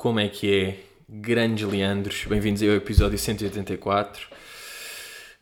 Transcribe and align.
Como 0.00 0.18
é 0.18 0.30
que 0.30 0.50
é? 0.50 0.80
Grandes 1.06 1.68
Leandros, 1.68 2.24
bem-vindos 2.24 2.62
ao 2.62 2.70
episódio 2.70 3.18
184 3.18 4.28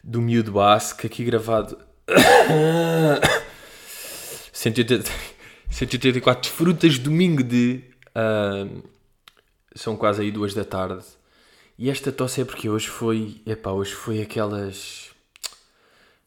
do 0.02 0.20
Miúdo 0.20 0.50
Basque, 0.50 1.06
aqui 1.06 1.22
gravado 1.22 1.78
180 4.52 5.08
184 5.70 6.50
frutas, 6.50 6.98
domingo 6.98 7.44
de. 7.44 7.84
Uh, 8.08 8.82
são 9.76 9.96
quase 9.96 10.22
aí 10.22 10.32
duas 10.32 10.54
da 10.54 10.64
tarde. 10.64 11.04
E 11.78 11.88
esta 11.88 12.10
tosse 12.10 12.40
é 12.40 12.44
porque 12.44 12.68
hoje 12.68 12.88
foi. 12.88 13.40
Epá, 13.46 13.70
hoje 13.70 13.92
foi 13.92 14.20
aquelas. 14.20 15.12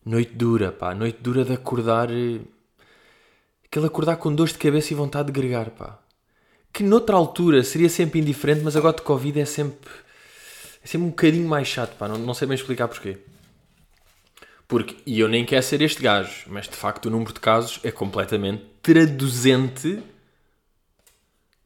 Noite 0.06 0.32
dura, 0.36 0.72
pá. 0.72 0.96
Noite 0.96 1.18
dura 1.22 1.44
de 1.44 1.52
acordar. 1.52 2.08
Aquele 3.66 3.88
acordar 3.88 4.16
com 4.16 4.34
dores 4.34 4.54
de 4.54 4.60
cabeça 4.60 4.94
e 4.94 4.96
vontade 4.96 5.26
de 5.26 5.34
gregar, 5.34 5.72
pá 5.72 6.01
que 6.74 6.84
noutra 6.84 7.16
altura 7.16 7.64
seria 7.64 7.90
sempre 7.90 8.20
indiferente, 8.20 8.62
mas 8.64 8.76
agora 8.76 8.96
de 8.96 9.02
Covid 9.02 9.40
é 9.40 9.46
sempre, 9.46 9.92
é 10.84 10.88
sempre 10.88 11.08
um 11.08 11.10
bocadinho 11.10 11.48
mais 11.48 11.68
chato, 11.68 11.96
pá, 11.98 12.08
não, 12.08 12.18
não 12.18 12.34
sei 12.34 12.48
bem 12.48 12.56
explicar 12.56 12.88
porquê. 12.88 13.18
Porque, 14.68 14.96
e 15.06 15.20
eu 15.20 15.28
nem 15.28 15.44
quero 15.44 15.64
ser 15.64 15.82
este 15.82 16.02
gajo, 16.02 16.46
mas 16.48 16.66
de 16.66 16.76
facto 16.76 17.08
o 17.08 17.10
número 17.10 17.34
de 17.34 17.42
casos 17.42 17.82
é 17.84 17.92
completamente 17.92 18.64
traduzente 18.82 20.02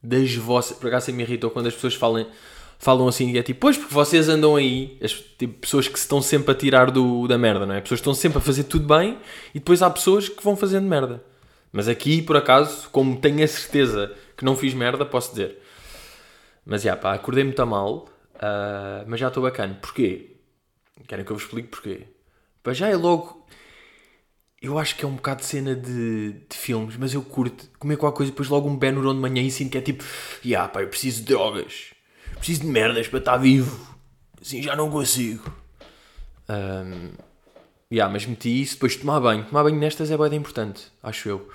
das 0.01 0.33
vossas. 0.35 0.75
Por 0.77 0.87
acaso 0.87 1.13
me 1.13 1.21
irritou 1.21 1.51
quando 1.51 1.67
as 1.67 1.75
pessoas 1.75 1.93
falam, 1.93 2.25
falam 2.79 3.07
assim, 3.07 3.29
e 3.29 3.37
é 3.37 3.43
tipo, 3.43 3.59
pois, 3.59 3.77
porque 3.77 3.93
vocês 3.93 4.27
andam 4.27 4.55
aí, 4.55 4.97
as 5.03 5.12
tipo, 5.12 5.53
pessoas 5.59 5.87
que 5.87 5.99
se 5.99 6.05
estão 6.05 6.19
sempre 6.19 6.51
a 6.51 6.55
tirar 6.55 6.90
do, 6.90 7.27
da 7.27 7.37
merda, 7.37 7.67
não 7.67 7.75
é? 7.75 7.81
Pessoas 7.81 7.99
que 7.99 8.03
estão 8.03 8.13
sempre 8.15 8.40
a 8.40 8.41
fazer 8.41 8.63
tudo 8.63 8.87
bem 8.87 9.19
e 9.53 9.59
depois 9.59 9.84
há 9.84 9.90
pessoas 9.91 10.27
que 10.27 10.43
vão 10.43 10.55
fazendo 10.55 10.87
merda. 10.87 11.23
Mas 11.71 11.87
aqui, 11.87 12.23
por 12.23 12.35
acaso, 12.35 12.90
como 12.91 13.17
tenho 13.17 13.43
a 13.43 13.47
certeza 13.47 14.12
que 14.35 14.45
não 14.45 14.55
fiz 14.55 14.73
merda, 14.73 15.05
posso 15.05 15.31
dizer. 15.31 15.61
Mas 16.65 16.81
já, 16.81 16.95
pá, 16.95 17.13
acordei 17.13 17.43
muito 17.43 17.61
a 17.61 17.65
mal, 17.65 18.09
uh, 18.35 19.05
mas 19.07 19.19
já 19.19 19.27
estou 19.27 19.43
bacana. 19.43 19.77
Porquê? 19.81 20.37
Querem 21.07 21.23
que 21.23 21.31
eu 21.31 21.35
vos 21.35 21.45
explique 21.45 21.69
porquê? 21.69 22.07
Já 22.73 22.89
é 22.89 22.95
logo. 22.95 23.45
Eu 24.61 24.79
acho 24.79 24.95
que 24.95 25.05
é 25.05 25.07
um 25.07 25.15
bocado 25.15 25.41
de 25.41 25.45
cena 25.45 25.75
de, 25.75 26.33
de 26.49 26.57
filmes, 26.57 26.97
mas 26.97 27.13
eu 27.13 27.21
curto 27.21 27.69
comer 27.77 27.97
qualquer 27.97 28.17
coisa, 28.17 28.31
depois 28.31 28.49
logo 28.49 28.67
um 28.67 28.75
Benuron 28.75 29.13
de 29.13 29.19
manhã 29.19 29.43
e 29.43 29.51
sinto 29.51 29.71
que 29.71 29.77
é 29.77 29.81
tipo, 29.81 30.03
yeah, 30.43 30.67
pá, 30.67 30.81
eu 30.81 30.87
preciso 30.87 31.19
de 31.19 31.27
drogas, 31.27 31.93
preciso 32.37 32.61
de 32.61 32.67
merdas 32.67 33.07
para 33.07 33.19
estar 33.19 33.37
vivo, 33.37 33.95
assim 34.41 34.63
já 34.63 34.75
não 34.75 34.89
consigo. 34.89 35.53
Um, 36.49 37.11
yeah, 37.91 38.11
mas 38.11 38.25
meti 38.25 38.59
isso, 38.61 38.73
depois 38.75 38.95
tomar 38.95 39.19
banho. 39.19 39.45
Tomar 39.45 39.63
banho 39.63 39.77
nestas 39.77 40.09
é 40.09 40.17
bem 40.17 40.33
importante, 40.33 40.91
acho 41.03 41.29
eu. 41.29 41.49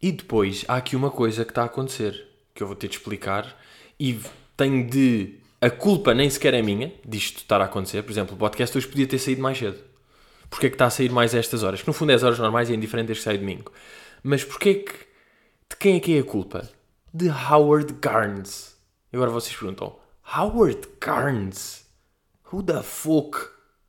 E 0.00 0.12
depois 0.12 0.64
há 0.68 0.76
aqui 0.76 0.94
uma 0.94 1.10
coisa 1.10 1.44
que 1.44 1.50
está 1.50 1.62
a 1.62 1.66
acontecer, 1.66 2.28
que 2.54 2.62
eu 2.62 2.66
vou 2.66 2.76
ter 2.76 2.88
de 2.88 2.96
explicar, 2.96 3.56
e 3.98 4.20
tenho 4.56 4.88
de. 4.88 5.38
A 5.60 5.70
culpa 5.70 6.12
nem 6.12 6.28
sequer 6.28 6.54
é 6.54 6.62
minha 6.62 6.92
disto 7.04 7.38
estar 7.38 7.60
a 7.60 7.64
acontecer. 7.64 8.02
Por 8.02 8.12
exemplo, 8.12 8.34
o 8.34 8.38
podcast 8.38 8.76
hoje 8.76 8.86
podia 8.86 9.06
ter 9.06 9.18
saído 9.18 9.42
mais 9.42 9.58
cedo. 9.58 9.78
Porquê 10.50 10.66
é 10.66 10.70
que 10.70 10.74
está 10.74 10.86
a 10.86 10.90
sair 10.90 11.10
mais 11.10 11.34
a 11.34 11.38
estas 11.38 11.62
horas? 11.62 11.80
Que 11.80 11.88
no 11.88 11.94
fundo 11.94 12.12
é 12.12 12.14
as 12.14 12.22
horas 12.22 12.38
normais 12.38 12.68
e 12.68 12.72
é 12.72 12.76
indiferente 12.76 13.08
desde 13.08 13.22
que 13.22 13.24
sai 13.24 13.38
domingo. 13.38 13.72
Mas 14.22 14.44
porquê 14.44 14.74
que. 14.74 14.92
De 15.68 15.76
quem 15.78 15.96
é 15.96 16.00
que 16.00 16.16
é 16.16 16.20
a 16.20 16.24
culpa? 16.24 16.70
De 17.12 17.28
Howard 17.28 17.94
Garnes. 17.94 18.76
E 19.12 19.16
agora 19.16 19.30
vocês 19.30 19.56
perguntam: 19.56 19.96
Howard 20.36 20.86
Garnes? 21.00 21.86
Who 22.52 22.62
the 22.62 22.82
fuck 22.82 23.38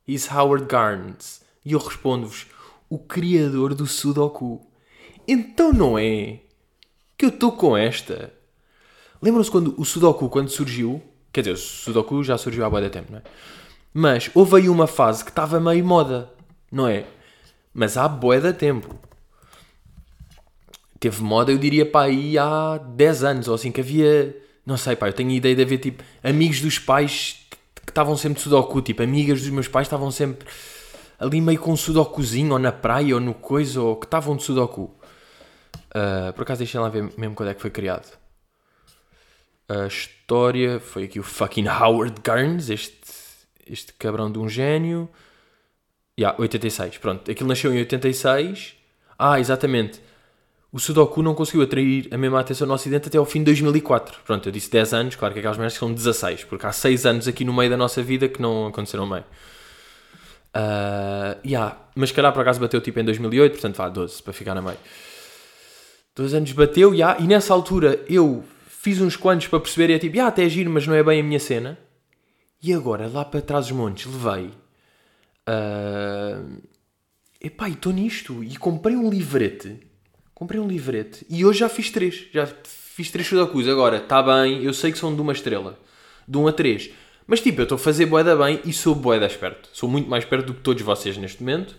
is 0.06 0.28
Howard 0.30 0.64
Garnes? 0.66 1.42
E 1.64 1.72
eu 1.72 1.78
respondo-vos: 1.78 2.46
o 2.88 2.98
criador 2.98 3.74
do 3.74 3.86
Sudoku. 3.86 4.67
Então 5.28 5.74
não 5.74 5.98
é 5.98 6.38
que 7.18 7.26
eu 7.26 7.28
estou 7.28 7.52
com 7.52 7.76
esta. 7.76 8.32
Lembram-se 9.20 9.50
quando 9.50 9.74
o 9.76 9.84
Sudoku, 9.84 10.30
quando 10.30 10.48
surgiu, 10.48 11.02
quer 11.30 11.42
dizer, 11.42 11.52
o 11.52 11.56
Sudoku 11.58 12.24
já 12.24 12.38
surgiu 12.38 12.64
há 12.64 12.70
muito 12.70 12.88
tempo, 12.88 13.12
não 13.12 13.18
é? 13.18 13.22
Mas 13.92 14.30
houve 14.34 14.56
aí 14.56 14.68
uma 14.70 14.86
fase 14.86 15.22
que 15.22 15.30
estava 15.30 15.60
meio 15.60 15.84
moda, 15.84 16.32
não 16.72 16.88
é? 16.88 17.04
Mas 17.74 17.98
há 17.98 18.08
bué 18.08 18.40
de 18.40 18.54
tempo. 18.54 18.94
Teve 20.98 21.22
moda, 21.22 21.52
eu 21.52 21.58
diria, 21.58 21.84
pá, 21.84 22.04
aí 22.04 22.38
há 22.38 22.78
10 22.78 23.24
anos, 23.24 23.48
ou 23.48 23.54
assim, 23.54 23.70
que 23.70 23.80
havia... 23.80 24.34
Não 24.64 24.76
sei, 24.76 24.96
pá, 24.96 25.08
eu 25.08 25.12
tenho 25.12 25.30
a 25.30 25.34
ideia 25.34 25.54
de 25.54 25.62
haver, 25.62 25.78
tipo, 25.78 26.02
amigos 26.22 26.60
dos 26.60 26.78
pais 26.78 27.40
que 27.84 27.90
estavam 27.90 28.16
sempre 28.16 28.38
de 28.38 28.44
Sudoku, 28.44 28.80
tipo, 28.80 29.02
amigas 29.02 29.40
dos 29.40 29.50
meus 29.50 29.68
pais 29.68 29.86
estavam 29.86 30.10
sempre 30.10 30.48
ali 31.18 31.40
meio 31.40 31.58
com 31.58 31.72
um 31.72 31.76
Sudokuzinho, 31.76 32.52
ou 32.52 32.58
na 32.58 32.72
praia, 32.72 33.14
ou 33.14 33.20
no 33.20 33.34
coisa, 33.34 33.80
ou 33.82 33.96
que 33.96 34.06
estavam 34.06 34.36
de 34.36 34.42
Sudoku. 34.42 34.97
Uh, 35.88 36.32
por 36.32 36.42
acaso 36.42 36.58
deixem 36.58 36.80
lá 36.80 36.88
ver 36.88 37.10
mesmo 37.16 37.34
quando 37.34 37.48
é 37.50 37.54
que 37.54 37.60
foi 37.60 37.70
criado. 37.70 38.18
A 39.68 39.86
história 39.86 40.80
foi 40.80 41.04
aqui 41.04 41.20
o 41.20 41.22
fucking 41.22 41.68
Howard 41.68 42.20
Garnes, 42.22 42.70
este, 42.70 42.96
este 43.66 43.92
cabrão 43.92 44.30
de 44.30 44.38
um 44.38 44.48
gênio. 44.48 45.08
Yeah, 46.18 46.40
86, 46.40 46.98
pronto. 46.98 47.30
Aquilo 47.30 47.48
nasceu 47.48 47.72
em 47.72 47.78
86. 47.78 48.74
Ah, 49.18 49.38
exatamente. 49.38 50.00
O 50.70 50.78
Sudoku 50.78 51.22
não 51.22 51.34
conseguiu 51.34 51.62
atrair 51.62 52.08
a 52.10 52.18
mesma 52.18 52.40
atenção 52.40 52.66
no 52.66 52.74
Ocidente 52.74 53.08
até 53.08 53.16
ao 53.16 53.24
fim 53.24 53.38
de 53.38 53.46
2004. 53.46 54.20
Pronto, 54.24 54.48
eu 54.48 54.52
disse 54.52 54.70
10 54.70 54.94
anos, 54.94 55.16
claro 55.16 55.32
que 55.32 55.40
aquelas 55.40 55.56
merdas 55.56 55.74
são 55.74 55.92
16, 55.92 56.44
porque 56.44 56.66
há 56.66 56.72
6 56.72 57.06
anos 57.06 57.28
aqui 57.28 57.44
no 57.44 57.54
meio 57.54 57.70
da 57.70 57.76
nossa 57.76 58.02
vida 58.02 58.28
que 58.28 58.40
não 58.40 58.66
aconteceram 58.66 59.08
bem. 59.08 59.24
Uh, 60.54 61.38
yeah. 61.44 61.76
Mas 61.94 62.12
calhar 62.12 62.32
por 62.32 62.40
acaso 62.40 62.60
bateu 62.60 62.80
tipo 62.80 62.98
em 63.00 63.04
2008, 63.04 63.52
portanto 63.52 63.76
vá, 63.76 63.88
12 63.88 64.22
para 64.22 64.32
ficar 64.32 64.54
na 64.54 64.62
meio. 64.62 64.78
Dois 66.18 66.34
anos 66.34 66.50
bateu, 66.50 66.94
já, 66.94 67.16
e 67.18 67.28
nessa 67.28 67.54
altura 67.54 68.04
eu 68.08 68.44
fiz 68.66 69.00
uns 69.00 69.16
quantos 69.16 69.46
para 69.46 69.60
perceber, 69.60 69.90
e 69.92 69.94
é 69.94 69.98
tipo, 70.00 70.16
já, 70.16 70.26
até 70.26 70.44
é 70.44 70.48
giro, 70.48 70.68
mas 70.68 70.84
não 70.84 70.94
é 70.94 71.02
bem 71.02 71.20
a 71.20 71.22
minha 71.22 71.38
cena. 71.38 71.78
E 72.60 72.74
agora, 72.74 73.08
lá 73.08 73.24
para 73.24 73.40
trás 73.40 73.68
dos 73.68 73.76
montes, 73.76 74.06
levei. 74.06 74.50
Uh... 75.48 76.60
Epá, 77.40 77.68
e 77.68 77.74
estou 77.74 77.92
nisto. 77.92 78.42
E 78.42 78.56
comprei 78.56 78.96
um 78.96 79.08
livrete. 79.08 79.78
Comprei 80.34 80.60
um 80.60 80.66
livrete. 80.66 81.24
E 81.30 81.44
hoje 81.44 81.60
já 81.60 81.68
fiz 81.68 81.88
três. 81.90 82.26
Já 82.32 82.48
fiz 82.64 83.12
três 83.12 83.28
sudokus. 83.28 83.68
Agora, 83.68 83.98
está 83.98 84.20
bem, 84.20 84.64
eu 84.64 84.74
sei 84.74 84.90
que 84.90 84.98
são 84.98 85.14
de 85.14 85.20
uma 85.20 85.32
estrela. 85.32 85.78
De 86.26 86.36
um 86.36 86.48
a 86.48 86.52
três. 86.52 86.90
Mas 87.28 87.40
tipo, 87.40 87.60
eu 87.60 87.62
estou 87.62 87.76
a 87.76 87.78
fazer 87.78 88.06
boeda 88.06 88.34
bem 88.36 88.60
e 88.64 88.72
sou 88.72 88.92
boeda 88.92 89.26
esperto. 89.26 89.68
Sou 89.72 89.88
muito 89.88 90.10
mais 90.10 90.24
esperto 90.24 90.46
do 90.46 90.54
que 90.54 90.62
todos 90.62 90.82
vocês 90.82 91.16
neste 91.16 91.40
momento. 91.44 91.76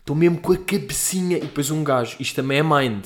Estou 0.00 0.16
mesmo 0.16 0.40
com 0.40 0.52
a 0.52 0.58
cabecinha. 0.58 1.36
E 1.36 1.42
depois 1.42 1.70
um 1.70 1.84
gajo. 1.84 2.16
Isto 2.18 2.34
também 2.34 2.58
é 2.58 2.62
mind. 2.64 3.04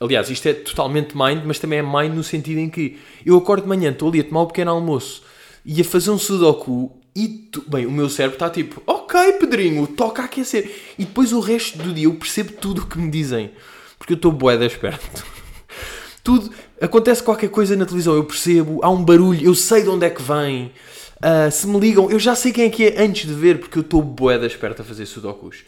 Aliás, 0.00 0.28
isto 0.28 0.48
é 0.48 0.54
totalmente 0.54 1.16
mind, 1.16 1.42
mas 1.44 1.58
também 1.58 1.78
é 1.78 1.82
mind 1.82 2.14
no 2.14 2.24
sentido 2.24 2.58
em 2.58 2.68
que 2.68 2.98
eu 3.24 3.36
acordo 3.36 3.62
de 3.62 3.68
manhã, 3.68 3.90
estou 3.90 4.08
ali 4.08 4.20
a 4.20 4.24
tomar 4.24 4.40
o 4.40 4.44
um 4.44 4.46
pequeno 4.46 4.70
almoço 4.70 5.22
e 5.64 5.80
a 5.80 5.84
fazer 5.84 6.10
um 6.10 6.18
sudoku 6.18 6.92
e, 7.16 7.28
tu, 7.28 7.62
bem, 7.68 7.86
o 7.86 7.92
meu 7.92 8.08
cérebro 8.08 8.34
está 8.34 8.50
tipo, 8.50 8.82
ok, 8.86 9.34
Pedrinho, 9.34 9.86
toca 9.86 10.22
a 10.22 10.24
aquecer. 10.24 10.68
E 10.98 11.04
depois 11.04 11.32
o 11.32 11.38
resto 11.38 11.78
do 11.78 11.92
dia 11.92 12.06
eu 12.06 12.14
percebo 12.14 12.52
tudo 12.52 12.82
o 12.82 12.86
que 12.86 12.98
me 12.98 13.08
dizem. 13.08 13.52
Porque 13.96 14.14
eu 14.14 14.16
estou 14.16 14.32
boeda 14.32 14.66
esperto. 14.66 15.24
tudo, 16.24 16.50
acontece 16.80 17.22
qualquer 17.22 17.50
coisa 17.50 17.76
na 17.76 17.84
televisão, 17.84 18.16
eu 18.16 18.24
percebo, 18.24 18.80
há 18.82 18.90
um 18.90 19.04
barulho, 19.04 19.46
eu 19.46 19.54
sei 19.54 19.82
de 19.82 19.88
onde 19.88 20.04
é 20.04 20.10
que 20.10 20.22
vem. 20.22 20.72
Uh, 21.18 21.50
se 21.52 21.66
me 21.68 21.78
ligam, 21.78 22.10
eu 22.10 22.18
já 22.18 22.34
sei 22.34 22.52
quem 22.52 22.64
é 22.64 22.70
que 22.70 22.84
é 22.84 23.02
antes 23.02 23.26
de 23.26 23.32
ver, 23.32 23.60
porque 23.60 23.78
eu 23.78 23.82
estou 23.82 24.02
boeda 24.02 24.44
esperto 24.46 24.82
a 24.82 24.84
fazer 24.84 25.06
sudokus. 25.06 25.58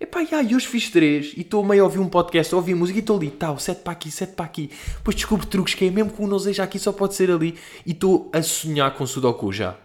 Epá, 0.00 0.20
yeah, 0.20 0.42
e 0.42 0.56
hoje 0.56 0.66
fiz 0.66 0.88
três 0.88 1.34
e 1.36 1.42
estou 1.42 1.62
meio 1.62 1.82
a 1.82 1.84
ouvir 1.84 1.98
um 1.98 2.08
podcast, 2.08 2.54
a 2.54 2.56
ouvir 2.56 2.74
música 2.74 2.98
e 2.98 3.00
estou 3.00 3.18
ali, 3.18 3.30
tal, 3.30 3.58
sete 3.58 3.82
para 3.82 3.92
aqui, 3.92 4.10
sete 4.10 4.32
para 4.32 4.46
aqui. 4.46 4.70
Depois 4.96 5.14
descubro 5.14 5.46
truques 5.46 5.74
que 5.74 5.84
é 5.84 5.90
mesmo 5.90 6.10
que 6.10 6.22
um 6.22 6.26
não 6.26 6.38
seja 6.38 6.62
aqui, 6.62 6.78
só 6.78 6.90
pode 6.90 7.14
ser 7.14 7.30
ali. 7.30 7.58
E 7.84 7.90
estou 7.90 8.30
a 8.32 8.42
sonhar 8.42 8.94
com 8.94 9.06
Sudoku 9.06 9.52
já. 9.52 9.76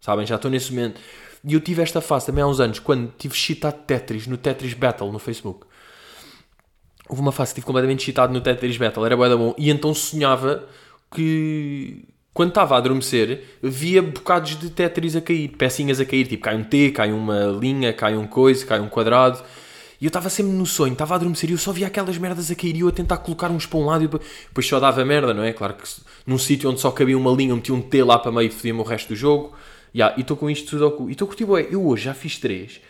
Sabem? 0.00 0.24
Já 0.24 0.36
estou 0.36 0.48
nesse 0.48 0.70
momento. 0.70 1.00
E 1.42 1.52
eu 1.52 1.60
tive 1.60 1.82
esta 1.82 2.00
fase 2.00 2.26
também 2.26 2.44
há 2.44 2.46
uns 2.46 2.60
anos, 2.60 2.78
quando 2.78 3.12
tive 3.18 3.34
cheatado 3.34 3.78
Tetris, 3.84 4.28
no 4.28 4.36
Tetris 4.36 4.72
Battle, 4.72 5.10
no 5.10 5.18
Facebook. 5.18 5.66
Houve 7.08 7.20
uma 7.20 7.32
fase 7.32 7.50
que 7.50 7.56
tive 7.56 7.66
completamente 7.66 8.04
cheatado 8.04 8.32
no 8.32 8.40
Tetris 8.40 8.76
Battle, 8.76 9.04
era 9.04 9.16
bué 9.16 9.34
bom. 9.34 9.52
E 9.58 9.68
então 9.68 9.92
sonhava 9.92 10.64
que 11.12 12.04
quando 12.36 12.50
estava 12.50 12.74
a 12.74 12.78
adormecer, 12.78 13.44
via 13.62 14.02
bocados 14.02 14.58
de 14.58 14.68
Tetris 14.68 15.16
a 15.16 15.22
cair, 15.22 15.48
pecinhas 15.48 15.98
a 15.98 16.04
cair, 16.04 16.26
tipo 16.26 16.42
cai 16.42 16.54
um 16.54 16.62
T, 16.62 16.90
cai 16.90 17.10
uma 17.10 17.46
linha, 17.46 17.94
cai 17.94 18.14
um 18.14 18.26
coisa, 18.26 18.66
cai 18.66 18.78
um 18.78 18.90
quadrado. 18.90 19.42
E 19.98 20.04
eu 20.04 20.08
estava 20.08 20.28
sempre 20.28 20.52
no 20.52 20.66
sonho, 20.66 20.92
estava 20.92 21.14
a 21.14 21.16
adormecer 21.16 21.48
e 21.48 21.54
eu 21.54 21.58
só 21.58 21.72
via 21.72 21.86
aquelas 21.86 22.18
merdas 22.18 22.50
a 22.50 22.54
cair 22.54 22.76
e 22.76 22.80
eu 22.80 22.88
a 22.88 22.92
tentar 22.92 23.16
colocar 23.16 23.50
uns 23.50 23.64
para 23.64 23.78
um 23.78 23.86
lado 23.86 24.04
e 24.04 24.06
depois 24.48 24.66
só 24.66 24.78
dava 24.78 25.02
merda, 25.02 25.32
não 25.32 25.42
é? 25.42 25.54
Claro 25.54 25.76
que 25.76 25.88
num 26.26 26.36
sítio 26.36 26.68
onde 26.68 26.78
só 26.78 26.90
cabia 26.90 27.16
uma 27.16 27.30
linha, 27.30 27.52
eu 27.52 27.56
meti 27.56 27.72
um 27.72 27.80
T 27.80 28.04
lá 28.04 28.18
para 28.18 28.30
meio 28.30 28.48
e 28.48 28.50
fodia-me 28.50 28.80
o 28.80 28.82
resto 28.82 29.08
do 29.08 29.16
jogo. 29.16 29.56
Yeah, 29.94 30.14
e 30.18 30.20
estou 30.20 30.36
com 30.36 30.50
isto 30.50 30.78
tudo 30.78 31.08
E 31.08 31.12
estou 31.12 31.26
curtindo, 31.26 31.56
eu 31.58 31.86
hoje 31.86 32.04
já 32.04 32.12
fiz 32.12 32.36
três 32.36 32.82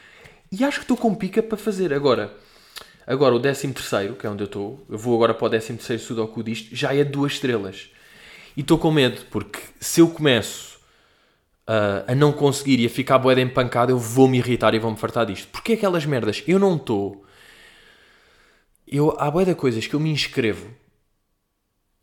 e 0.50 0.64
acho 0.64 0.78
que 0.78 0.84
estou 0.84 0.96
com 0.96 1.14
pica 1.14 1.40
para 1.40 1.56
fazer. 1.56 1.94
Agora, 1.94 2.34
agora 3.06 3.32
o 3.32 3.38
décimo 3.38 3.74
terceiro, 3.74 4.16
que 4.16 4.26
é 4.26 4.30
onde 4.30 4.42
eu 4.42 4.46
estou, 4.46 4.84
eu 4.90 4.98
vou 4.98 5.14
agora 5.14 5.32
para 5.32 5.46
o 5.46 5.48
décimo 5.48 5.78
terceiro 5.78 6.02
Sudoku 6.02 6.42
disto, 6.42 6.74
já 6.74 6.92
é 6.92 7.04
duas 7.04 7.34
estrelas. 7.34 7.90
E 8.56 8.62
estou 8.62 8.78
com 8.78 8.90
medo, 8.90 9.26
porque 9.30 9.60
se 9.78 10.00
eu 10.00 10.08
começo 10.08 10.76
uh, 11.68 12.10
a 12.10 12.14
não 12.14 12.32
conseguir 12.32 12.80
e 12.80 12.86
a 12.86 12.90
ficar 12.90 13.18
boeda 13.18 13.40
empancada, 13.40 13.92
eu 13.92 13.98
vou 13.98 14.28
me 14.28 14.38
irritar 14.38 14.74
e 14.74 14.78
vou-me 14.78 14.96
fartar 14.96 15.26
disto. 15.26 15.48
Porque 15.48 15.74
aquelas 15.74 16.06
merdas, 16.06 16.42
eu 16.46 16.58
não 16.58 16.76
estou. 16.76 17.24
Eu, 18.86 19.14
há 19.18 19.30
boeda 19.30 19.54
coisas 19.54 19.86
que 19.86 19.94
eu 19.94 20.00
me 20.00 20.10
inscrevo 20.10 20.68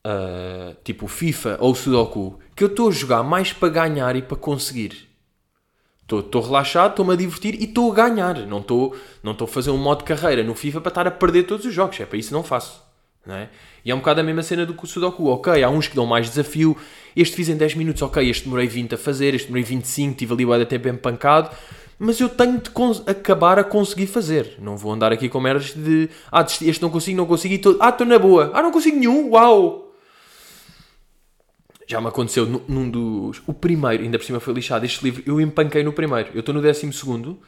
uh, 0.05 0.75
tipo 0.83 1.07
FIFA 1.07 1.57
ou 1.59 1.73
Sudoku, 1.73 2.39
que 2.55 2.63
eu 2.63 2.67
estou 2.67 2.89
a 2.89 2.91
jogar 2.91 3.23
mais 3.23 3.53
para 3.53 3.69
ganhar 3.69 4.15
e 4.15 4.21
para 4.21 4.37
conseguir. 4.37 5.09
Estou 6.01 6.41
relaxado, 6.41 6.91
estou-me 6.91 7.13
a 7.13 7.15
divertir 7.15 7.55
e 7.55 7.63
estou 7.63 7.91
a 7.91 7.95
ganhar. 7.95 8.45
Não 8.45 8.59
estou 8.59 8.95
não 9.23 9.35
a 9.39 9.47
fazer 9.47 9.71
um 9.71 9.77
modo 9.77 9.99
de 9.99 10.03
carreira 10.03 10.43
no 10.43 10.53
FIFA 10.53 10.81
para 10.81 10.89
estar 10.89 11.07
a 11.07 11.11
perder 11.11 11.43
todos 11.43 11.65
os 11.65 11.73
jogos. 11.73 11.99
É 11.99 12.05
para 12.05 12.17
isso 12.17 12.33
não 12.33 12.43
faço. 12.43 12.83
É? 13.27 13.47
E 13.85 13.91
é 13.91 13.95
um 13.95 13.99
bocado 13.99 14.19
a 14.19 14.23
mesma 14.23 14.43
cena 14.43 14.65
do 14.65 14.75
Sudoku. 14.85 15.27
Ok, 15.27 15.63
há 15.63 15.69
uns 15.69 15.87
que 15.87 15.95
dão 15.95 16.05
mais 16.05 16.29
desafio. 16.29 16.75
Este 17.15 17.35
fiz 17.35 17.47
em 17.47 17.55
10 17.55 17.75
minutos, 17.75 18.01
ok. 18.01 18.29
Este 18.29 18.43
demorei 18.43 18.67
20 18.67 18.95
a 18.95 18.97
fazer, 18.97 19.33
este 19.33 19.47
demorei 19.47 19.63
25, 19.63 20.17
tive 20.17 20.33
ali 20.33 20.45
o 20.45 20.57
de 20.57 20.65
tempo 20.65 20.89
empancado. 20.89 21.49
Mas 21.97 22.19
eu 22.19 22.27
tenho 22.27 22.59
de 22.59 22.69
acabar 23.09 23.57
a 23.57 23.63
conseguir 23.63 24.07
fazer. 24.07 24.57
Não 24.59 24.75
vou 24.75 24.91
andar 24.91 25.13
aqui 25.13 25.29
com 25.29 25.39
merdas 25.39 25.73
de. 25.73 26.09
Ah, 26.29 26.41
este 26.41 26.81
não 26.81 26.89
consigo, 26.89 27.15
não 27.15 27.25
consigo 27.25 27.53
e 27.53 27.57
todo. 27.57 27.77
Ah, 27.79 27.89
estou 27.89 28.05
na 28.05 28.19
boa. 28.19 28.51
Ah, 28.53 28.61
não 28.61 28.71
consigo 28.71 28.97
nenhum. 28.97 29.29
Uau! 29.29 29.93
Já 31.87 32.01
me 32.01 32.07
aconteceu 32.07 32.45
num 32.67 32.89
dos. 32.89 33.41
O 33.47 33.53
primeiro, 33.53 34.03
ainda 34.03 34.17
por 34.17 34.25
cima 34.25 34.41
foi 34.41 34.53
lixado. 34.53 34.85
Este 34.85 35.03
livro 35.03 35.23
eu 35.25 35.39
empanquei 35.39 35.81
no 35.81 35.93
primeiro. 35.93 36.29
Eu 36.33 36.41
estou 36.41 36.53
no 36.53 36.61
décimo 36.61 36.91
segundo, 36.91 37.39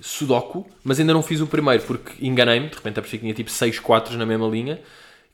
Sudoku, 0.00 0.66
mas 0.82 0.98
ainda 0.98 1.12
não 1.12 1.22
fiz 1.22 1.40
o 1.40 1.46
primeiro 1.46 1.82
porque 1.82 2.12
enganei-me. 2.24 2.68
De 2.68 2.76
repente 2.76 2.98
apercebi 2.98 3.18
que 3.18 3.24
tinha 3.24 3.34
tipo 3.34 3.50
6 3.50 3.78
4 3.78 4.16
na 4.16 4.24
mesma 4.24 4.46
linha. 4.46 4.80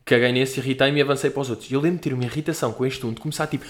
Caguei 0.08 0.32
nesse, 0.32 0.58
irritei-me 0.58 1.00
e 1.00 1.02
avancei 1.02 1.28
para 1.28 1.42
os 1.42 1.50
outros. 1.50 1.70
E 1.70 1.74
eu 1.74 1.80
lembro 1.82 1.98
de 1.98 2.04
ter 2.04 2.14
uma 2.14 2.24
irritação 2.24 2.72
com 2.72 2.86
este 2.86 3.04
um, 3.04 3.12
de 3.12 3.20
começar 3.20 3.46
tipo, 3.46 3.66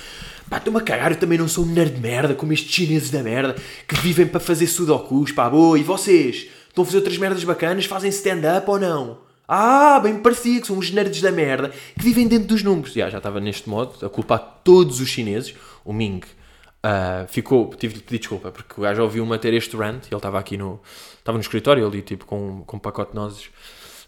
pá, 0.49 0.59
estou-me 0.59 0.79
a 0.79 0.83
cagar, 0.83 1.11
eu 1.11 1.19
também 1.19 1.37
não 1.37 1.49
sou 1.49 1.65
um 1.65 1.69
nerd 1.69 1.97
de 1.97 2.01
merda, 2.01 2.33
como 2.33 2.53
estes 2.53 2.73
chineses 2.73 3.11
da 3.11 3.25
merda, 3.25 3.57
que 3.89 3.97
vivem 3.97 4.25
para 4.25 4.39
fazer 4.39 4.69
sudokus, 4.69 5.33
pá, 5.33 5.51
boa, 5.51 5.77
e 5.77 5.83
vocês? 5.83 6.47
Estão 6.69 6.83
a 6.83 6.85
fazer 6.85 6.99
outras 6.99 7.19
merdas 7.19 7.43
bacanas, 7.43 7.87
fazem 7.87 8.09
stand-up 8.11 8.71
ou 8.71 8.79
não? 8.79 9.19
Ah, 9.49 9.99
bem 9.99 10.19
parecia 10.19 10.61
que 10.61 10.67
são 10.69 10.77
uns 10.77 10.93
nerds 10.93 11.21
da 11.21 11.33
merda 11.33 11.73
que 11.99 12.05
vivem 12.05 12.29
dentro 12.29 12.47
dos 12.47 12.63
números. 12.63 12.93
Já, 12.93 13.11
já 13.11 13.19
estava 13.19 13.41
neste 13.41 13.69
modo 13.69 14.07
a 14.07 14.09
culpar 14.09 14.61
todos 14.63 15.01
os 15.01 15.09
chineses. 15.09 15.55
O 15.85 15.93
Ming 15.93 16.21
uh, 16.21 17.27
ficou, 17.27 17.75
tive 17.75 17.95
de 17.95 18.01
pedir 18.01 18.19
desculpa 18.19 18.53
porque 18.53 18.75
o 18.77 18.83
gajo 18.83 19.03
ouviu-me 19.03 19.37
ter 19.39 19.55
este 19.55 19.75
rant. 19.75 20.05
Ele 20.07 20.17
estava 20.17 20.39
aqui 20.39 20.57
no, 20.57 20.79
estava 21.19 21.37
no 21.37 21.43
escritório 21.43 21.85
ali, 21.85 22.03
tipo, 22.03 22.27
com, 22.27 22.63
com 22.65 22.77
um 22.77 22.81
pacote 22.81 23.11
de 23.11 23.17
nozes 23.17 23.49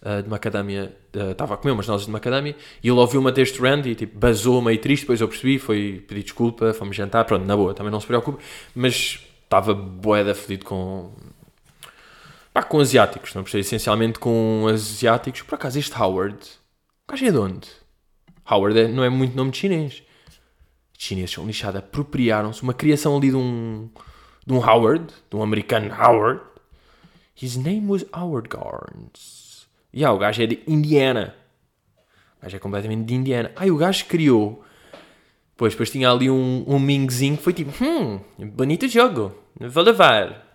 uh, 0.03 0.23
de 0.23 0.29
macadâmia. 0.29 0.97
Uh, 1.15 1.33
estava 1.33 1.55
a 1.55 1.57
comer 1.57 1.73
umas 1.73 1.87
nozes 1.87 2.07
de 2.07 2.13
macadâmia 2.13 2.57
e 2.83 2.89
ele 2.89 2.99
ouviu-me 2.99 3.33
ter 3.33 3.43
este 3.43 3.61
rant 3.61 3.87
e 3.87 3.95
tipo, 3.95 4.19
basou 4.19 4.61
meio 4.61 4.79
triste. 4.81 5.03
Depois 5.03 5.21
eu 5.21 5.29
percebi, 5.29 5.59
foi 5.59 6.05
pedir 6.07 6.23
desculpa, 6.23 6.73
fomos 6.73 6.97
jantar. 6.97 7.25
Pronto, 7.25 7.45
na 7.47 7.57
boa, 7.57 7.75
também 7.75 7.93
não 7.93 8.01
se 8.01 8.07
preocupe. 8.07 8.43
Mas 8.75 9.21
estava 9.45 9.75
boeda 9.75 10.35
fedido 10.35 10.65
com 10.65 11.13
Pá, 12.53 12.65
com 12.65 12.81
asiáticos, 12.81 13.33
não 13.33 13.45
percebo, 13.45 13.61
essencialmente 13.61 14.19
com 14.19 14.67
asiáticos. 14.69 15.43
Por 15.43 15.55
acaso, 15.55 15.79
este 15.79 15.97
Howard, 15.97 16.37
o 17.07 17.13
gajo 17.13 17.25
é 17.25 17.31
de 17.31 17.39
onde? 17.39 17.69
Howard 18.51 18.79
é, 18.79 18.89
não 18.89 19.05
é 19.05 19.09
muito 19.09 19.37
nome 19.37 19.53
de 19.53 19.59
chinês. 19.59 20.03
Chineses 20.99 21.31
são 21.31 21.47
lixados, 21.47 21.79
apropriaram-se. 21.79 22.63
Uma 22.63 22.75
criação 22.75 23.17
ali 23.17 23.31
de 23.31 23.37
um, 23.37 23.89
de 24.45 24.53
um 24.53 24.59
Howard, 24.59 25.07
de 25.31 25.37
um 25.37 25.43
americano 25.43 25.95
Howard. 25.95 26.41
His 27.41 27.57
name 27.57 27.87
was 27.87 28.05
Howard 28.13 28.49
Garnes. 28.49 29.50
E 29.93 29.99
yeah, 29.99 30.15
o 30.15 30.19
gajo 30.19 30.43
é 30.43 30.47
de 30.47 30.63
Indiana. 30.67 31.35
O 32.39 32.43
gajo 32.43 32.57
é 32.57 32.59
completamente 32.59 33.07
de 33.07 33.15
Indiana. 33.15 33.53
Ai, 33.57 33.71
o 33.71 33.77
gajo 33.77 34.05
criou. 34.07 34.65
Pois, 35.57 35.75
depois 35.75 35.91
tinha 35.91 36.11
ali 36.11 36.31
um, 36.31 36.65
um 36.67 36.79
Mingzinho 36.79 37.37
que 37.37 37.43
foi 37.43 37.53
tipo, 37.53 37.73
hum, 37.85 38.21
bonito 38.39 38.89
jogo, 38.89 39.35
vou 39.59 39.83
levar 39.83 40.47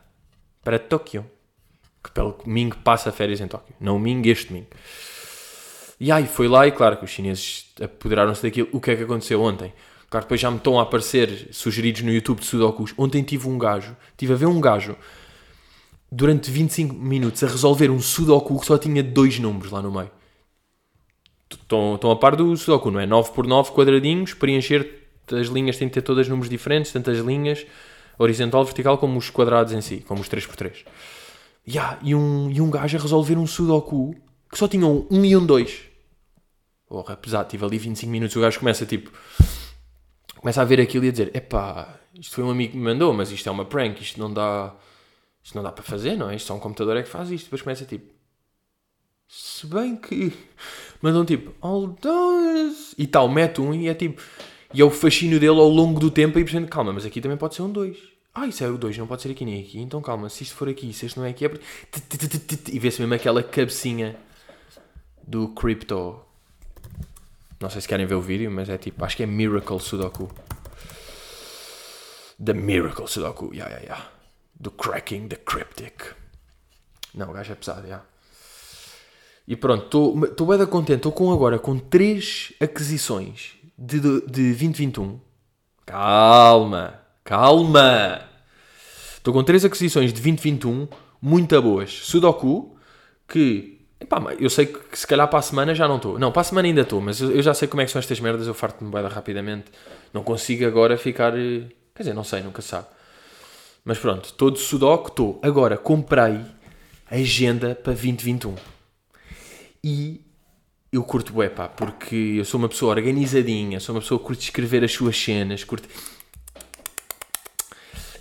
para 0.63 0.79
Tóquio 0.79 1.25
que 2.05 2.11
pelo 2.11 2.37
Ming 2.45 2.69
passa 2.83 3.11
férias 3.11 3.41
em 3.41 3.47
Tóquio. 3.47 3.75
Não 3.79 3.97
o 3.97 3.99
Ming, 3.99 4.21
este 4.29 4.53
Ming. 4.53 4.67
E 5.99 6.11
aí 6.11 6.27
foi 6.27 6.47
lá 6.47 6.67
e 6.67 6.71
claro 6.71 6.97
que 6.97 7.05
os 7.05 7.09
chineses 7.09 7.71
apoderaram-se 7.81 8.43
daquilo. 8.43 8.69
O 8.71 8.79
que 8.79 8.91
é 8.91 8.95
que 8.95 9.03
aconteceu 9.03 9.41
ontem? 9.41 9.73
Claro, 10.09 10.25
depois 10.25 10.39
já 10.39 10.51
me 10.51 10.57
estão 10.57 10.79
a 10.79 10.83
aparecer 10.83 11.49
sugeridos 11.51 12.01
no 12.01 12.11
YouTube 12.11 12.39
de 12.39 12.45
Sudokus. 12.45 12.93
Ontem 12.97 13.23
tive 13.23 13.47
um 13.47 13.57
gajo, 13.57 13.95
tive 14.15 14.33
a 14.33 14.35
ver 14.35 14.45
um 14.45 14.61
gajo 14.61 14.95
durante 16.15 16.49
25 16.49 16.95
minutos 16.95 17.43
a 17.43 17.47
resolver 17.47 17.91
um 17.91 17.99
Sudoku 17.99 18.57
que 18.59 18.65
só 18.65 18.77
tinha 18.77 19.03
dois 19.03 19.37
números 19.37 19.71
lá 19.71 19.81
no 19.81 19.91
meio. 19.91 20.09
Estão, 21.51 21.99
a 22.09 22.15
par 22.15 22.35
do 22.35 22.55
Sudoku, 22.55 22.89
não 22.89 22.99
é? 22.99 23.05
9 23.05 23.31
por 23.31 23.45
9 23.45 23.71
quadradinhos, 23.71 24.33
preencher 24.33 25.03
as 25.31 25.47
linhas 25.47 25.77
têm 25.77 25.89
que 25.89 25.95
ter 25.95 26.01
todas 26.01 26.29
números 26.29 26.49
diferentes, 26.49 26.91
tantas 26.91 27.17
linhas, 27.19 27.65
horizontal, 28.17 28.63
vertical, 28.63 28.97
como 28.97 29.17
os 29.17 29.29
quadrados 29.29 29.73
em 29.73 29.81
si, 29.81 29.97
como 30.07 30.21
os 30.21 30.29
3x3. 30.29 30.85
Yeah, 31.67 31.99
e, 32.01 32.15
um, 32.15 32.49
e 32.49 32.61
um 32.61 32.69
gajo 32.69 32.97
a 32.97 33.01
resolver 33.01 33.37
um 33.37 33.47
Sudoku 33.47 34.15
que 34.49 34.57
só 34.57 34.67
tinha 34.67 34.85
um 34.85 35.05
1 35.11 35.25
e 35.25 35.35
um 35.35 35.45
2. 35.45 35.81
Porra, 36.87 37.17
pesado, 37.17 37.49
tive 37.49 37.65
ali 37.65 37.77
25 37.77 38.09
minutos. 38.09 38.35
O 38.35 38.41
gajo 38.41 38.59
começa 38.59 38.85
tipo. 38.85 39.11
Começa 40.37 40.61
a 40.61 40.65
ver 40.65 40.79
aquilo 40.79 41.03
e 41.05 41.09
a 41.09 41.11
dizer: 41.11 41.35
Epá, 41.35 41.99
isto 42.13 42.35
foi 42.35 42.43
um 42.43 42.51
amigo 42.51 42.71
que 42.71 42.77
me 42.77 42.83
mandou, 42.83 43.11
mas 43.11 43.31
isto 43.31 43.49
é 43.49 43.51
uma 43.51 43.65
prank, 43.65 43.99
isto 44.01 44.19
não 44.19 44.31
dá. 44.31 44.73
Isto 45.45 45.53
não 45.53 45.63
dá 45.63 45.71
para 45.71 45.83
fazer, 45.83 46.17
não 46.17 46.27
é? 46.27 46.35
Isto 46.35 46.47
só 46.47 46.55
um 46.55 46.59
computador 46.59 46.97
é 46.97 47.03
que 47.03 47.09
faz 47.09 47.29
isto. 47.29 47.45
Depois 47.45 47.61
começa 47.61 47.85
tipo. 47.85 48.11
Se 49.29 49.67
bem 49.67 49.95
que. 49.95 50.33
Mandam 50.99 51.23
tipo. 51.23 51.53
All 51.61 51.85
does. 51.85 52.95
E 52.97 53.05
tal, 53.05 53.29
mete 53.29 53.61
um 53.61 53.71
e 53.71 53.87
é 53.87 53.93
tipo. 53.93 54.19
E 54.73 54.81
é 54.81 54.83
o 54.83 54.89
fascínio 54.89 55.39
dele 55.39 55.59
ao 55.59 55.69
longo 55.69 55.99
do 55.99 56.09
tempo 56.09 56.39
e 56.39 56.43
pensando, 56.43 56.67
calma, 56.67 56.91
mas 56.91 57.05
aqui 57.05 57.21
também 57.21 57.37
pode 57.37 57.53
ser 57.53 57.61
um 57.61 57.71
2. 57.71 57.95
Ah, 58.33 58.47
isso 58.47 58.63
é 58.63 58.67
o 58.67 58.77
2, 58.77 58.97
não 58.97 59.07
pode 59.07 59.21
ser 59.21 59.31
aqui 59.31 59.45
nem 59.45 59.61
aqui. 59.61 59.79
Então 59.79 60.01
calma, 60.01 60.29
se 60.29 60.43
isto 60.43 60.55
for 60.55 60.67
aqui, 60.67 60.91
se 60.91 61.05
este 61.05 61.17
não 61.17 61.25
é 61.25 61.29
aqui, 61.29 61.45
é. 61.45 61.51
E 62.73 62.79
vê-se 62.79 62.99
mesmo 62.99 63.13
aquela 63.13 63.43
cabecinha 63.43 64.17
do 65.25 65.49
Crypto. 65.49 66.19
Não 67.61 67.69
sei 67.69 67.81
se 67.81 67.87
querem 67.87 68.07
ver 68.07 68.15
o 68.15 68.21
vídeo, 68.21 68.49
mas 68.51 68.67
é 68.67 68.77
tipo, 68.77 69.05
acho 69.05 69.15
que 69.15 69.23
é 69.23 69.25
Miracle 69.27 69.79
Sudoku. 69.79 70.29
The 72.43 72.53
Miracle 72.53 73.07
Sudoku, 73.07 73.53
yeah, 73.53 73.73
yeah, 73.73 73.85
yeah. 73.85 74.14
Do 74.59 74.71
Cracking 74.71 75.27
the 75.27 75.35
Cryptic. 75.35 76.15
Não, 77.13 77.29
o 77.29 77.33
gajo 77.33 77.51
é 77.51 77.55
pesado, 77.55 77.85
yeah. 77.85 78.05
E 79.47 79.55
pronto, 79.55 80.25
estou 80.25 80.47
bem 80.47 80.65
contente. 80.65 80.97
Estou 80.97 81.11
com 81.11 81.31
agora 81.31 81.59
com 81.59 81.77
3 81.77 82.53
aquisições 82.59 83.53
de, 83.77 83.99
de, 83.99 84.21
de 84.21 84.49
2021. 84.49 85.19
Calma! 85.85 86.99
Calma! 87.23 88.21
Estou 89.17 89.33
com 89.33 89.43
três 89.43 89.65
aquisições 89.65 90.13
de 90.13 90.21
2021 90.21 90.87
muito 91.21 91.59
boas. 91.61 91.91
Sudoku, 91.91 92.77
que 93.27 93.81
epá, 93.99 94.21
eu 94.39 94.49
sei 94.49 94.67
que 94.67 94.97
se 94.97 95.07
calhar 95.07 95.27
para 95.27 95.39
a 95.39 95.41
semana 95.41 95.73
já 95.73 95.87
não 95.87 95.95
estou. 95.95 96.19
Não, 96.19 96.31
para 96.31 96.41
a 96.41 96.43
semana 96.43 96.67
ainda 96.67 96.81
estou, 96.81 97.01
mas 97.01 97.19
eu, 97.21 97.41
já 97.41 97.53
sei 97.53 97.67
como 97.67 97.81
é 97.81 97.85
que 97.85 97.91
são 97.91 97.99
estas 97.99 98.19
merdas. 98.19 98.47
Eu 98.47 98.53
farto-me 98.53 98.91
bem 98.91 99.03
rapidamente. 99.07 99.65
Não 100.13 100.23
consigo 100.23 100.65
agora 100.65 100.97
ficar. 100.97 101.37
Eh, 101.37 101.67
quer 101.93 102.03
dizer, 102.03 102.13
não 102.13 102.23
sei, 102.23 102.41
nunca 102.41 102.61
sabe. 102.61 102.87
Mas 103.85 103.99
pronto, 103.99 104.51
de 104.51 104.59
Sudoku, 104.59 105.09
estou. 105.09 105.39
Agora 105.41 105.77
comprei 105.77 106.41
agenda 107.09 107.75
para 107.75 107.93
2021. 107.93 108.55
E 109.83 110.21
eu 110.91 111.03
curto 111.03 111.31
bué, 111.31 111.47
pá, 111.47 111.69
porque 111.69 112.35
eu 112.37 112.43
sou 112.43 112.57
uma 112.57 112.67
pessoa 112.67 112.95
organizadinha, 112.95 113.79
sou 113.79 113.95
uma 113.95 114.01
pessoa 114.01 114.19
que 114.19 114.25
curte 114.25 114.43
escrever 114.45 114.83
as 114.83 114.91
suas 114.91 115.15
cenas, 115.15 115.63
curte 115.63 115.87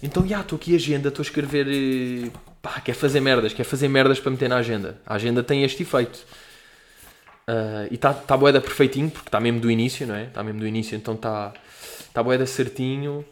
então, 0.05 0.27
já, 0.27 0.43
estou 0.43 0.57
aqui 0.57 0.75
agenda, 0.75 1.09
estou 1.09 1.23
a 1.23 1.27
escrever. 1.27 1.67
Eh, 1.67 2.31
pá, 2.61 2.79
quer 2.79 2.93
fazer 2.93 3.21
merdas, 3.21 3.55
quer 3.55 3.65
fazer 3.65 3.89
merdas 3.89 4.21
para 4.21 4.31
meter 4.31 4.51
na 4.51 4.59
agenda. 4.59 5.01
A 5.07 5.15
agenda 5.15 5.43
tem 5.43 5.65
este 5.65 5.83
efeito. 5.83 6.27
Uh, 7.49 7.89
e 7.91 7.95
está 7.95 8.13
tá 8.13 8.37
boeda 8.37 8.61
perfeitinho, 8.61 9.11
porque 9.11 9.29
está 9.29 9.41
mesmo 9.41 9.61
do 9.61 9.71
início, 9.71 10.07
não 10.07 10.15
é? 10.15 10.25
Está 10.25 10.43
mesmo 10.43 10.61
do 10.61 10.67
início, 10.67 10.95
então 10.95 11.15
está 11.15 11.55
tá 12.13 12.23
boeda 12.23 12.45
certinho. 12.45 13.25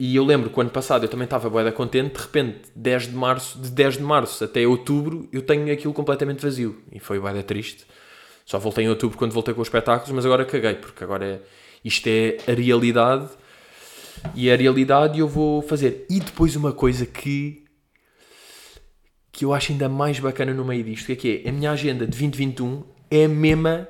E 0.00 0.16
eu 0.16 0.24
lembro 0.24 0.48
que 0.48 0.58
o 0.58 0.62
ano 0.62 0.70
passado 0.70 1.04
eu 1.04 1.10
também 1.10 1.26
estava 1.26 1.50
boeda 1.50 1.70
contente, 1.70 2.14
de 2.14 2.20
repente, 2.22 2.70
10 2.74 3.08
de 3.08 3.14
março, 3.14 3.58
de 3.58 3.70
10 3.70 3.98
de 3.98 4.02
março 4.02 4.42
até 4.42 4.66
outubro, 4.66 5.28
eu 5.30 5.42
tenho 5.42 5.70
aquilo 5.70 5.92
completamente 5.92 6.40
vazio. 6.40 6.82
E 6.90 6.98
foi 6.98 7.20
boeda 7.20 7.42
triste. 7.42 7.84
Só 8.46 8.58
voltei 8.58 8.86
em 8.86 8.88
outubro 8.88 9.18
quando 9.18 9.32
voltei 9.32 9.52
com 9.52 9.60
os 9.60 9.68
espetáculos, 9.68 10.10
mas 10.12 10.24
agora 10.24 10.46
caguei, 10.46 10.76
porque 10.76 11.04
agora 11.04 11.26
é, 11.26 11.40
isto 11.84 12.06
é 12.06 12.38
a 12.50 12.54
realidade 12.54 13.28
e 14.34 14.50
a 14.50 14.56
realidade 14.56 15.18
eu 15.18 15.28
vou 15.28 15.60
fazer. 15.60 16.06
E 16.08 16.18
depois 16.18 16.56
uma 16.56 16.72
coisa 16.72 17.04
que 17.04 17.66
que 19.30 19.44
eu 19.44 19.52
acho 19.52 19.70
ainda 19.70 19.86
mais 19.86 20.18
bacana 20.18 20.54
no 20.54 20.64
meio 20.64 20.82
disto, 20.82 21.06
que 21.06 21.12
é 21.12 21.16
que 21.16 21.42
é, 21.44 21.48
a 21.50 21.52
minha 21.52 21.72
agenda 21.72 22.06
de 22.06 22.10
2021 22.10 22.84
é 23.10 23.24
a 23.26 23.28
mesma 23.28 23.86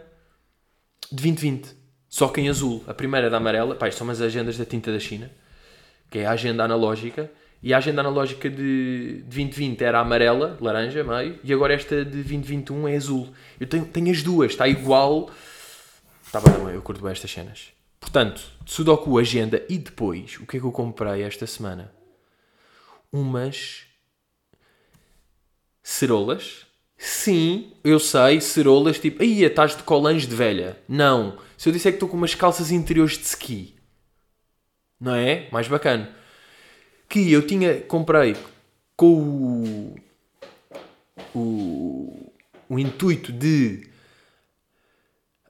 de 1.09 1.23
2020, 1.23 1.69
só 2.09 2.27
que 2.27 2.41
em 2.41 2.49
azul. 2.49 2.83
A 2.89 2.95
primeira 2.95 3.29
é 3.29 3.31
da 3.31 3.37
amarela, 3.37 3.77
pá, 3.77 3.89
são 3.93 4.11
as 4.11 4.21
agendas 4.21 4.59
da 4.59 4.65
tinta 4.65 4.93
da 4.93 4.99
China, 4.99 5.31
que 6.11 6.19
é 6.19 6.27
a 6.27 6.33
agenda 6.33 6.65
analógica, 6.65 7.31
e 7.63 7.75
a 7.75 7.79
agenda 7.79 8.01
analógica 8.01 8.49
de, 8.49 9.17
de 9.17 9.23
2020 9.23 9.83
era 9.83 10.01
amarela, 10.01 10.57
laranja, 10.61 11.05
meio, 11.05 11.39
e 11.45 11.53
agora 11.53 11.75
esta 11.75 12.05
de 12.05 12.11
2021 12.11 12.89
é 12.89 12.97
azul. 12.97 13.29
Eu 13.59 13.67
tenho, 13.67 13.85
tenho 13.85 14.11
as 14.11 14.23
duas, 14.23 14.53
está 14.53 14.67
igual. 14.67 15.31
Está 16.27 16.41
bem, 16.41 16.75
eu 16.75 16.83
curto 16.83 17.03
bem 17.03 17.13
estas 17.13 17.31
cenas. 17.31 17.69
Portanto, 17.99 18.41
Sudoku 18.65 19.19
agenda 19.19 19.63
e 19.69 19.77
depois, 19.77 20.39
o 20.41 20.47
que 20.47 20.57
é 20.57 20.61
que 20.61 20.67
eu 20.67 20.73
comprei 20.73 21.23
esta 21.23 21.47
semana? 21.47 21.93
Umas 23.13 23.85
cerolas, 25.83 26.67
Sim, 27.03 27.73
eu 27.83 27.99
sei, 27.99 28.43
cerolas, 28.43 28.99
tipo, 28.99 29.23
aí 29.23 29.43
estás 29.43 29.75
de 29.75 29.83
colange 29.83 30.27
de 30.27 30.37
velha. 30.37 30.79
Não. 30.87 31.39
Se 31.57 31.67
eu 31.67 31.73
disser 31.73 31.93
que 31.93 31.97
estou 31.97 32.07
com 32.07 32.17
umas 32.17 32.35
calças 32.35 32.71
interiores 32.71 33.17
de 33.17 33.25
ski, 33.25 33.75
não 35.01 35.15
é? 35.15 35.49
Mais 35.51 35.67
bacana. 35.67 36.11
Que 37.09 37.33
eu 37.33 37.47
tinha, 37.47 37.81
comprei 37.81 38.37
com 38.97 39.95
o, 41.35 41.39
o, 41.39 42.33
o 42.69 42.79
intuito 42.79 43.33
de. 43.33 43.89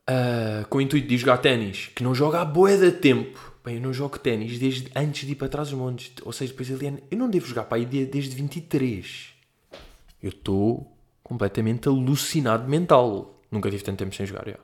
Uh, 0.09 0.67
com 0.69 0.79
o 0.79 0.81
intuito 0.81 1.07
de 1.07 1.19
jogar 1.19 1.39
ténis, 1.39 1.91
que 1.95 2.03
não 2.03 2.15
joga 2.15 2.41
há 2.41 2.45
boa 2.45 2.77
de 2.77 2.93
tempo. 2.93 3.51
Bem, 3.65 3.77
eu 3.77 3.83
não 3.83 3.93
jogo 3.93 4.19
ténis 4.19 4.59
desde 4.59 4.91
antes 4.97 5.27
de 5.27 5.33
ir 5.33 5.35
para 5.35 5.49
trás 5.49 5.69
dos 5.69 5.79
montes. 5.79 6.13
Ou 6.23 6.33
seja, 6.33 6.53
depois 6.53 6.71
ali, 6.71 7.03
eu 7.11 7.19
não 7.19 7.29
devo 7.29 7.47
jogar 7.47 7.65
para 7.65 7.79
aí 7.79 7.85
desde 7.85 8.35
23. 8.35 9.35
Eu 10.23 10.31
estou 10.31 10.97
completamente 11.23 11.89
alucinado 11.89 12.69
mental. 12.69 13.41
Nunca 13.51 13.71
tive 13.71 13.83
tanto 13.83 13.99
tempo 13.99 14.15
sem 14.15 14.27
jogar, 14.27 14.49
já. 14.49 14.59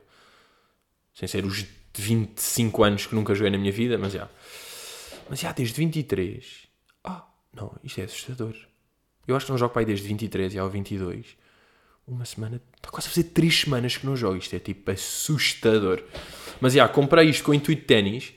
Sem 1.13 1.27
ser 1.27 1.45
os 1.45 1.65
25 1.95 2.83
anos 2.83 3.05
que 3.05 3.15
nunca 3.15 3.33
joguei 3.33 3.51
na 3.51 3.57
minha 3.57 3.71
vida, 3.71 3.97
mas 3.97 4.13
já. 4.13 4.29
Mas 5.29 5.39
já, 5.39 5.51
desde 5.51 5.75
23. 5.75 6.67
Ah, 7.03 7.25
não, 7.53 7.75
isto 7.83 7.99
é 7.99 8.03
assustador. 8.03 8.55
Eu 9.27 9.35
acho 9.35 9.45
que 9.45 9.51
não 9.51 9.57
jogo 9.57 9.73
para 9.73 9.81
aí 9.81 9.85
desde 9.85 10.07
23 10.07 10.53
e 10.53 10.59
ao 10.59 10.69
22. 10.69 11.25
Uma 12.07 12.25
semana. 12.25 12.61
Está 12.75 12.89
quase 12.89 13.07
a 13.07 13.11
fazer 13.11 13.25
3 13.25 13.61
semanas 13.61 13.97
que 13.97 14.05
não 14.05 14.15
jogo. 14.15 14.37
Isto 14.37 14.55
é 14.55 14.59
tipo 14.59 14.89
assustador. 14.89 16.01
Mas 16.61 16.73
já, 16.73 16.87
comprei 16.87 17.29
isto 17.29 17.43
com 17.43 17.51
o 17.51 17.53
intuito 17.53 17.81
de 17.81 17.87
ténis. 17.87 18.33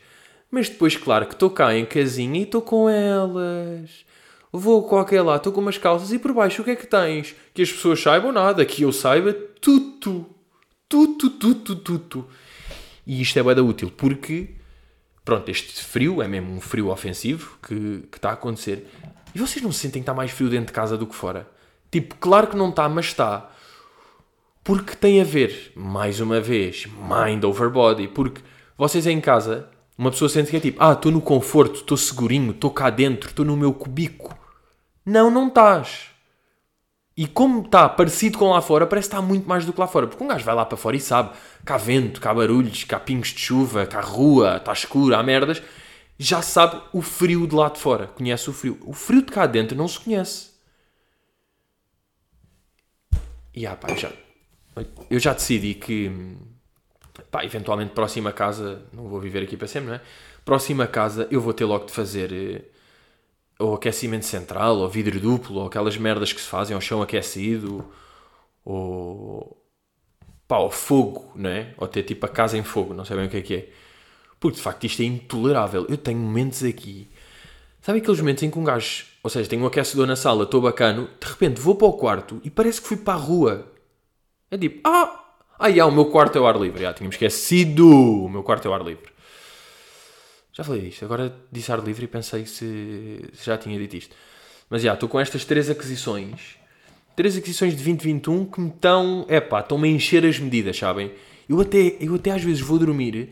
Mas 0.50 0.68
depois, 0.68 0.96
claro, 0.96 1.26
que 1.26 1.34
estou 1.34 1.50
cá 1.50 1.76
em 1.76 1.86
casinha 1.86 2.40
e 2.40 2.42
estou 2.42 2.60
com 2.60 2.88
elas. 2.88 4.04
Vou 4.52 4.82
qualquer 4.82 5.22
lá, 5.22 5.36
estou 5.36 5.52
com 5.52 5.60
umas 5.60 5.78
calças 5.78 6.12
e 6.12 6.18
por 6.18 6.32
baixo 6.32 6.62
o 6.62 6.64
que 6.64 6.72
é 6.72 6.76
que 6.76 6.86
tens? 6.86 7.36
Que 7.54 7.62
as 7.62 7.70
pessoas 7.70 8.00
saibam 8.02 8.32
nada, 8.32 8.66
que 8.66 8.82
eu 8.82 8.92
saiba 8.92 9.32
tudo. 9.32 10.26
Tudo, 10.88 11.30
tudo, 11.30 11.76
tudo. 11.76 12.28
E 13.06 13.22
isto 13.22 13.38
é 13.38 13.42
bem 13.44 13.64
útil 13.64 13.92
porque, 13.96 14.56
pronto, 15.24 15.50
este 15.50 15.84
frio 15.84 16.22
é 16.22 16.28
mesmo 16.28 16.54
um 16.54 16.60
frio 16.60 16.90
ofensivo 16.90 17.58
que, 17.62 18.08
que 18.10 18.18
está 18.18 18.30
a 18.30 18.34
acontecer. 18.34 18.88
E 19.34 19.38
vocês 19.38 19.62
não 19.62 19.72
sentem 19.72 20.02
que 20.02 20.04
está 20.04 20.14
mais 20.14 20.30
frio 20.30 20.48
dentro 20.48 20.66
de 20.66 20.72
casa 20.72 20.96
do 20.96 21.06
que 21.06 21.14
fora? 21.14 21.48
Tipo, 21.90 22.14
claro 22.16 22.48
que 22.48 22.56
não 22.56 22.70
está, 22.70 22.88
mas 22.88 23.06
está. 23.06 23.50
Porque 24.62 24.94
tem 24.94 25.20
a 25.20 25.24
ver, 25.24 25.72
mais 25.74 26.20
uma 26.20 26.40
vez, 26.40 26.86
mind 26.86 27.44
over 27.44 27.70
body. 27.70 28.08
Porque 28.08 28.40
vocês 28.76 29.06
em 29.06 29.20
casa, 29.20 29.68
uma 29.96 30.10
pessoa 30.10 30.28
sente 30.28 30.50
que 30.50 30.56
é 30.56 30.60
tipo, 30.60 30.82
ah, 30.82 30.92
estou 30.92 31.10
no 31.10 31.20
conforto, 31.20 31.76
estou 31.76 31.96
segurinho, 31.96 32.52
estou 32.52 32.70
cá 32.70 32.90
dentro, 32.90 33.30
estou 33.30 33.44
no 33.44 33.56
meu 33.56 33.72
cubico. 33.72 34.36
Não, 35.04 35.30
não 35.30 35.48
estás. 35.48 36.09
E 37.20 37.26
como 37.26 37.60
está 37.60 37.86
parecido 37.86 38.38
com 38.38 38.48
lá 38.48 38.62
fora, 38.62 38.86
parece 38.86 39.06
que 39.06 39.14
está 39.14 39.20
muito 39.20 39.46
mais 39.46 39.66
do 39.66 39.74
que 39.74 39.78
lá 39.78 39.86
fora. 39.86 40.06
Porque 40.06 40.24
um 40.24 40.26
gajo 40.26 40.42
vai 40.42 40.54
lá 40.54 40.64
para 40.64 40.78
fora 40.78 40.96
e 40.96 41.00
sabe 41.00 41.36
que 41.66 41.70
há 41.70 41.76
vento, 41.76 42.18
que 42.18 42.26
há 42.26 42.32
barulhos, 42.32 42.84
que 42.84 42.94
há 42.94 42.98
pingos 42.98 43.28
de 43.28 43.40
chuva, 43.40 43.84
que 43.84 43.94
há 43.94 44.00
rua, 44.00 44.56
está 44.56 44.72
escuro, 44.72 45.14
há 45.14 45.22
merdas. 45.22 45.62
Já 46.16 46.40
sabe 46.40 46.80
o 46.94 47.02
frio 47.02 47.46
de 47.46 47.54
lá 47.54 47.68
de 47.68 47.78
fora. 47.78 48.06
Conhece 48.06 48.48
o 48.48 48.54
frio. 48.54 48.78
O 48.86 48.94
frio 48.94 49.20
de 49.20 49.30
cá 49.30 49.44
dentro 49.46 49.76
não 49.76 49.86
se 49.86 50.00
conhece. 50.00 50.48
E 53.54 53.66
ah, 53.66 53.76
pá, 53.76 53.94
já, 53.94 54.10
eu 55.10 55.18
já 55.18 55.34
decidi 55.34 55.74
que, 55.74 56.10
pá, 57.30 57.44
eventualmente, 57.44 57.92
próxima 57.92 58.32
casa, 58.32 58.80
não 58.94 59.08
vou 59.08 59.20
viver 59.20 59.42
aqui 59.42 59.58
para 59.58 59.68
sempre, 59.68 59.90
não 59.90 59.96
é? 59.96 60.00
Próxima 60.42 60.86
casa, 60.86 61.28
eu 61.30 61.42
vou 61.42 61.52
ter 61.52 61.66
logo 61.66 61.84
de 61.84 61.92
fazer 61.92 62.32
eh, 62.32 62.62
ou 63.60 63.74
aquecimento 63.74 64.24
central, 64.24 64.78
ou 64.78 64.88
vidro 64.88 65.20
duplo, 65.20 65.60
ou 65.60 65.66
aquelas 65.66 65.96
merdas 65.96 66.32
que 66.32 66.40
se 66.40 66.48
fazem 66.48 66.74
ao 66.74 66.80
chão 66.80 67.02
aquecido, 67.02 67.84
ou 68.64 69.56
pá, 70.48 70.58
ou 70.58 70.70
fogo, 70.70 71.30
não 71.36 71.50
é? 71.50 71.74
Ou 71.76 71.86
ter 71.86 72.02
tipo 72.02 72.26
a 72.26 72.28
casa 72.28 72.58
em 72.58 72.64
fogo, 72.64 72.94
não 72.94 73.04
sei 73.04 73.16
bem 73.16 73.26
o 73.26 73.30
que 73.30 73.36
é 73.36 73.42
que 73.42 73.54
é. 73.54 73.68
Porque 74.40 74.56
de 74.56 74.62
facto 74.62 74.84
isto 74.84 75.02
é 75.02 75.04
intolerável. 75.04 75.86
Eu 75.88 75.96
tenho 75.96 76.18
momentos 76.18 76.64
aqui, 76.64 77.08
sabe 77.80 77.98
aqueles 77.98 78.20
momentos 78.20 78.42
em 78.42 78.50
que 78.50 78.58
um 78.58 78.64
gajo, 78.64 79.06
ou 79.22 79.30
seja, 79.30 79.48
tenho 79.48 79.62
um 79.62 79.66
aquecedor 79.66 80.06
na 80.06 80.16
sala, 80.16 80.44
estou 80.44 80.60
bacano, 80.60 81.08
de 81.20 81.28
repente 81.28 81.60
vou 81.60 81.76
para 81.76 81.86
o 81.86 81.92
quarto 81.92 82.40
e 82.42 82.50
parece 82.50 82.80
que 82.80 82.88
fui 82.88 82.96
para 82.96 83.14
a 83.14 83.16
rua. 83.16 83.72
É 84.50 84.58
tipo, 84.58 84.80
ah, 84.88 85.20
ah, 85.58 85.86
o 85.86 85.92
meu 85.92 86.06
quarto 86.06 86.36
é 86.36 86.38
ao 86.40 86.46
ar 86.46 86.58
livre. 86.58 86.82
Já, 86.82 86.94
tínhamos 86.94 87.14
esquecido, 87.14 87.86
o 87.86 88.28
meu 88.28 88.42
quarto 88.42 88.66
é 88.66 88.68
ao 88.68 88.74
ar 88.74 88.82
livre. 88.82 89.09
Já 90.52 90.64
falei 90.64 90.82
disto, 90.82 91.04
agora 91.04 91.34
disse 91.50 91.70
ar 91.70 91.78
livre 91.80 92.04
e 92.04 92.08
pensei 92.08 92.44
se, 92.44 93.30
já 93.42 93.56
tinha 93.56 93.78
dito 93.78 93.96
isto. 93.96 94.14
Mas 94.68 94.82
já, 94.82 94.94
estou 94.94 95.08
com 95.08 95.18
estas 95.18 95.44
três 95.44 95.70
aquisições. 95.70 96.56
Três 97.16 97.36
aquisições 97.36 97.70
de 97.70 97.76
2021 97.76 98.46
que 98.46 98.60
me 98.60 98.68
estão. 98.68 99.26
É 99.28 99.40
pá, 99.40 99.60
estão-me 99.60 99.88
a 99.88 99.90
encher 99.90 100.24
as 100.24 100.38
medidas, 100.38 100.76
sabem? 100.76 101.12
Eu 101.48 101.60
até, 101.60 101.96
eu 102.00 102.14
até 102.14 102.30
às 102.30 102.42
vezes 102.42 102.60
vou 102.60 102.78
dormir 102.78 103.30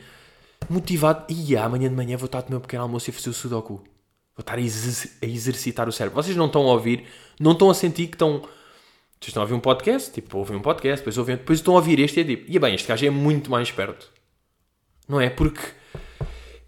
motivado. 0.68 1.24
E 1.28 1.56
amanhã 1.56 1.88
de 1.88 1.94
manhã 1.94 2.16
vou 2.16 2.26
estar 2.26 2.40
a 2.40 2.44
meu 2.48 2.60
pequeno 2.60 2.82
almoço 2.82 3.10
e 3.10 3.12
fazer 3.12 3.30
o 3.30 3.32
sudoku. 3.32 3.74
Vou 3.74 4.40
estar 4.40 4.54
a, 4.54 4.60
a 4.60 5.26
exercitar 5.26 5.88
o 5.88 5.92
cérebro. 5.92 6.20
Vocês 6.20 6.36
não 6.36 6.46
estão 6.46 6.62
a 6.62 6.72
ouvir, 6.72 7.04
não 7.40 7.52
estão 7.52 7.70
a 7.70 7.74
sentir 7.74 8.08
que 8.08 8.14
estão. 8.14 8.40
Vocês 8.40 9.28
estão 9.30 9.42
a 9.42 9.44
ouvir 9.44 9.54
um 9.54 9.60
podcast, 9.60 10.12
tipo, 10.12 10.38
ouvem 10.38 10.56
um 10.56 10.62
podcast, 10.62 10.98
depois, 11.00 11.18
ouvem, 11.18 11.36
depois 11.36 11.58
estão 11.58 11.74
a 11.74 11.78
ouvir 11.78 11.98
este 11.98 12.20
e 12.20 12.22
é 12.22 12.24
tipo, 12.24 12.44
e 12.48 12.56
bem, 12.56 12.74
este 12.74 12.86
gajo 12.86 13.04
é 13.04 13.10
muito 13.10 13.50
mais 13.50 13.70
perto. 13.72 14.12
Não 15.08 15.20
é? 15.20 15.28
Porque 15.28 15.60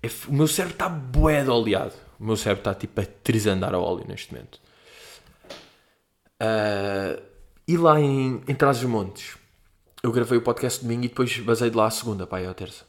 é 0.03 0.09
o 0.29 0.33
meu 0.33 0.47
cérebro 0.47 0.75
está 0.75 0.89
bué 0.89 1.43
de 1.43 1.51
oleado. 1.51 1.95
O 2.19 2.25
meu 2.25 2.37
cérebro 2.37 2.61
está 2.61 2.75
tipo 2.75 3.01
a 3.01 3.05
trisandar 3.05 3.75
a 3.75 3.79
óleo 3.79 4.05
neste 4.07 4.33
momento. 4.33 4.61
Uh, 6.43 7.21
e 7.69 7.77
lá 7.77 8.01
em, 8.01 8.43
em 8.49 8.55
Trás-os-Montes, 8.55 9.37
eu 10.03 10.11
gravei 10.11 10.39
o 10.39 10.43
podcast 10.43 10.83
domingo 10.83 11.05
e 11.05 11.09
depois 11.09 11.39
basei 11.39 11.71
de 11.71 11.77
lá 11.77 11.87
a 11.87 11.91
segunda, 11.91 12.27
pá, 12.27 12.41
é 12.41 12.47
a 12.47 12.55
terça. 12.55 12.85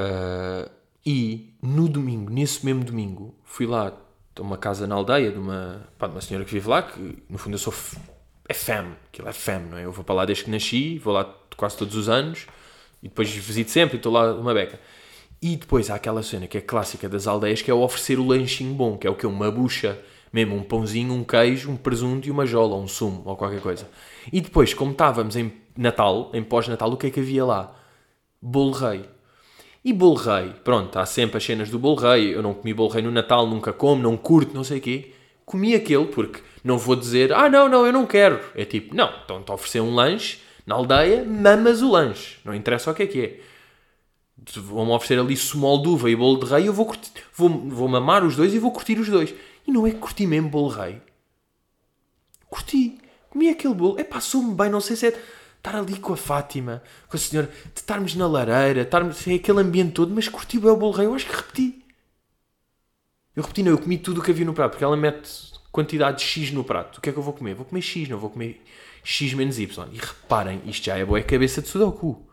Uh, 0.00 0.70
e 1.04 1.54
no 1.60 1.88
domingo, 1.88 2.30
nesse 2.30 2.64
mesmo 2.64 2.84
domingo, 2.84 3.34
fui 3.44 3.66
lá 3.66 3.92
a 4.36 4.42
uma 4.42 4.56
casa 4.56 4.86
na 4.86 4.94
aldeia 4.94 5.32
de 5.32 5.38
uma, 5.38 5.88
pá, 5.98 6.06
de 6.06 6.14
uma 6.14 6.20
senhora 6.20 6.44
que 6.44 6.52
vive 6.52 6.68
lá, 6.68 6.82
que 6.82 7.18
no 7.28 7.38
fundo 7.38 7.54
eu 7.54 7.58
sou. 7.58 7.74
É 8.48 8.54
fam, 8.54 8.96
aquilo 9.08 9.28
é 9.28 9.32
fam, 9.32 9.60
não 9.70 9.76
é? 9.76 9.84
Eu 9.84 9.92
vou 9.92 10.04
para 10.04 10.14
lá 10.14 10.24
desde 10.24 10.44
que 10.44 10.50
nasci, 10.50 10.98
vou 10.98 11.12
lá 11.12 11.24
quase 11.56 11.76
todos 11.76 11.96
os 11.96 12.08
anos 12.08 12.46
e 13.02 13.08
depois 13.08 13.30
visito 13.30 13.70
sempre 13.70 13.96
e 13.96 13.98
estou 13.98 14.12
lá 14.12 14.32
uma 14.32 14.54
beca. 14.54 14.80
E 15.40 15.56
depois 15.56 15.88
há 15.88 15.94
aquela 15.94 16.22
cena 16.22 16.48
que 16.48 16.58
é 16.58 16.60
clássica 16.60 17.08
das 17.08 17.26
aldeias, 17.26 17.62
que 17.62 17.70
é 17.70 17.74
oferecer 17.74 18.18
o 18.18 18.26
lanchinho 18.26 18.74
bom, 18.74 18.96
que 18.96 19.06
é 19.06 19.10
o 19.10 19.14
que? 19.14 19.26
Uma 19.26 19.50
bucha, 19.50 19.98
mesmo 20.32 20.56
um 20.56 20.62
pãozinho, 20.62 21.12
um 21.12 21.22
queijo, 21.22 21.70
um 21.70 21.76
presunto 21.76 22.26
e 22.26 22.30
uma 22.30 22.44
jola, 22.44 22.76
um 22.76 22.88
sumo, 22.88 23.22
ou 23.24 23.36
qualquer 23.36 23.60
coisa. 23.60 23.88
E 24.32 24.40
depois, 24.40 24.74
como 24.74 24.90
estávamos 24.90 25.36
em 25.36 25.52
Natal, 25.76 26.30
em 26.34 26.42
pós-Natal, 26.42 26.90
o 26.90 26.96
que 26.96 27.06
é 27.06 27.10
que 27.10 27.20
havia 27.20 27.44
lá? 27.44 27.72
Bolo 28.42 28.72
rei. 28.72 29.04
E 29.84 29.92
bolo 29.92 30.16
rei, 30.16 30.52
pronto, 30.64 30.98
há 30.98 31.06
sempre 31.06 31.36
as 31.36 31.44
cenas 31.44 31.70
do 31.70 31.78
bolo 31.78 31.96
rei, 31.96 32.34
eu 32.34 32.42
não 32.42 32.52
comi 32.52 32.74
bolo 32.74 32.88
rei 32.88 33.02
no 33.02 33.12
Natal, 33.12 33.46
nunca 33.46 33.72
como, 33.72 34.02
não 34.02 34.16
curto, 34.16 34.54
não 34.54 34.64
sei 34.64 34.78
o 34.78 34.80
quê. 34.80 35.12
Comi 35.44 35.72
aquele 35.74 36.06
porque 36.06 36.40
não 36.64 36.76
vou 36.78 36.96
dizer, 36.96 37.32
ah 37.32 37.48
não, 37.48 37.68
não, 37.68 37.86
eu 37.86 37.92
não 37.92 38.04
quero. 38.06 38.40
É 38.56 38.64
tipo, 38.64 38.94
não, 38.94 39.08
estão-te 39.08 39.50
a 39.50 39.54
oferecer 39.54 39.80
um 39.80 39.94
lanche, 39.94 40.40
na 40.66 40.74
aldeia, 40.74 41.24
mamas 41.24 41.80
o 41.80 41.90
lanche. 41.90 42.38
Não 42.44 42.52
interessa 42.52 42.90
o 42.90 42.94
que 42.94 43.04
é 43.04 43.06
que 43.06 43.20
é 43.20 43.40
vão-me 44.56 44.92
oferecer 44.92 45.18
ali 45.18 45.36
sumol 45.36 45.82
de 45.82 45.88
uva 45.88 46.10
e 46.10 46.16
bolo 46.16 46.44
de 46.44 46.50
rei, 46.50 46.68
eu 46.68 46.72
vou, 46.72 46.86
curtir, 46.86 47.10
vou, 47.34 47.48
vou 47.48 47.88
mamar 47.88 48.24
os 48.24 48.36
dois 48.36 48.54
e 48.54 48.58
vou 48.58 48.72
curtir 48.72 48.98
os 48.98 49.08
dois. 49.08 49.34
E 49.66 49.72
não 49.72 49.86
é 49.86 49.90
que 49.90 49.98
curti 49.98 50.26
mesmo 50.26 50.48
bolo 50.48 50.68
rei. 50.68 51.00
Curti. 52.48 52.98
Comi 53.28 53.50
aquele 53.50 53.74
bolo. 53.74 53.98
É 53.98 54.04
passou-me 54.04 54.54
bem, 54.54 54.70
não 54.70 54.80
sei 54.80 54.96
se 54.96 55.08
é 55.08 55.22
estar 55.56 55.76
ali 55.76 55.98
com 55.98 56.12
a 56.12 56.16
Fátima, 56.16 56.82
com 57.08 57.16
a 57.16 57.20
senhora, 57.20 57.48
de 57.74 57.80
estarmos 57.80 58.14
na 58.14 58.26
lareira, 58.26 58.82
estarmos 58.82 59.26
é 59.26 59.34
aquele 59.34 59.60
ambiente 59.60 59.92
todo, 59.92 60.14
mas 60.14 60.28
curti 60.28 60.58
bem 60.58 60.70
o 60.70 60.76
bolo 60.76 60.92
rei. 60.92 61.06
Eu 61.06 61.14
acho 61.14 61.26
que 61.26 61.36
repeti. 61.36 61.84
Eu 63.36 63.42
repeti, 63.42 63.62
não, 63.62 63.72
eu 63.72 63.78
comi 63.78 63.98
tudo 63.98 64.20
o 64.20 64.24
que 64.24 64.30
havia 64.30 64.44
no 64.44 64.54
prato, 64.54 64.72
porque 64.72 64.84
ela 64.84 64.96
mete 64.96 65.52
quantidade 65.70 66.18
de 66.18 66.24
X 66.24 66.50
no 66.50 66.64
prato. 66.64 66.98
O 66.98 67.00
que 67.00 67.10
é 67.10 67.12
que 67.12 67.18
eu 67.18 67.22
vou 67.22 67.32
comer? 67.32 67.54
Vou 67.54 67.64
comer 67.64 67.82
X, 67.82 68.08
não 68.08 68.18
vou 68.18 68.30
comer 68.30 68.62
X 69.04 69.32
menos 69.34 69.58
Y. 69.58 69.88
E 69.92 69.98
reparem, 69.98 70.60
isto 70.66 70.86
já 70.86 70.96
é 70.96 71.04
boa 71.04 71.22
cabeça 71.22 71.62
de 71.62 71.68
Sudoku. 71.68 72.26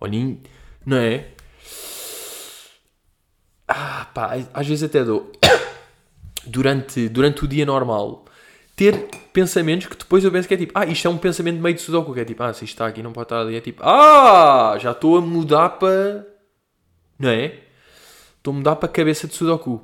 Olhem, 0.00 0.40
não 0.86 0.96
é? 0.96 1.32
Ah, 3.68 4.06
pá, 4.14 4.38
às 4.54 4.66
vezes 4.66 4.82
até 4.82 5.04
dou. 5.04 5.30
Durante, 6.46 7.10
durante 7.10 7.44
o 7.44 7.48
dia 7.48 7.66
normal, 7.66 8.24
ter 8.74 9.08
pensamentos 9.34 9.86
que 9.86 9.96
depois 9.96 10.24
eu 10.24 10.32
penso 10.32 10.48
que 10.48 10.54
é 10.54 10.56
tipo, 10.56 10.72
ah, 10.74 10.86
isto 10.86 11.06
é 11.06 11.10
um 11.10 11.18
pensamento 11.18 11.60
meio 11.60 11.74
de 11.74 11.82
sudoku, 11.82 12.14
que 12.14 12.20
é 12.20 12.24
tipo, 12.24 12.42
ah, 12.42 12.54
se 12.54 12.64
isto 12.64 12.74
está 12.74 12.86
aqui 12.86 13.02
não 13.02 13.12
pode 13.12 13.26
estar 13.26 13.40
ali, 13.40 13.56
é 13.56 13.60
tipo, 13.60 13.82
ah, 13.84 14.78
já 14.80 14.92
estou 14.92 15.18
a 15.18 15.20
mudar 15.20 15.70
para. 15.70 16.26
Não 17.18 17.28
é? 17.28 17.58
Estou 18.36 18.52
a 18.52 18.56
mudar 18.56 18.76
para 18.76 18.88
a 18.88 18.92
cabeça 18.92 19.26
de 19.26 19.34
sudoku. 19.34 19.82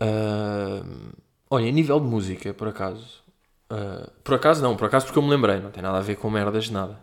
Uh, 0.00 1.12
olha, 1.50 1.68
a 1.68 1.72
nível 1.72 1.98
de 1.98 2.06
música, 2.06 2.54
por 2.54 2.68
acaso. 2.68 3.22
Uh, 3.70 4.08
por 4.22 4.34
acaso 4.34 4.62
não, 4.62 4.76
por 4.76 4.86
acaso 4.86 5.06
porque 5.06 5.18
eu 5.18 5.22
me 5.22 5.28
lembrei, 5.28 5.58
não 5.58 5.70
tem 5.70 5.82
nada 5.82 5.98
a 5.98 6.02
ver 6.02 6.14
com 6.16 6.30
merdas 6.30 6.66
de 6.66 6.72
nada. 6.72 6.98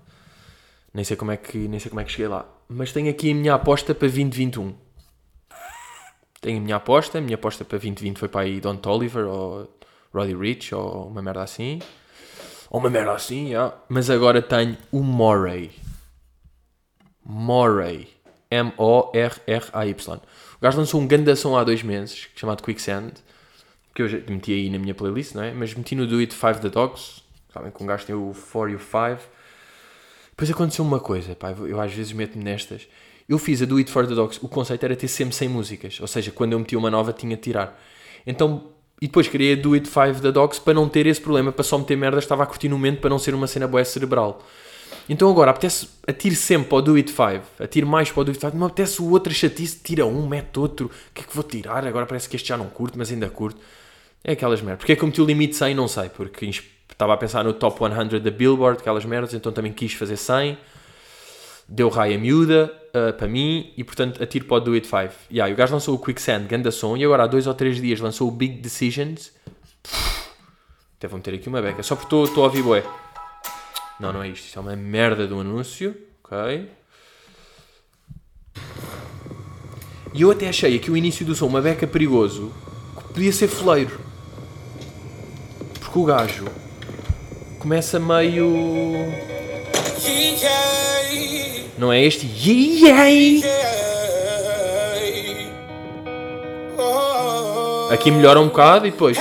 Nem 0.93 1.03
sei 1.03 1.17
como 1.17 1.31
é 1.31 1.37
que, 1.37 1.57
nem 1.57 1.79
sei 1.79 1.89
como 1.89 1.99
é 1.99 2.03
que 2.05 2.11
cheguei 2.11 2.27
lá. 2.27 2.45
Mas 2.69 2.91
tenho 2.91 3.09
aqui 3.09 3.31
a 3.31 3.35
minha 3.35 3.53
aposta 3.55 3.93
para 3.93 4.07
2021 4.07 4.73
tenho 6.43 6.59
a 6.59 6.61
minha 6.61 6.75
aposta. 6.75 7.17
A 7.17 7.21
minha 7.21 7.35
aposta 7.35 7.65
para 7.65 7.79
2020 7.79 8.19
foi 8.19 8.27
para 8.27 8.41
aí 8.41 8.59
Don 8.59 8.75
Toliver 8.75 9.25
ou 9.25 9.67
Roddy 10.13 10.35
Rich 10.35 10.75
ou 10.75 11.07
uma 11.07 11.21
merda 11.21 11.41
assim. 11.41 11.79
Ou 12.69 12.79
uma 12.79 12.89
merda 12.89 13.13
assim, 13.13 13.49
yeah. 13.49 13.75
mas 13.89 14.09
agora 14.09 14.41
tenho 14.41 14.77
o 14.91 15.01
Moray. 15.01 15.71
Moray. 17.25 18.09
M-O-R-R-A-Y. 18.51 20.15
O 20.15 20.61
gajo 20.61 20.77
lançou 20.77 21.01
um 21.01 21.07
grande 21.07 21.31
há 21.31 21.63
dois 21.63 21.81
meses, 21.81 22.29
chamado 22.35 22.61
Quicksand, 22.61 23.13
que 23.95 24.01
eu 24.03 24.07
já 24.07 24.19
meti 24.27 24.53
aí 24.53 24.69
na 24.69 24.77
minha 24.77 24.93
playlist, 24.93 25.33
não 25.33 25.43
é? 25.43 25.51
Mas 25.51 25.73
meti 25.73 25.95
no 25.95 26.05
Do 26.05 26.19
It 26.19 26.33
5 26.33 26.59
The 26.59 26.69
Dogs, 26.69 27.23
sabem 27.51 27.71
que 27.71 27.81
um 27.81 27.87
gajo 27.87 28.05
tem 28.05 28.13
o 28.13 28.31
4 28.51 28.69
e 28.69 28.75
o 28.75 28.79
5. 28.79 29.27
Depois 30.29 30.51
aconteceu 30.51 30.85
uma 30.85 30.99
coisa, 30.99 31.35
pá, 31.35 31.51
eu 31.51 31.81
às 31.81 31.91
vezes 31.91 32.11
meto-me 32.13 32.43
nestas. 32.43 32.87
Eu 33.33 33.39
fiz 33.39 33.63
a 33.63 33.65
Do 33.65 33.77
It 33.77 33.89
for 33.89 34.05
the 34.05 34.13
Dogs, 34.13 34.39
o 34.43 34.47
conceito 34.47 34.83
era 34.83 34.95
ter 34.95 35.07
sempre 35.07 35.33
100 35.33 35.49
músicas, 35.49 35.99
ou 35.99 36.05
seja, 36.05 36.29
quando 36.29 36.53
eu 36.53 36.59
metia 36.59 36.77
uma 36.77 36.91
nova 36.91 37.11
tinha 37.11 37.35
de 37.35 37.41
tirar. 37.41 37.81
Então, 38.27 38.65
e 39.01 39.07
depois 39.07 39.27
criei 39.27 39.53
a 39.53 39.55
Do 39.55 39.73
It 39.73 39.87
5 39.87 40.21
The 40.21 40.31
Dogs 40.31 40.61
para 40.61 40.75
não 40.75 40.87
ter 40.87 41.07
esse 41.07 41.19
problema, 41.19 41.51
para 41.51 41.63
só 41.63 41.79
meter 41.79 41.97
merda, 41.97 42.19
estava 42.19 42.43
a 42.43 42.45
curtir 42.45 42.69
no 42.69 42.75
momento 42.75 43.01
para 43.01 43.09
não 43.09 43.17
ser 43.17 43.33
uma 43.33 43.47
cena 43.47 43.67
boa 43.67 43.83
cerebral. 43.83 44.45
Então 45.09 45.27
agora 45.31 45.49
apetece 45.49 45.89
atire 46.07 46.35
sempre 46.35 46.69
para 46.69 46.77
o 46.77 46.81
Do 46.83 46.95
It 46.95 47.09
5, 47.09 47.63
atire 47.63 47.85
mais 47.87 48.11
para 48.11 48.21
o 48.21 48.23
Do 48.23 48.29
It 48.29 48.39
5, 48.39 48.55
não 48.55 48.67
apetece 48.67 49.01
o 49.01 49.09
outro 49.09 49.33
chatice, 49.33 49.79
tira 49.83 50.05
um, 50.05 50.27
mete 50.27 50.59
outro, 50.59 50.85
o 50.85 51.13
que 51.13 51.21
é 51.21 51.23
que 51.25 51.33
vou 51.33 51.43
tirar? 51.43 51.87
Agora 51.87 52.05
parece 52.05 52.29
que 52.29 52.35
este 52.35 52.49
já 52.49 52.55
não 52.55 52.67
curto, 52.67 52.99
mas 52.99 53.11
ainda 53.11 53.27
curto. 53.31 53.59
É 54.23 54.33
aquelas 54.33 54.61
merdas. 54.61 54.77
Porque 54.77 54.91
é 54.91 54.95
que 54.95 55.01
eu 55.01 55.07
meti 55.07 55.19
o 55.19 55.25
limite 55.25 55.55
100? 55.55 55.73
Não 55.73 55.87
sei, 55.87 56.07
porque 56.09 56.45
estava 56.87 57.15
a 57.15 57.17
pensar 57.17 57.43
no 57.43 57.51
top 57.51 57.79
100 57.79 58.21
da 58.21 58.29
Billboard, 58.29 58.79
aquelas 58.79 59.03
merdas, 59.05 59.33
então 59.33 59.51
também 59.51 59.73
quis 59.73 59.93
fazer 59.93 60.17
100. 60.17 60.55
Deu 61.67 61.89
raia 61.89 62.17
miúda 62.17 62.71
uh, 62.89 63.13
para 63.13 63.27
mim 63.27 63.73
e 63.77 63.83
portanto 63.83 64.21
atiro 64.21 64.45
para 64.45 64.57
o 64.57 64.59
Do 64.59 64.73
It 64.73 64.87
5. 64.87 65.13
Yeah, 65.31 65.49
e 65.49 65.53
o 65.53 65.55
gajo 65.55 65.73
lançou 65.73 65.95
o 65.95 65.99
Quicksand, 65.99 66.45
ganda 66.47 66.71
som, 66.71 66.95
e 66.97 67.03
agora 67.03 67.23
há 67.23 67.27
dois 67.27 67.47
ou 67.47 67.53
três 67.53 67.81
dias 67.81 67.99
lançou 67.99 68.27
o 68.27 68.31
Big 68.31 68.61
Decisions. 68.61 69.31
Até 70.97 71.07
vou 71.07 71.17
meter 71.17 71.35
aqui 71.35 71.49
uma 71.49 71.61
beca, 71.61 71.83
só 71.83 71.95
porque 71.95 72.15
estou 72.15 72.43
a 72.43 72.47
ouvir 72.47 72.63
bué. 72.63 72.83
Não, 73.99 74.11
não 74.11 74.23
é 74.23 74.27
isto. 74.27 74.45
Isto 74.45 74.59
é 74.59 74.61
uma 74.61 74.75
merda 74.75 75.33
um 75.33 75.39
anúncio. 75.39 75.95
Ok. 76.23 76.69
E 80.13 80.21
eu 80.21 80.29
até 80.29 80.47
achei 80.47 80.75
aqui 80.75 80.91
o 80.91 80.97
início 80.97 81.25
do 81.25 81.33
som 81.33 81.47
uma 81.47 81.61
beca 81.61 81.87
perigoso 81.87 82.53
que 82.95 83.13
podia 83.13 83.31
ser 83.31 83.47
foleiro. 83.47 83.99
Porque 85.79 85.97
o 85.97 86.05
gajo 86.05 86.45
começa 87.59 87.99
meio. 87.99 88.53
Não 91.77 91.91
é 91.91 92.03
este? 92.03 92.27
Aqui 97.91 98.11
melhora 98.11 98.39
um 98.39 98.47
bocado 98.47 98.87
e 98.87 98.91
depois. 98.91 99.17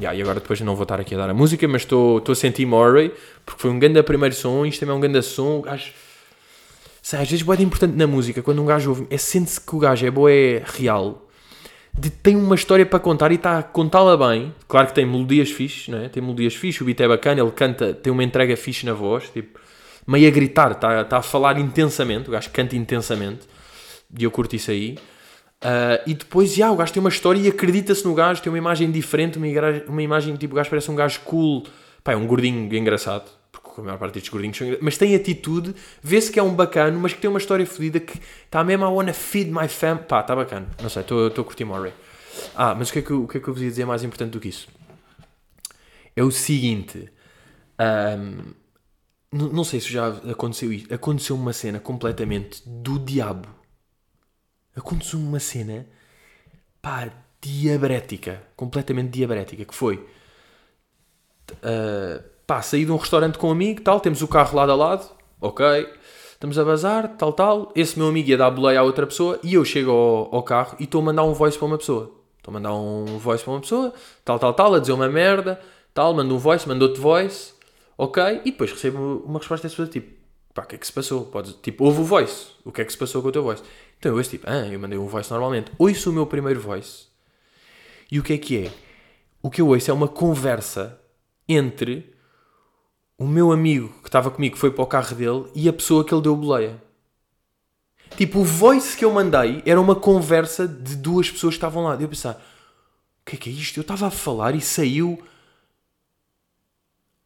Yeah, 0.00 0.16
e 0.16 0.22
agora 0.22 0.38
depois 0.38 0.60
não 0.60 0.76
vou 0.76 0.84
estar 0.84 1.00
aqui 1.00 1.14
a 1.14 1.18
dar 1.18 1.30
a 1.30 1.34
música, 1.34 1.66
mas 1.66 1.82
estou 1.82 2.22
a 2.28 2.34
sentir 2.34 2.64
Murray, 2.66 3.12
porque 3.44 3.60
foi 3.60 3.70
um 3.70 3.78
grande 3.78 4.00
primeiro 4.02 4.34
som, 4.34 4.64
isto 4.64 4.80
também 4.80 4.94
é 4.94 4.96
um 4.96 5.00
grande 5.00 5.22
som, 5.22 5.58
o 5.58 5.62
gajo... 5.62 5.92
Sei, 7.02 7.18
às 7.18 7.28
vezes 7.28 7.46
é 7.48 7.62
importante 7.62 7.96
na 7.96 8.06
música, 8.06 8.42
quando 8.42 8.62
um 8.62 8.66
gajo 8.66 8.90
ouve, 8.90 9.06
é 9.10 9.18
sente-se 9.18 9.60
que 9.60 9.74
o 9.74 9.78
gajo 9.78 10.06
é 10.06 10.10
boa, 10.10 10.30
é 10.30 10.62
real, 10.64 11.27
de, 11.98 12.10
tem 12.10 12.36
uma 12.36 12.54
história 12.54 12.86
para 12.86 12.98
contar 13.00 13.32
e 13.32 13.34
está 13.34 13.58
a 13.58 13.62
contá-la 13.62 14.16
bem. 14.16 14.54
Claro 14.68 14.86
que 14.86 14.94
tem 14.94 15.04
melodias 15.04 15.50
fixes, 15.50 15.88
não 15.88 15.98
é? 15.98 16.08
Tem 16.08 16.22
melodias 16.22 16.54
fixes, 16.54 16.80
o 16.80 16.84
beat 16.84 17.00
é 17.00 17.08
bacana, 17.08 17.40
ele 17.40 17.50
canta, 17.50 17.92
tem 17.92 18.12
uma 18.12 18.22
entrega 18.22 18.56
fixe 18.56 18.86
na 18.86 18.92
voz, 18.92 19.28
tipo, 19.30 19.58
meio 20.06 20.28
a 20.28 20.30
gritar, 20.30 20.72
está, 20.72 21.16
a 21.16 21.22
falar 21.22 21.58
intensamente, 21.58 22.28
o 22.28 22.32
gajo 22.32 22.50
canta 22.50 22.76
intensamente, 22.76 23.40
e 24.18 24.24
eu 24.24 24.30
curto 24.30 24.54
isso 24.54 24.70
aí. 24.70 24.96
Uh, 25.62 25.98
e 26.06 26.14
depois, 26.14 26.56
yeah, 26.56 26.72
o 26.72 26.76
gajo 26.76 26.92
tem 26.92 27.00
uma 27.00 27.08
história 27.08 27.40
e 27.40 27.48
acredita-se 27.48 28.04
no 28.04 28.14
gajo, 28.14 28.40
tem 28.40 28.50
uma 28.50 28.58
imagem 28.58 28.90
diferente, 28.90 29.36
uma, 29.38 29.46
uma 29.88 30.02
imagem 30.02 30.36
tipo, 30.36 30.54
o 30.54 30.56
gajo 30.56 30.70
parece 30.70 30.90
um 30.90 30.94
gajo 30.94 31.20
cool, 31.24 31.64
pá, 32.04 32.12
é 32.12 32.16
um 32.16 32.26
gordinho 32.26 32.72
engraçado, 32.76 33.28
a 33.80 33.84
maior 33.84 33.98
parte 33.98 34.14
destes 34.14 34.30
gordinhos 34.30 34.56
são 34.56 34.66
mas 34.80 34.96
tem 34.96 35.14
atitude, 35.14 35.74
vê-se 36.02 36.30
que 36.30 36.38
é 36.38 36.42
um 36.42 36.54
bacano, 36.54 36.98
mas 36.98 37.12
que 37.12 37.20
tem 37.20 37.28
uma 37.28 37.38
história 37.38 37.66
fodida 37.66 38.00
que 38.00 38.20
está 38.44 38.62
mesmo 38.64 38.84
a 38.84 38.90
wanna 38.90 39.12
feed 39.12 39.50
my 39.50 39.68
fam, 39.68 39.96
pá, 39.96 40.20
está 40.20 40.34
bacana, 40.34 40.68
não 40.82 40.88
sei, 40.88 41.02
estou 41.02 41.26
a 41.26 41.30
curtir 41.44 41.64
Murray. 41.64 41.92
Ah, 42.54 42.74
mas 42.74 42.90
o 42.90 42.92
que, 42.92 42.98
é 43.00 43.02
que, 43.02 43.12
o 43.12 43.26
que 43.26 43.38
é 43.38 43.40
que 43.40 43.48
eu 43.48 43.54
vos 43.54 43.62
ia 43.62 43.68
dizer 43.68 43.84
mais 43.84 44.04
importante 44.04 44.30
do 44.32 44.40
que 44.40 44.48
isso? 44.48 44.68
É 46.14 46.22
o 46.22 46.30
seguinte, 46.30 47.08
um, 47.80 48.52
não, 49.32 49.48
não 49.48 49.64
sei 49.64 49.80
se 49.80 49.92
já 49.92 50.08
aconteceu 50.08 50.72
isso, 50.72 50.92
aconteceu 50.92 51.36
uma 51.36 51.52
cena 51.52 51.80
completamente 51.80 52.62
do 52.66 52.98
diabo 52.98 53.58
aconteceu 54.78 55.18
uma 55.18 55.40
cena, 55.40 55.86
pá, 56.80 57.10
diabrética, 57.40 58.42
completamente 58.56 59.10
diabrética, 59.10 59.64
que 59.64 59.74
foi, 59.74 59.96
uh, 61.52 62.24
pá, 62.48 62.62
saí 62.62 62.86
de 62.86 62.90
um 62.90 62.96
restaurante 62.96 63.36
com 63.36 63.48
um 63.48 63.52
amigo, 63.52 63.82
tal, 63.82 64.00
temos 64.00 64.22
o 64.22 64.26
carro 64.26 64.56
lado 64.56 64.72
a 64.72 64.74
lado, 64.74 65.06
ok, 65.38 65.86
estamos 66.32 66.58
a 66.58 66.64
bazar, 66.64 67.14
tal, 67.18 67.30
tal, 67.30 67.70
esse 67.76 67.98
meu 67.98 68.08
amigo 68.08 68.30
ia 68.30 68.38
dar 68.38 68.50
boleia 68.50 68.80
à 68.80 68.82
outra 68.82 69.06
pessoa, 69.06 69.38
e 69.44 69.52
eu 69.52 69.64
chego 69.66 69.90
ao, 69.90 70.34
ao 70.36 70.42
carro 70.42 70.74
e 70.80 70.84
estou 70.84 71.02
a 71.02 71.04
mandar 71.04 71.24
um 71.24 71.34
voice 71.34 71.58
para 71.58 71.66
uma 71.66 71.76
pessoa, 71.76 72.10
estou 72.38 72.50
a 72.50 72.54
mandar 72.54 72.74
um 72.74 73.18
voice 73.18 73.44
para 73.44 73.52
uma 73.52 73.60
pessoa, 73.60 73.92
tal, 74.24 74.38
tal, 74.38 74.54
tal, 74.54 74.74
a 74.74 74.78
dizer 74.78 74.92
uma 74.92 75.10
merda, 75.10 75.60
tal, 75.92 76.14
mando 76.14 76.34
um 76.34 76.38
voice, 76.38 76.66
mando 76.66 76.86
outro 76.86 77.02
voice, 77.02 77.52
ok, 77.98 78.40
e 78.46 78.50
depois 78.50 78.72
recebo 78.72 79.22
uma 79.26 79.40
resposta 79.40 79.68
dessa 79.68 79.76
pessoa, 79.76 79.88
tipo, 79.88 80.10
pá, 80.54 80.62
o 80.62 80.66
que 80.66 80.76
é 80.76 80.78
que 80.78 80.86
se 80.86 80.92
passou? 80.94 81.26
Pode, 81.26 81.52
tipo, 81.60 81.84
ouve 81.84 82.00
o 82.00 82.04
voice, 82.04 82.46
o 82.64 82.72
que 82.72 82.80
é 82.80 82.84
que 82.86 82.92
se 82.92 82.98
passou 82.98 83.20
com 83.20 83.28
o 83.28 83.32
teu 83.32 83.42
voice? 83.42 83.62
Então 83.98 84.10
eu 84.10 84.16
ouço 84.16 84.30
tipo, 84.30 84.48
ah, 84.48 84.66
eu 84.66 84.80
mandei 84.80 84.98
um 84.98 85.06
voice 85.06 85.30
normalmente. 85.30 85.70
Ouço 85.76 86.08
o 86.08 86.12
meu 86.14 86.24
primeiro 86.24 86.60
voice. 86.60 87.08
E 88.10 88.18
o 88.18 88.22
que 88.22 88.32
é 88.32 88.38
que 88.38 88.64
é? 88.64 88.72
O 89.42 89.50
que 89.50 89.60
eu 89.60 89.68
ouço 89.68 89.90
é 89.90 89.92
uma 89.92 90.08
conversa 90.08 90.98
entre 91.46 92.16
o 93.18 93.26
meu 93.26 93.50
amigo 93.52 93.88
que 94.00 94.08
estava 94.08 94.30
comigo, 94.30 94.56
foi 94.56 94.70
para 94.70 94.84
o 94.84 94.86
carro 94.86 95.14
dele, 95.14 95.46
e 95.54 95.68
a 95.68 95.72
pessoa 95.72 96.04
que 96.04 96.14
ele 96.14 96.22
deu 96.22 96.36
boleia. 96.36 96.80
Tipo, 98.16 98.38
o 98.38 98.44
voice 98.44 98.96
que 98.96 99.04
eu 99.04 99.12
mandei 99.12 99.62
era 99.66 99.80
uma 99.80 99.94
conversa 99.94 100.66
de 100.66 100.96
duas 100.96 101.30
pessoas 101.30 101.54
que 101.54 101.58
estavam 101.58 101.84
lá. 101.84 101.96
Eu 102.00 102.08
pensar, 102.08 102.34
o 103.20 103.24
que 103.26 103.36
é 103.36 103.38
que 103.38 103.50
é 103.50 103.52
isto? 103.52 103.76
Eu 103.78 103.82
estava 103.82 104.06
a 104.06 104.10
falar 104.10 104.54
e 104.54 104.60
saiu. 104.60 105.22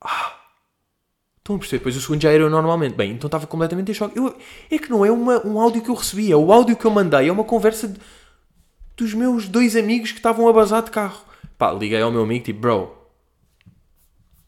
Ah, 0.01 0.43
Estão 1.43 1.57
a 1.57 1.59
perceber? 1.59 1.79
Depois 1.79 1.97
o 1.97 2.01
segundo 2.01 2.23
já 2.23 2.31
era 2.31 2.45
eu 2.45 2.51
normalmente. 2.51 2.95
Bem, 2.95 3.13
então 3.13 3.27
estava 3.27 3.49
completamente 3.49 3.91
em 3.91 3.95
choque. 3.95 4.17
Eu, 4.17 4.37
é 4.71 4.79
que 4.79 4.89
não 4.89 5.05
é 5.05 5.11
uma, 5.11 5.45
um 5.45 5.61
áudio 5.61 5.83
que 5.83 5.91
eu 5.91 5.95
recebi, 5.95 6.31
é 6.31 6.37
o 6.37 6.53
áudio 6.53 6.77
que 6.77 6.85
eu 6.85 6.91
mandei. 6.91 7.29
É 7.29 7.33
uma 7.33 7.43
conversa 7.43 7.89
de, 7.89 8.01
dos 8.97 9.13
meus 9.13 9.49
dois 9.49 9.75
amigos 9.75 10.13
que 10.13 10.19
estavam 10.19 10.49
a 10.49 10.53
bazar 10.53 10.85
de 10.85 10.93
carro. 10.93 11.25
Pá, 11.59 11.73
liguei 11.73 12.01
ao 12.01 12.13
meu 12.13 12.23
amigo 12.23 12.45
tipo, 12.45 12.61
bro, 12.61 12.97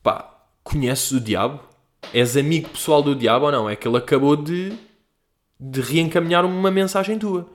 pá, 0.04 0.34
conheces 0.64 1.12
o 1.12 1.20
diabo? 1.20 1.61
És 2.12 2.37
amigo 2.37 2.70
pessoal 2.70 3.03
do 3.03 3.14
diabo 3.14 3.46
ou 3.46 3.53
não? 3.53 3.70
É 3.70 3.77
que 3.77 3.87
ele 3.87 3.98
acabou 3.98 4.35
de, 4.35 4.72
de 5.61 5.81
reencaminhar 5.81 6.44
uma 6.44 6.70
mensagem 6.70 7.18
tua. 7.18 7.46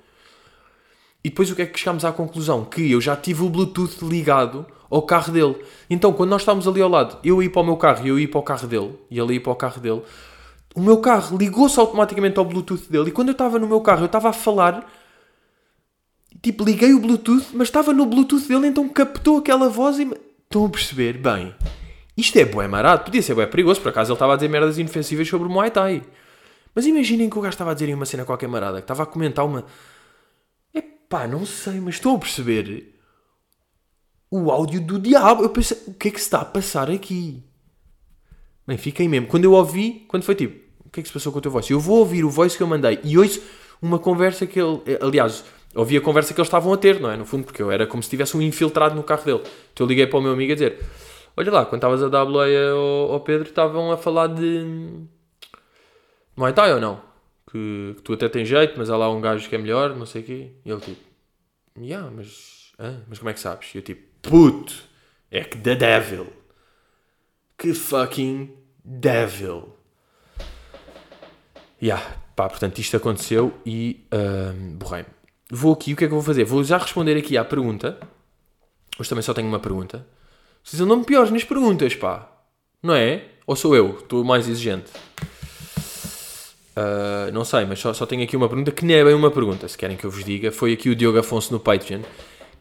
E 1.24 1.30
depois 1.30 1.52
o 1.52 1.56
que 1.56 1.64
é 1.64 1.66
que 1.66 1.78
chegámos 1.78 2.06
à 2.06 2.12
conclusão? 2.14 2.64
Que 2.64 2.92
eu 2.92 3.02
já 3.02 3.16
tive 3.16 3.44
o 3.44 3.50
Bluetooth 3.50 4.06
ligado 4.08 4.66
ao 4.90 5.02
carro 5.02 5.34
dele. 5.34 5.58
Então, 5.90 6.14
quando 6.14 6.30
nós 6.30 6.42
estávamos 6.42 6.68
ali 6.68 6.82
ao 6.82 6.90
lado, 6.90 7.18
eu 7.24 7.44
ia 7.44 7.50
para 7.50 7.62
o 7.62 7.66
meu 7.66 7.78
carro 7.78 8.06
e 8.06 8.10
eu 8.10 8.20
ia 8.20 8.28
para 8.28 8.40
o 8.40 8.44
carro 8.44 8.68
dele, 8.68 8.98
e 9.10 9.20
ele 9.20 9.34
ia 9.34 9.42
para 9.42 9.52
o 9.52 9.56
carro 9.56 9.82
dele, 9.82 10.02
o 10.74 10.82
meu 10.82 10.98
carro 10.98 11.38
ligou-se 11.38 11.80
automaticamente 11.80 12.40
ao 12.40 12.46
Bluetooth 12.46 12.90
dele. 12.90 13.10
E 13.10 13.12
quando 13.12 13.30
eu 13.30 13.34
estava 13.34 13.60
no 13.60 13.68
meu 13.68 13.82
carro, 13.82 14.02
eu 14.02 14.06
estava 14.06 14.30
a 14.30 14.34
falar, 14.34 14.90
tipo, 16.42 16.64
liguei 16.64 16.94
o 16.94 17.00
Bluetooth, 17.00 17.48
mas 17.54 17.68
estava 17.68 17.94
no 17.94 18.06
Bluetooth 18.06 18.48
dele, 18.48 18.68
então 18.68 18.88
captou 18.90 19.38
aquela 19.38 19.70
voz 19.70 20.00
e. 20.00 20.10
Estão 20.44 20.66
a 20.66 20.70
perceber? 20.70 21.18
Bem, 21.18 21.54
isto 22.20 22.38
é 22.38 22.46
bué 22.46 22.68
marado, 22.68 23.06
podia 23.06 23.22
ser 23.22 23.34
bué 23.34 23.46
perigoso, 23.46 23.82
por 23.82 23.90
acaso 23.90 24.12
ele 24.12 24.16
estava 24.16 24.34
a 24.34 24.36
dizer 24.36 24.50
merdas 24.50 24.78
inofensivas 24.78 25.28
sobre 25.28 25.48
o 25.48 25.52
Muay 25.52 25.72
Thai. 25.72 26.04
Mas 26.74 26.86
imaginem 26.86 27.30
que 27.30 27.38
o 27.38 27.42
gajo 27.42 27.54
estava 27.54 27.72
a 27.72 27.74
dizer 27.74 27.94
uma 27.94 28.06
cena 28.06 28.26
qualquer 28.26 28.48
marada, 28.48 28.78
que 28.78 28.84
estava 28.84 29.04
a 29.04 29.06
comentar 29.06 29.46
uma. 29.46 29.66
Epá, 30.74 31.28
não 31.28 31.46
sei, 31.46 31.80
mas 31.80 31.96
estou 31.96 32.16
a 32.16 32.20
perceber 32.20 32.96
o 34.30 34.52
áudio 34.52 34.80
do 34.82 35.00
diabo. 35.00 35.44
Eu 35.44 35.50
pensei, 35.50 35.78
o 35.88 35.94
que 35.94 36.10
é 36.10 36.12
que 36.12 36.20
se 36.20 36.26
está 36.26 36.42
a 36.42 36.46
passar 36.46 36.90
aqui? 36.90 37.44
Bem, 38.68 38.78
fiquei 38.78 39.08
mesmo. 39.08 39.28
Quando 39.28 39.46
eu 39.46 39.54
ouvi, 39.54 40.06
quando 40.08 40.24
foi 40.24 40.36
tipo, 40.36 40.70
o 40.86 40.90
que 40.90 41.00
é 41.00 41.04
que 41.04 41.10
se 41.10 41.14
passou 41.14 41.32
com 41.32 41.40
o 41.40 41.42
teu 41.42 41.52
voice? 41.52 41.72
Eu 41.72 41.80
vou 41.80 41.98
ouvir 42.00 42.24
o 42.24 42.30
voice 42.30 42.56
que 42.56 42.64
eu 42.64 42.68
mandei 42.68 43.00
e 43.04 43.18
ouço 43.18 43.42
uma 43.82 43.98
conversa 43.98 44.46
que 44.46 44.60
ele. 44.60 44.82
Eh, 44.86 45.00
aliás, 45.02 45.44
ouvi 45.76 45.98
a 45.98 46.02
conversa 46.02 46.34
que 46.34 46.40
eles 46.40 46.48
estavam 46.48 46.72
a 46.74 46.78
ter, 46.78 47.00
não 47.00 47.10
é? 47.10 47.18
No 47.18 47.26
fundo, 47.26 47.46
porque 47.46 47.62
eu 47.62 47.72
era 47.72 47.88
como 47.88 48.04
se 48.04 48.10
tivesse 48.10 48.38
um 48.38 48.42
infiltrado 48.42 48.96
no 48.96 49.04
carro 49.04 49.24
dele. 49.24 49.42
Então 49.74 49.86
eu 49.86 49.88
liguei 49.88 50.08
para 50.08 50.20
o 50.20 50.22
meu 50.22 50.34
amigo 50.34 50.52
a 50.52 50.56
dizer: 50.56 50.80
Olha 51.40 51.54
lá, 51.54 51.66
quando 51.66 51.80
estavas 51.80 52.04
a 52.04 52.10
dar 52.10 52.28
a 52.28 52.72
ao, 52.74 53.14
ao 53.14 53.22
Pedro, 53.22 53.48
estavam 53.48 53.94
a 53.94 53.98
falar 53.98 54.28
de. 54.28 55.06
Muay 56.36 56.52
Thai 56.52 56.74
ou 56.74 56.82
não? 56.82 57.02
Que, 57.50 57.94
que, 57.96 58.02
tu 58.02 58.12
até 58.12 58.28
tens 58.28 58.46
jeito, 58.46 58.74
mas 58.78 58.90
há 58.90 58.98
lá 58.98 59.10
um 59.10 59.22
gajo 59.22 59.48
que 59.48 59.56
é 59.56 59.58
melhor, 59.58 59.96
não 59.96 60.06
sei 60.06 60.22
o 60.22 60.26
quê. 60.26 60.52
E 60.66 60.70
ele 60.70 60.82
tipo: 60.82 61.02
Yeah, 61.80 62.12
mas. 62.14 62.74
Ah, 62.78 62.98
mas 63.08 63.20
como 63.20 63.30
é 63.30 63.34
que 63.34 63.40
sabes? 63.40 63.74
E 63.74 63.78
eu 63.78 63.82
tipo: 63.82 64.02
puto, 64.22 64.84
é 65.32 65.42
que 65.46 65.58
The 65.58 65.76
Devil. 65.76 66.28
Que 67.58 67.74
fucking 67.74 68.54
Devil. 68.84 69.74
Yeah, 71.82 72.18
pá, 72.36 72.50
portanto 72.50 72.80
isto 72.80 72.98
aconteceu 72.98 73.58
e 73.66 74.06
um, 74.12 74.76
borrei-me. 74.76 75.08
Vou 75.50 75.72
aqui, 75.72 75.94
o 75.94 75.96
que 75.96 76.04
é 76.04 76.08
que 76.08 76.14
eu 76.14 76.18
vou 76.18 76.26
fazer? 76.26 76.44
Vou 76.44 76.66
já 76.66 76.78
responder 76.78 77.16
aqui 77.16 77.38
à 77.38 77.46
pergunta. 77.46 77.98
Hoje 79.00 79.08
também 79.08 79.24
só 79.24 79.34
tenho 79.34 79.48
uma 79.48 79.60
pergunta. 79.60 80.06
Vocês 80.64 80.82
andam 80.82 81.04
piores 81.04 81.32
nas 81.32 81.44
perguntas, 81.44 81.96
pá. 81.96 82.30
Não 82.82 82.94
é? 82.94 83.26
Ou 83.46 83.56
sou 83.56 83.76
eu? 83.76 83.98
Estou 84.00 84.24
mais 84.24 84.48
exigente. 84.48 84.92
Uh, 86.76 87.32
não 87.34 87.44
sei, 87.44 87.66
mas 87.66 87.80
só, 87.80 87.94
só 87.94 88.06
tenho 88.06 88.24
aqui 88.24 88.38
uma 88.38 88.48
pergunta 88.48 88.72
que 88.72 88.86
nem 88.86 88.98
é 88.98 89.04
bem 89.04 89.14
uma 89.14 89.32
pergunta, 89.32 89.68
se 89.68 89.78
querem 89.78 89.98
que 89.98 90.06
eu 90.06 90.12
vos 90.12 90.24
diga. 90.24 90.52
Foi 90.52 90.72
aqui 90.72 90.90
o 90.90 90.96
Diogo 90.96 91.20
Afonso 91.20 91.52
no 91.52 91.60
Patreon 91.60 92.02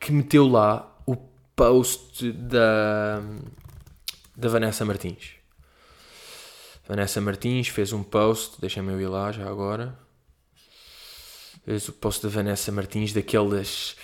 que 0.00 0.12
meteu 0.12 0.46
lá 0.46 0.96
o 1.06 1.16
post 1.54 2.32
da, 2.32 3.20
da 4.36 4.48
Vanessa 4.48 4.84
Martins. 4.84 5.32
Vanessa 6.86 7.20
Martins 7.20 7.68
fez 7.68 7.92
um 7.92 8.02
post, 8.02 8.60
deixa-me 8.60 8.92
ir 9.00 9.06
lá 9.08 9.30
já 9.30 9.46
agora. 9.48 9.98
Fez 11.64 11.88
o 11.88 11.92
post 11.92 12.22
da 12.22 12.28
Vanessa 12.30 12.72
Martins, 12.72 13.12
daquelas 13.12 13.94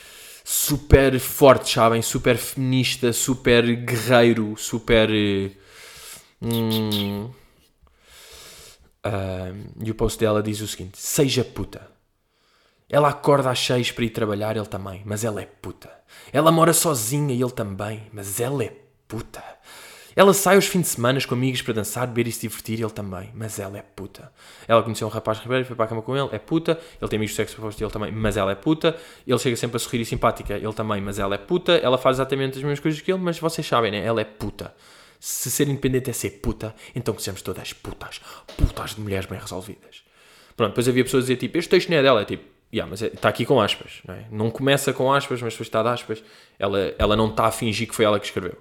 super 0.44 1.18
fortes, 1.18 1.72
sabem? 1.72 2.02
Super 2.02 2.36
feminista, 2.36 3.12
super 3.12 3.64
guerreiro, 3.74 4.54
super. 4.58 5.08
Hum, 6.42 7.30
uh, 9.06 9.72
e 9.82 9.90
o 9.90 9.94
post 9.94 10.20
dela 10.20 10.42
diz 10.42 10.60
o 10.60 10.68
seguinte: 10.68 10.98
Seja 10.98 11.42
puta. 11.42 11.90
Ela 12.86 13.08
acorda 13.08 13.50
às 13.50 13.58
seis 13.58 13.90
para 13.90 14.04
ir 14.04 14.10
trabalhar, 14.10 14.56
ele 14.56 14.66
também, 14.66 15.02
mas 15.06 15.24
ela 15.24 15.40
é 15.40 15.46
puta. 15.46 15.90
Ela 16.30 16.52
mora 16.52 16.74
sozinha 16.74 17.34
e 17.34 17.40
ele 17.40 17.50
também, 17.50 18.08
mas 18.12 18.38
ela 18.38 18.62
é 18.62 18.76
puta. 19.08 19.42
Ela 20.16 20.32
sai 20.32 20.56
aos 20.56 20.66
fins 20.66 20.82
de 20.82 20.88
semana 20.88 21.20
com 21.26 21.34
amigos 21.34 21.62
para 21.62 21.74
dançar, 21.74 22.06
beber 22.06 22.28
e 22.28 22.32
se 22.32 22.42
divertir, 22.42 22.80
ele 22.80 22.90
também. 22.90 23.30
Mas 23.34 23.58
ela 23.58 23.78
é 23.78 23.82
puta. 23.82 24.32
Ela 24.68 24.82
conheceu 24.82 25.06
um 25.06 25.10
rapaz 25.10 25.38
ribeiro, 25.38 25.64
foi 25.64 25.74
para 25.74 25.86
a 25.86 25.88
cama 25.88 26.02
com 26.02 26.16
ele, 26.16 26.28
é 26.32 26.38
puta. 26.38 26.78
Ele 27.00 27.08
tem 27.08 27.16
amigos 27.16 27.32
de 27.32 27.36
sexo 27.36 27.58
oposto, 27.58 27.82
ele 27.82 27.90
também, 27.90 28.12
mas 28.12 28.36
ela 28.36 28.52
é 28.52 28.54
puta. 28.54 28.96
Ele 29.26 29.38
chega 29.38 29.56
sempre 29.56 29.76
a 29.76 29.80
sorrir 29.80 30.00
e 30.00 30.04
simpática, 30.04 30.54
ele 30.54 30.72
também, 30.72 31.00
mas 31.00 31.18
ela 31.18 31.34
é 31.34 31.38
puta. 31.38 31.72
Ela 31.72 31.98
faz 31.98 32.16
exatamente 32.16 32.58
as 32.58 32.62
mesmas 32.62 32.80
coisas 32.80 33.00
que 33.00 33.12
ele, 33.12 33.20
mas 33.20 33.38
vocês 33.38 33.66
sabem, 33.66 33.90
né? 33.90 34.04
Ela 34.04 34.20
é 34.20 34.24
puta. 34.24 34.74
Se 35.18 35.50
ser 35.50 35.68
independente 35.68 36.10
é 36.10 36.12
ser 36.12 36.30
puta, 36.30 36.74
então 36.94 37.14
que 37.14 37.22
sejamos 37.22 37.42
todas 37.42 37.72
putas. 37.72 38.20
Putas 38.56 38.94
de 38.94 39.00
mulheres 39.00 39.26
bem 39.26 39.38
resolvidas. 39.38 40.04
Pronto, 40.56 40.70
depois 40.70 40.88
havia 40.88 41.02
pessoas 41.02 41.24
a 41.24 41.26
dizer 41.26 41.36
tipo, 41.36 41.58
este 41.58 41.70
texto 41.70 41.88
não 41.88 41.96
é 41.96 42.02
dela, 42.02 42.22
é 42.22 42.24
tipo, 42.24 42.44
yeah, 42.72 42.88
mas 42.88 43.02
é, 43.02 43.06
está 43.06 43.28
aqui 43.28 43.44
com 43.44 43.60
aspas, 43.60 44.00
não, 44.06 44.14
é? 44.14 44.26
não 44.30 44.50
começa 44.50 44.92
com 44.92 45.12
aspas, 45.12 45.40
mas 45.40 45.54
depois 45.54 45.66
está 45.66 45.82
de 45.82 45.88
aspas. 45.88 46.22
Ela, 46.58 46.94
ela 46.98 47.16
não 47.16 47.28
está 47.28 47.46
a 47.46 47.50
fingir 47.50 47.88
que 47.88 47.94
foi 47.94 48.04
ela 48.04 48.20
que 48.20 48.26
escreveu. 48.26 48.56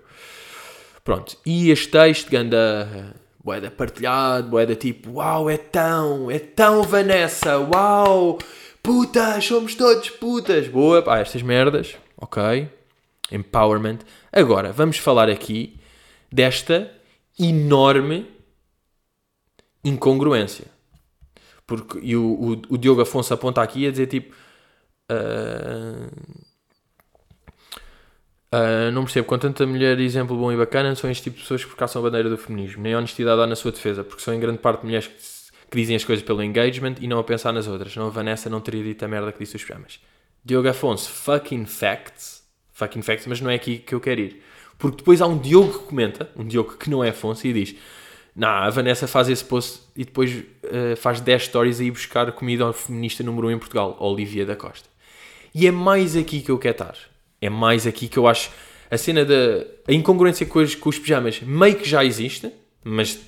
Pronto, 1.04 1.38
e 1.46 1.70
este 1.70 1.89
texto, 1.89 2.30
ganda 2.30 3.13
boeda 3.44 3.70
partilhado, 3.70 4.50
boeda 4.50 4.74
tipo, 4.74 5.16
uau, 5.16 5.50
é 5.50 5.58
tão, 5.58 6.32
é 6.32 6.39
tão 6.39 6.82
Vanessa, 6.84 7.60
uau, 7.60 8.39
putas, 8.82 9.44
somos 9.44 9.76
todos 9.76 10.10
putas. 10.12 10.70
Boa, 10.70 11.02
pá, 11.02 11.20
estas 11.20 11.42
merdas, 11.42 11.98
ok, 12.16 12.70
empowerment. 13.30 14.00
Agora, 14.32 14.72
vamos 14.72 14.98
falar 14.98 15.30
aqui 15.30 15.78
desta 16.32 16.89
enorme 17.38 18.26
incongruência. 19.84 20.68
Porque, 21.68 22.00
e 22.02 22.16
o, 22.16 22.24
o, 22.24 22.52
o 22.70 22.78
Diogo 22.78 23.02
Afonso 23.02 23.34
aponta 23.34 23.62
aqui 23.62 23.86
a 23.88 23.92
dizer 23.92 24.08
tipo... 24.08 24.34
Uh, 25.12 26.53
Uh, 28.54 28.92
não 28.92 29.04
percebo, 29.04 29.26
com 29.26 29.36
tanta 29.39 29.66
mulher 29.66 30.00
exemplo 30.00 30.38
bom 30.38 30.52
e 30.52 30.56
bacana, 30.56 30.94
são 30.96 31.10
este 31.10 31.24
tipo 31.24 31.38
de 31.38 31.42
pessoas 31.42 31.66
que 31.66 31.76
caçam 31.76 32.00
a 32.00 32.04
bandeira 32.06 32.30
do 32.30 32.38
feminismo. 32.38 32.84
Nem 32.84 32.96
honestidade 32.96 33.42
há 33.42 33.48
na 33.48 33.56
sua 33.56 33.72
defesa, 33.72 34.04
porque 34.04 34.22
são 34.22 34.32
em 34.32 34.39
grande 34.39 34.60
parte 34.60 34.84
mulheres 34.84 35.08
que, 35.08 35.72
que, 35.72 35.76
dizem 35.76 35.96
as 35.96 36.04
coisas 36.04 36.24
pelo 36.24 36.44
engagement 36.44 36.98
e 37.02 37.08
não 37.08 37.18
a 37.18 37.24
pensar 37.24 37.52
nas 37.52 37.68
outras. 37.68 37.96
Não 37.96 38.06
a 38.06 38.10
Vanessa 38.12 38.52
não 38.52 38.62
teria 38.62 38.84
dito 38.84 39.04
a 39.04 39.08
merda 39.08 39.32
que 39.32 39.39
disse 39.39 39.56
os 39.56 39.63
programas. 39.63 40.00
Diogo 40.46 40.68
Afonso, 40.68 41.10
fucking 41.10 41.66
facts. 41.66 42.44
Fucking 42.74 43.02
facts, 43.02 43.26
mas 43.26 43.42
não 43.42 43.50
é 43.50 43.56
aqui 43.56 43.80
que 43.80 43.96
eu 43.96 44.00
quero 44.00 44.22
ir. 44.22 44.44
Porque 44.78 44.98
depois 44.98 45.20
há 45.20 45.26
um 45.26 45.39
Diogo 45.39 45.80
que 45.80 45.86
comenta, 45.86 46.30
um 46.36 46.46
Diogo 46.46 46.78
que 46.78 46.92
não 46.92 47.04
é 47.04 47.10
Afonso, 47.10 47.48
e 47.48 47.54
diz: 47.54 47.76
Nah, 48.36 48.68
a 48.68 48.70
Vanessa 48.70 49.08
faz 49.08 49.30
esse 49.30 49.44
post 49.44 49.80
e 49.96 50.06
depois 50.06 50.32
uh, 50.32 50.96
faz 50.96 51.20
10 51.20 51.46
stories 51.46 51.80
a 51.80 51.84
ir 51.84 51.92
buscar 51.92 52.32
comida 52.34 52.66
ao 52.66 52.74
feminista 52.74 53.24
número 53.24 53.48
1 53.48 53.52
em 53.52 53.58
Portugal, 53.58 53.98
Olivia 54.00 54.46
da 54.46 54.56
Costa. 54.56 54.88
E 55.56 55.66
é 55.66 55.72
mais 55.72 56.16
aqui 56.16 56.42
que 56.42 56.52
eu 56.52 56.60
quero 56.60 56.74
estar 56.74 57.12
é 57.46 57.50
mais 57.50 57.86
aqui 57.86 58.08
que 58.08 58.18
eu 58.18 58.28
acho 58.28 58.52
a 58.90 58.98
cena 58.98 59.26
da 59.26 59.66
a 59.88 59.92
incongruência 59.92 60.46
com 60.46 60.60
os, 60.60 60.76
com 60.76 60.90
os 60.90 61.00
pijamas 61.00 61.42
meio 61.42 61.76
que 61.76 61.88
já 61.88 62.06
existe, 62.06 62.52
mas, 62.84 63.20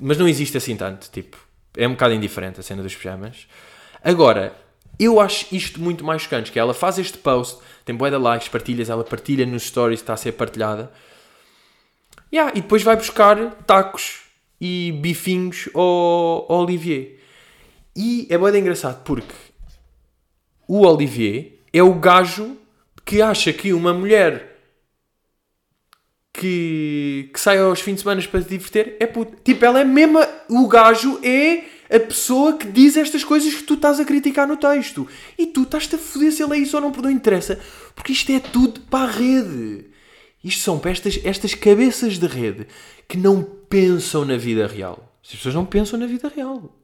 mas 0.00 0.18
não 0.18 0.28
existe 0.28 0.56
assim 0.56 0.76
tanto. 0.76 1.10
Tipo, 1.10 1.36
é 1.76 1.88
um 1.88 1.92
bocado 1.92 2.14
indiferente 2.14 2.60
a 2.60 2.62
cena 2.62 2.82
dos 2.82 2.94
pijamas. 2.94 3.46
Agora, 4.04 4.54
eu 4.98 5.20
acho 5.20 5.52
isto 5.54 5.80
muito 5.80 6.04
mais 6.04 6.22
chocante, 6.22 6.52
que 6.52 6.58
ela 6.58 6.74
faz 6.74 6.98
este 6.98 7.18
post, 7.18 7.60
tem 7.84 7.96
de 7.96 8.16
likes, 8.16 8.48
partilhas, 8.48 8.90
ela 8.90 9.02
partilha 9.02 9.46
nos 9.46 9.64
stories, 9.64 10.00
está 10.00 10.12
a 10.12 10.16
ser 10.16 10.32
partilhada. 10.32 10.92
Yeah, 12.32 12.52
e 12.56 12.60
depois 12.60 12.82
vai 12.82 12.96
buscar 12.96 13.36
tacos 13.66 14.20
e 14.60 14.92
bifinhos 15.00 15.68
ao, 15.74 16.46
ao 16.48 16.62
Olivier. 16.62 17.18
E 17.96 18.26
é 18.30 18.38
boa 18.38 18.56
engraçado 18.56 19.02
porque 19.04 19.34
o 20.68 20.86
Olivier 20.86 21.58
é 21.72 21.82
o 21.82 21.94
gajo 21.94 22.56
que 23.04 23.20
acha 23.20 23.52
que 23.52 23.72
uma 23.72 23.92
mulher 23.92 24.52
que, 26.32 27.30
que 27.32 27.40
sai 27.40 27.58
aos 27.58 27.80
fins 27.80 27.96
de 27.96 28.00
semana 28.02 28.22
para 28.22 28.42
se 28.42 28.48
divertir 28.48 28.96
é 28.98 29.06
puta. 29.06 29.36
Tipo, 29.44 29.64
ela 29.64 29.80
é 29.80 29.84
mesmo. 29.84 30.18
O 30.48 30.66
gajo 30.66 31.20
é 31.22 31.64
a 31.94 32.00
pessoa 32.00 32.56
que 32.56 32.66
diz 32.66 32.96
estas 32.96 33.22
coisas 33.22 33.52
que 33.52 33.64
tu 33.64 33.74
estás 33.74 34.00
a 34.00 34.04
criticar 34.04 34.48
no 34.48 34.56
texto. 34.56 35.06
E 35.38 35.46
tu 35.46 35.62
estás-te 35.62 35.94
a 35.94 35.98
foder 35.98 36.32
se 36.32 36.42
ele 36.42 36.56
é 36.56 36.58
isso 36.58 36.76
ou 36.76 36.82
não, 36.82 36.90
porque 36.90 37.06
não 37.06 37.14
interessa. 37.14 37.60
Porque 37.94 38.12
isto 38.12 38.32
é 38.32 38.40
tudo 38.40 38.80
para 38.82 39.04
a 39.04 39.10
rede. 39.10 39.86
Isto 40.42 40.62
são 40.62 40.78
para 40.78 40.90
estas, 40.90 41.20
estas 41.22 41.54
cabeças 41.54 42.18
de 42.18 42.26
rede 42.26 42.66
que 43.06 43.16
não 43.16 43.42
pensam 43.42 44.24
na 44.24 44.36
vida 44.36 44.66
real. 44.66 45.12
As 45.22 45.30
pessoas 45.30 45.54
não 45.54 45.66
pensam 45.66 45.98
na 45.98 46.06
vida 46.06 46.32
real. 46.34 46.74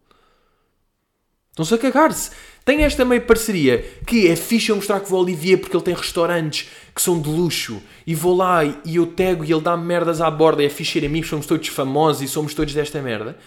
Estão-se 1.50 1.74
a 1.74 1.78
cagar-se. 1.78 2.30
Tem 2.68 2.84
esta 2.84 3.02
meio 3.02 3.22
parceria 3.22 3.78
que 4.06 4.28
é 4.28 4.34
eu 4.68 4.76
mostrar 4.76 5.00
que 5.00 5.08
vou 5.08 5.20
ao 5.20 5.24
Olivier 5.24 5.58
porque 5.58 5.74
ele 5.74 5.82
tem 5.82 5.94
restaurantes 5.94 6.68
que 6.94 7.00
são 7.00 7.18
de 7.18 7.26
luxo 7.26 7.82
e 8.06 8.14
vou 8.14 8.36
lá 8.36 8.62
e 8.62 8.96
eu 8.96 9.06
tego 9.06 9.42
e 9.42 9.50
ele 9.50 9.62
dá 9.62 9.74
merdas 9.74 10.20
à 10.20 10.30
borda 10.30 10.62
e 10.62 10.66
é 10.66 10.68
fixe 10.68 11.00
ser 11.00 11.06
amigos, 11.06 11.30
somos 11.30 11.46
todos 11.46 11.66
famosos 11.68 12.20
e 12.20 12.28
somos 12.28 12.52
todos 12.52 12.74
desta 12.74 13.00
merda. 13.00 13.38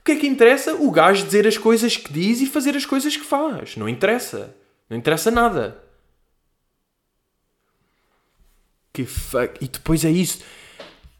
O 0.00 0.04
que 0.04 0.12
é 0.12 0.14
que 0.14 0.28
interessa? 0.28 0.76
O 0.76 0.92
gajo 0.92 1.24
dizer 1.24 1.44
as 1.44 1.58
coisas 1.58 1.96
que 1.96 2.12
diz 2.12 2.40
e 2.40 2.46
fazer 2.46 2.76
as 2.76 2.86
coisas 2.86 3.16
que 3.16 3.24
faz. 3.24 3.76
Não 3.76 3.88
interessa. 3.88 4.54
Não 4.88 4.96
interessa 4.96 5.32
nada. 5.32 5.82
Que 8.92 9.04
fuck. 9.04 9.58
E 9.60 9.66
depois 9.66 10.04
é 10.04 10.10
isso. 10.10 10.38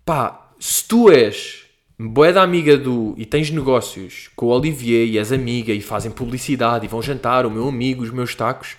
Pá, 0.05 0.53
se 0.61 0.87
tu 0.87 1.11
és 1.11 1.67
boé 1.99 2.33
da 2.33 2.43
amiga 2.43 2.77
do. 2.77 3.15
e 3.17 3.27
tens 3.27 3.51
negócios 3.51 4.31
com 4.37 4.47
o 4.47 4.49
Olivier 4.51 5.07
e 5.07 5.19
és 5.19 5.33
amiga 5.33 5.73
e 5.73 5.81
fazem 5.81 6.11
publicidade 6.11 6.85
e 6.85 6.89
vão 6.89 7.03
jantar, 7.03 7.45
o 7.45 7.51
meu 7.51 7.69
amigo, 7.69 8.03
os 8.03 8.11
meus 8.11 8.35
tacos. 8.35 8.77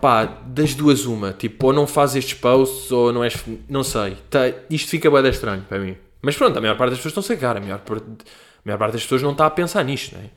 Pá, 0.00 0.24
das 0.24 0.74
duas 0.74 1.06
uma. 1.06 1.32
Tipo, 1.32 1.68
ou 1.68 1.72
não 1.72 1.86
fazes 1.86 2.16
estes 2.16 2.34
posts 2.34 2.92
ou 2.92 3.12
não 3.12 3.24
és. 3.24 3.42
Não 3.68 3.82
sei. 3.82 4.16
Tá, 4.30 4.40
isto 4.70 4.90
fica 4.90 5.10
bem 5.10 5.28
estranho 5.28 5.64
para 5.68 5.78
mim. 5.78 5.96
Mas 6.20 6.36
pronto, 6.36 6.56
a 6.56 6.60
maior 6.60 6.76
parte 6.76 6.90
das 6.90 6.98
pessoas 6.98 7.24
estão 7.24 7.36
a 7.36 7.38
cagar. 7.38 7.56
A 7.56 7.60
maior, 7.60 7.82
a 7.88 8.00
maior 8.64 8.78
parte 8.78 8.92
das 8.92 9.02
pessoas 9.02 9.22
não 9.22 9.32
está 9.32 9.46
a 9.46 9.50
pensar 9.50 9.82
nisto, 9.84 10.14
não 10.14 10.22
é? 10.22 10.30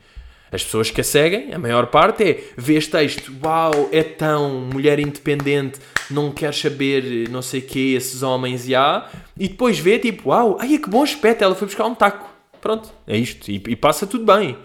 As 0.50 0.62
pessoas 0.62 0.90
que 0.90 1.00
a 1.00 1.04
seguem, 1.04 1.54
a 1.54 1.58
maior 1.58 1.86
parte 1.86 2.24
é 2.24 2.44
vê 2.58 2.74
este 2.74 2.90
texto, 2.90 3.32
uau, 3.42 3.88
é 3.90 4.02
tão 4.02 4.60
mulher 4.60 4.98
independente, 4.98 5.80
não 6.10 6.32
quer 6.32 6.52
saber 6.54 7.28
não 7.28 7.42
sei 7.42 7.60
que, 7.60 7.94
esses 7.94 8.22
homens 8.22 8.68
e 8.68 8.74
há, 8.74 9.10
e 9.36 9.48
depois 9.48 9.78
vê 9.78 9.98
tipo, 9.98 10.30
uau, 10.30 10.56
ai 10.60 10.78
que 10.78 10.88
bom 10.88 11.02
aspecto, 11.02 11.42
ela 11.42 11.54
foi 11.54 11.66
buscar 11.66 11.86
um 11.86 11.94
taco. 11.94 12.32
Pronto, 12.62 12.94
é 13.08 13.16
isto. 13.16 13.50
E, 13.50 13.56
e 13.56 13.76
passa 13.76 14.06
tudo 14.06 14.24
bem. 14.24 14.56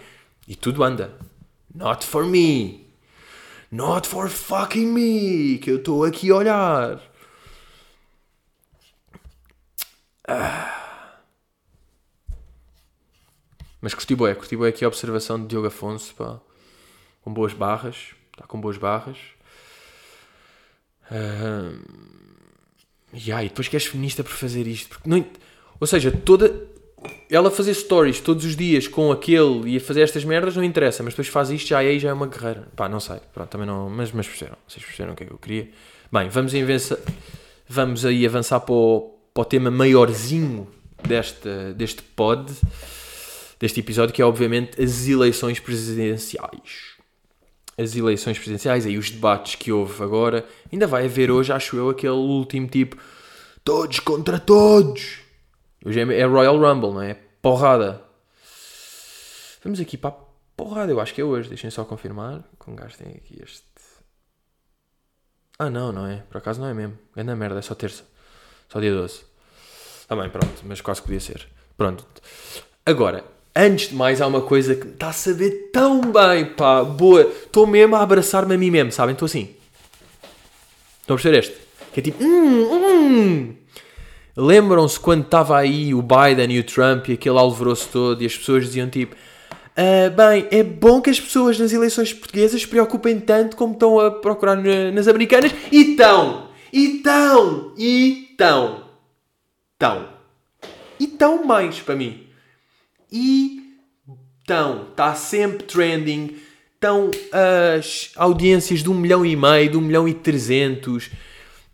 E 0.47 0.55
tudo 0.55 0.83
anda. 0.83 1.17
Not 1.73 2.05
for 2.05 2.25
me. 2.25 2.87
Not 3.71 4.07
for 4.07 4.29
fucking 4.29 4.85
me. 4.85 5.57
Que 5.57 5.71
eu 5.71 5.77
estou 5.77 6.03
aqui 6.03 6.29
a 6.29 6.35
olhar. 6.35 7.01
Ah. 10.27 11.19
Mas 13.81 13.95
curti 13.95 14.13
bué, 14.15 14.35
curti 14.35 14.55
bué 14.55 14.69
aqui 14.69 14.85
a 14.85 14.87
observação 14.87 15.41
de 15.41 15.47
Diogo 15.47 15.67
Afonso, 15.67 16.13
pá. 16.13 16.39
Com 17.21 17.33
boas 17.33 17.53
barras. 17.53 18.13
Está 18.31 18.45
com 18.45 18.61
boas 18.61 18.77
barras. 18.77 19.17
Uh, 21.11 21.79
yeah, 23.13 23.43
e 23.43 23.49
depois 23.49 23.67
que 23.67 23.75
és 23.75 23.85
feminista 23.85 24.23
por 24.23 24.33
fazer 24.33 24.67
isto. 24.67 24.89
Porque 24.89 25.09
não, 25.09 25.25
ou 25.79 25.87
seja, 25.87 26.11
toda. 26.11 26.53
Ela 27.29 27.51
fazer 27.51 27.73
stories 27.73 28.19
todos 28.19 28.43
os 28.43 28.55
dias 28.55 28.87
com 28.87 29.11
aquele 29.11 29.69
e 29.69 29.77
a 29.77 29.79
fazer 29.79 30.01
estas 30.01 30.25
merdas 30.25 30.55
não 30.55 30.63
interessa, 30.63 31.03
mas 31.03 31.13
depois 31.13 31.27
faz 31.27 31.49
isto 31.51 31.67
já 31.67 31.77
aí 31.77 31.99
já 31.99 32.09
é 32.09 32.13
uma 32.13 32.25
guerreira. 32.25 32.67
Pá, 32.75 32.89
não 32.89 32.99
sei. 32.99 33.17
Pronto, 33.33 33.49
também 33.49 33.67
não. 33.67 33.89
Mas, 33.89 34.11
mas 34.11 34.27
perceberam. 34.27 34.57
Vocês 34.67 34.83
perceberam 34.83 35.13
o 35.13 35.15
que 35.15 35.23
é 35.23 35.27
que 35.27 35.33
eu 35.33 35.37
queria. 35.37 35.69
Bem, 36.11 36.29
vamos, 36.29 36.53
invença, 36.53 36.99
vamos 37.67 38.05
aí 38.05 38.25
avançar 38.25 38.61
para 38.61 38.73
o, 38.73 39.15
para 39.33 39.41
o 39.41 39.45
tema 39.45 39.69
maiorzinho 39.69 40.67
deste, 41.03 41.73
deste 41.75 42.01
pod 42.01 42.51
deste 43.59 43.79
episódio, 43.79 44.13
que 44.13 44.21
é 44.21 44.25
obviamente 44.25 44.81
as 44.81 45.07
eleições 45.07 45.59
presidenciais. 45.59 46.96
As 47.77 47.95
eleições 47.95 48.37
presidenciais, 48.37 48.85
aí 48.85 48.97
os 48.97 49.11
debates 49.11 49.55
que 49.55 49.71
houve 49.71 50.01
agora. 50.03 50.45
Ainda 50.71 50.87
vai 50.87 51.05
haver 51.05 51.29
hoje, 51.29 51.51
acho 51.51 51.77
eu, 51.77 51.89
aquele 51.89 52.13
último 52.13 52.67
tipo 52.67 52.97
Todos 53.67 53.99
contra 53.99 54.39
todos. 54.39 55.19
Hoje 55.83 55.99
é, 55.99 56.19
é 56.21 56.25
Royal 56.25 56.57
Rumble, 56.57 56.93
não 56.93 57.01
é? 57.01 57.15
Porrada. 57.41 58.01
Vamos 59.61 59.81
aqui 59.81 59.97
para 59.97 60.11
a 60.11 60.17
porrada, 60.55 60.89
eu 60.89 61.01
acho 61.01 61.13
que 61.13 61.19
é 61.19 61.23
hoje. 61.25 61.49
Deixem 61.49 61.69
só 61.69 61.83
confirmar. 61.83 62.45
Com 62.57 62.73
gajo 62.73 62.97
tem 62.97 63.09
aqui 63.09 63.37
este. 63.43 63.67
Ah, 65.59 65.69
não, 65.69 65.91
não 65.91 66.07
é. 66.07 66.23
Por 66.29 66.37
acaso 66.37 66.61
não 66.61 66.69
é 66.69 66.73
mesmo. 66.73 66.97
Na 67.13 67.35
merda, 67.35 67.59
é 67.59 67.61
só 67.61 67.75
terça. 67.75 68.05
Só 68.69 68.79
dia 68.79 68.93
12. 68.93 69.25
Também, 70.07 70.29
pronto, 70.29 70.61
mas 70.63 70.79
quase 70.79 71.01
podia 71.01 71.19
ser. 71.19 71.45
Pronto. 71.75 72.05
Agora, 72.85 73.25
antes 73.57 73.89
de 73.89 73.95
mais, 73.95 74.21
há 74.21 74.27
uma 74.27 74.41
coisa 74.41 74.75
que 74.75 74.85
me 74.85 74.93
está 74.93 75.09
a 75.09 75.13
saber 75.13 75.69
tão 75.73 76.01
bem, 76.01 76.45
pá. 76.45 76.83
Boa. 76.83 77.21
Estou 77.21 77.65
mesmo 77.65 77.95
a 77.95 78.01
abraçar-me 78.01 78.55
a 78.55 78.57
mim 78.57 78.69
mesmo, 78.69 78.91
sabem? 78.91 79.13
Estou 79.13 79.25
assim. 79.25 79.49
Estão 81.01 81.15
a 81.15 81.17
perceber 81.17 81.39
este? 81.39 81.55
Que 81.91 81.99
é 81.99 82.03
tipo. 82.03 82.23
Hum, 82.23 82.73
hum. 82.73 83.55
Lembram-se 84.35 84.99
quando 84.99 85.23
estava 85.23 85.57
aí 85.57 85.95
o 85.95 86.01
Biden 86.03 86.51
e 86.51 86.59
o 86.59 86.63
Trump 86.63 87.09
e 87.09 87.13
aquele 87.13 87.39
alvoroço 87.39 87.89
todo 87.91 88.21
e 88.21 88.25
as 88.25 88.37
pessoas 88.37 88.65
diziam 88.65 88.87
tipo. 88.87 89.15
Uh, 89.15 90.09
bem, 90.15 90.47
é 90.51 90.63
bom 90.63 91.01
que 91.01 91.09
as 91.09 91.19
pessoas 91.19 91.57
nas 91.57 91.71
eleições 91.71 92.13
portuguesas 92.13 92.61
se 92.61 92.67
preocupem 92.67 93.19
tanto 93.19 93.55
como 93.55 93.73
estão 93.73 93.99
a 93.99 94.11
procurar 94.11 94.55
nas 94.55 95.07
americanas. 95.07 95.51
E 95.71 95.91
estão! 95.91 96.49
E 96.71 96.97
estão! 96.97 97.73
E 97.77 98.27
estão! 98.31 98.83
Estão! 99.73 100.09
E 100.99 101.05
estão 101.05 101.43
mais 101.43 101.79
para 101.79 101.95
mim. 101.95 102.26
E 103.11 103.77
estão! 104.39 104.87
Está 104.89 105.15
sempre 105.15 105.63
trending. 105.63 106.37
Estão 106.73 107.09
as 107.73 108.11
audiências 108.15 108.83
de 108.83 108.89
um 108.89 108.93
milhão 108.93 109.25
e 109.25 109.35
meio, 109.35 109.71
de 109.71 109.77
um 109.77 109.81
milhão 109.81 110.07
e 110.07 110.13
trezentos. 110.13 111.09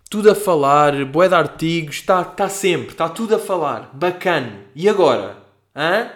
Tudo 0.09 0.31
a 0.31 0.35
falar, 0.35 1.05
boé 1.05 1.27
de 1.27 1.35
artigos. 1.35 1.95
Está 1.95 2.23
tá 2.23 2.47
sempre, 2.47 2.89
está 2.89 3.09
tudo 3.09 3.35
a 3.35 3.39
falar. 3.39 3.89
Bacana. 3.93 4.61
E 4.75 4.87
agora? 4.87 5.37
Hã? 5.75 6.11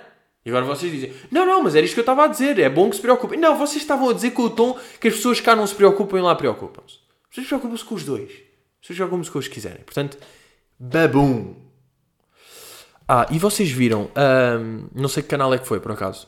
E 0.46 0.50
agora 0.50 0.64
vocês 0.64 0.90
dizem, 0.90 1.12
não, 1.30 1.46
não, 1.46 1.62
mas 1.62 1.76
era 1.76 1.86
isto 1.86 1.94
que 1.94 2.00
eu 2.00 2.04
estava 2.04 2.24
a 2.24 2.28
dizer, 2.28 2.58
é 2.58 2.70
bom 2.70 2.90
que 2.90 2.96
se 2.96 3.02
preocupem. 3.02 3.38
Não, 3.38 3.58
vocês 3.58 3.82
estavam 3.82 4.10
a 4.10 4.14
dizer 4.14 4.32
com 4.32 4.44
o 4.44 4.50
tom 4.50 4.80
que 4.98 5.10
as 5.10 5.16
pessoas 5.16 5.42
cá 5.42 5.54
não 5.54 5.68
se 5.68 5.76
preocupam 5.76 6.20
e 6.20 6.22
lá 6.22 6.34
preocupam-se. 6.36 7.00
Pessoas 7.30 7.48
preocupam-se 7.48 7.84
com 7.84 7.96
os 7.96 8.06
dois. 8.06 8.32
Pessoas 8.80 8.96
preocupam-se 8.96 9.30
com 9.30 9.40
os 9.40 9.48
que 9.50 9.56
quiserem. 9.56 9.84
Portanto, 9.84 10.18
babum. 10.80 11.67
Ah, 13.08 13.26
e 13.32 13.40
vocês 13.40 13.72
viram, 13.72 14.10
não 14.94 15.08
sei 15.08 15.24
que 15.24 15.30
canal 15.30 15.54
é 15.54 15.58
que 15.58 15.68
foi, 15.68 15.80
por 15.80 15.92
acaso. 15.92 16.28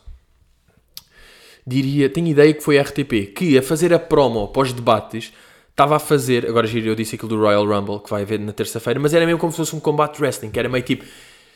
Diria, 1.67 2.09
tenho 2.09 2.27
ideia 2.27 2.53
que 2.53 2.63
foi 2.63 2.79
a 2.79 2.81
RTP, 2.81 3.33
que 3.35 3.57
a 3.57 3.61
fazer 3.61 3.93
a 3.93 3.99
promo 3.99 4.47
pós 4.47 4.71
debates, 4.71 5.33
estava 5.69 5.97
a 5.97 5.99
fazer, 5.99 6.47
agora 6.47 6.67
eu 6.67 6.95
disse 6.95 7.15
aquilo 7.15 7.29
do 7.29 7.39
Royal 7.39 7.65
Rumble, 7.65 7.99
que 7.99 8.09
vai 8.09 8.23
haver 8.23 8.39
na 8.39 8.53
terça-feira, 8.53 8.99
mas 8.99 9.13
era 9.13 9.25
mesmo 9.25 9.39
como 9.39 9.51
se 9.51 9.57
fosse 9.57 9.75
um 9.75 9.79
combate 9.79 10.21
wrestling, 10.21 10.49
que 10.51 10.57
era 10.57 10.67
meio 10.69 10.83
tipo 10.83 11.05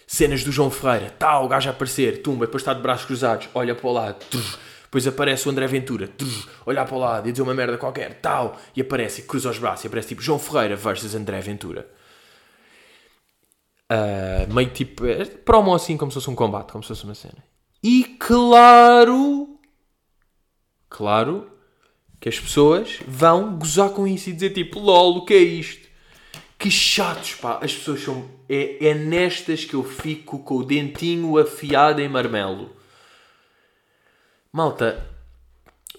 cenas 0.05 0.43
do 0.43 0.51
João 0.51 0.69
Ferreira, 0.69 1.09
tal, 1.17 1.45
o 1.45 1.47
gajo 1.47 1.69
a 1.69 1.71
aparecer, 1.71 2.21
tumba, 2.21 2.45
depois 2.45 2.61
está 2.61 2.73
de 2.73 2.81
braços 2.81 3.05
cruzados, 3.05 3.49
olha 3.55 3.73
para 3.73 3.87
o 3.87 3.91
lado, 3.93 4.23
trrr, 4.29 4.57
depois 4.83 5.07
aparece 5.07 5.47
o 5.47 5.51
André 5.51 5.65
Ventura, 5.67 6.07
trrr, 6.07 6.47
olhar 6.65 6.85
para 6.85 6.95
o 6.95 6.99
lado 6.99 7.27
e 7.27 7.31
dizer 7.31 7.41
uma 7.41 7.53
merda 7.53 7.77
qualquer, 7.77 8.19
tal, 8.21 8.59
e 8.75 8.81
aparece, 8.81 9.21
e 9.21 9.23
cruza 9.23 9.49
os 9.49 9.57
braços, 9.57 9.85
e 9.85 9.87
aparece 9.87 10.09
tipo 10.09 10.21
João 10.21 10.37
Ferreira 10.37 10.75
versus 10.75 11.15
André 11.15 11.39
Ventura. 11.39 11.87
Uh, 13.93 14.51
meio 14.51 14.69
tipo, 14.71 15.05
é, 15.05 15.23
promo 15.23 15.75
assim 15.75 15.95
como 15.97 16.09
se 16.09 16.15
fosse 16.15 16.29
um 16.29 16.35
combate, 16.35 16.71
como 16.71 16.83
se 16.83 16.87
fosse 16.87 17.03
uma 17.03 17.13
cena. 17.13 17.43
E 17.83 18.15
claro, 18.17 19.59
claro, 20.89 21.51
que 22.19 22.29
as 22.29 22.39
pessoas 22.39 22.99
vão 23.05 23.57
gozar 23.59 23.89
com 23.89 24.07
isso 24.07 24.29
e 24.29 24.33
dizer 24.33 24.51
tipo, 24.51 24.79
lol, 24.79 25.17
o 25.17 25.25
que 25.25 25.33
é 25.33 25.37
isto? 25.37 25.89
Que 26.57 26.71
chatos, 26.71 27.35
pá. 27.35 27.59
As 27.61 27.73
pessoas 27.73 28.01
são. 28.01 28.29
É, 28.47 28.87
é 28.87 28.93
nestas 28.93 29.65
que 29.65 29.73
eu 29.73 29.83
fico 29.83 30.39
com 30.39 30.55
o 30.55 30.63
dentinho 30.63 31.37
afiado 31.37 32.01
em 32.01 32.07
marmelo. 32.07 32.73
Malta, 34.51 35.05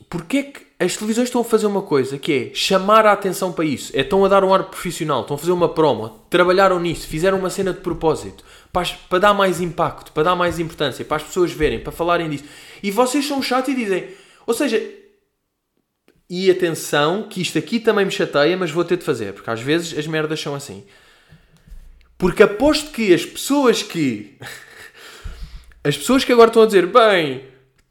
porquê 0.09 0.45
que 0.45 0.64
as 0.85 0.97
televisões 0.97 1.29
estão 1.29 1.41
a 1.41 1.45
fazer 1.45 1.67
uma 1.67 1.83
coisa 1.83 2.19
que 2.19 2.33
é 2.33 2.55
chamar 2.55 3.07
a 3.07 3.13
atenção 3.13 3.53
para 3.53 3.65
isso? 3.65 3.91
É 3.95 4.01
estão 4.01 4.25
a 4.25 4.29
dar 4.29 4.45
um 4.45 4.53
ar 4.53 4.65
profissional, 4.65 5.23
estão 5.23 5.37
a 5.37 5.39
fazer 5.39 5.53
uma 5.53 5.69
promo, 5.69 6.09
trabalharam 6.31 6.79
nisso, 6.79 7.07
fizeram 7.07 7.39
uma 7.39 7.51
cena 7.51 7.73
de 7.73 7.81
propósito 7.81 8.45
para, 8.73 8.87
para 9.09 9.19
dar 9.19 9.35
mais 9.35 9.61
impacto, 9.61 10.13
para 10.13 10.23
dar 10.25 10.37
mais 10.37 10.59
importância, 10.59 11.05
para 11.05 11.17
as 11.17 11.23
pessoas 11.23 11.53
verem, 11.53 11.81
para 11.81 11.93
falarem 11.93 12.29
disso. 12.29 12.45
E 12.83 12.91
vocês 12.91 13.27
são 13.27 13.43
chatos 13.43 13.73
e 13.73 13.77
dizem. 13.77 14.09
Ou 14.47 14.53
seja, 14.55 14.83
e 16.29 16.51
atenção, 16.51 17.29
que 17.29 17.41
isto 17.41 17.59
aqui 17.59 17.79
também 17.79 18.05
me 18.05 18.11
chateia, 18.11 18.57
mas 18.57 18.71
vou 18.71 18.85
ter 18.85 18.97
de 18.97 19.05
fazer, 19.05 19.33
porque 19.33 19.51
às 19.51 19.61
vezes 19.61 19.97
as 19.99 20.07
merdas 20.07 20.41
são 20.41 20.55
assim. 20.55 20.85
Porque 22.19 22.43
aposto 22.43 22.91
que 22.91 23.13
as 23.13 23.25
pessoas 23.25 23.83
que. 23.83 24.37
As 25.87 25.99
pessoas 25.99 26.25
que 26.25 26.33
agora 26.33 26.49
estão 26.49 26.63
a 26.63 26.67
dizer, 26.67 26.87
bem, 26.87 27.45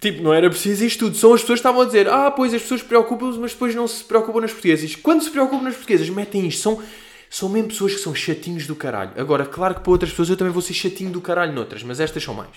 tipo, 0.04 0.22
não 0.22 0.34
era 0.34 0.50
preciso 0.50 0.86
isto 0.86 1.06
tudo, 1.06 1.18
são 1.18 1.34
as 1.34 1.42
pessoas 1.42 1.60
que 1.60 1.62
estavam 1.62 1.82
a 1.82 1.86
dizer, 1.86 2.08
ah, 2.10 2.30
pois 2.30 2.54
as 2.54 2.62
pessoas 2.62 2.84
preocupam-se, 2.84 3.40
mas 3.40 3.54
depois 3.54 3.74
não 3.74 3.88
se 3.88 4.04
preocupam 4.04 4.42
nas 4.42 4.52
portuguesas. 4.52 4.96
Quando 4.96 5.24
se 5.24 5.32
preocupam 5.32 5.64
nas 5.64 5.76
portuguesas, 5.76 6.10
metem 6.10 6.46
isto. 6.48 6.62
São, 6.62 6.84
são 7.30 7.50
mesmo 7.50 7.70
pessoas 7.70 7.94
que 7.96 8.00
são 8.00 8.14
chatinhos 8.14 8.68
do 8.68 8.76
caralho. 8.76 9.12
Agora, 9.18 9.46
claro 9.46 9.76
que 9.76 9.82
para 9.82 9.92
outras 9.92 10.12
pessoas 10.12 10.30
eu 10.30 10.38
também 10.38 10.54
vou 10.54 10.62
ser 10.62 10.74
chatinho 10.74 11.10
do 11.10 11.22
caralho 11.22 11.54
noutras, 11.54 11.82
mas 11.82 12.00
estas 12.00 12.22
são 12.22 12.34
mais. 12.34 12.52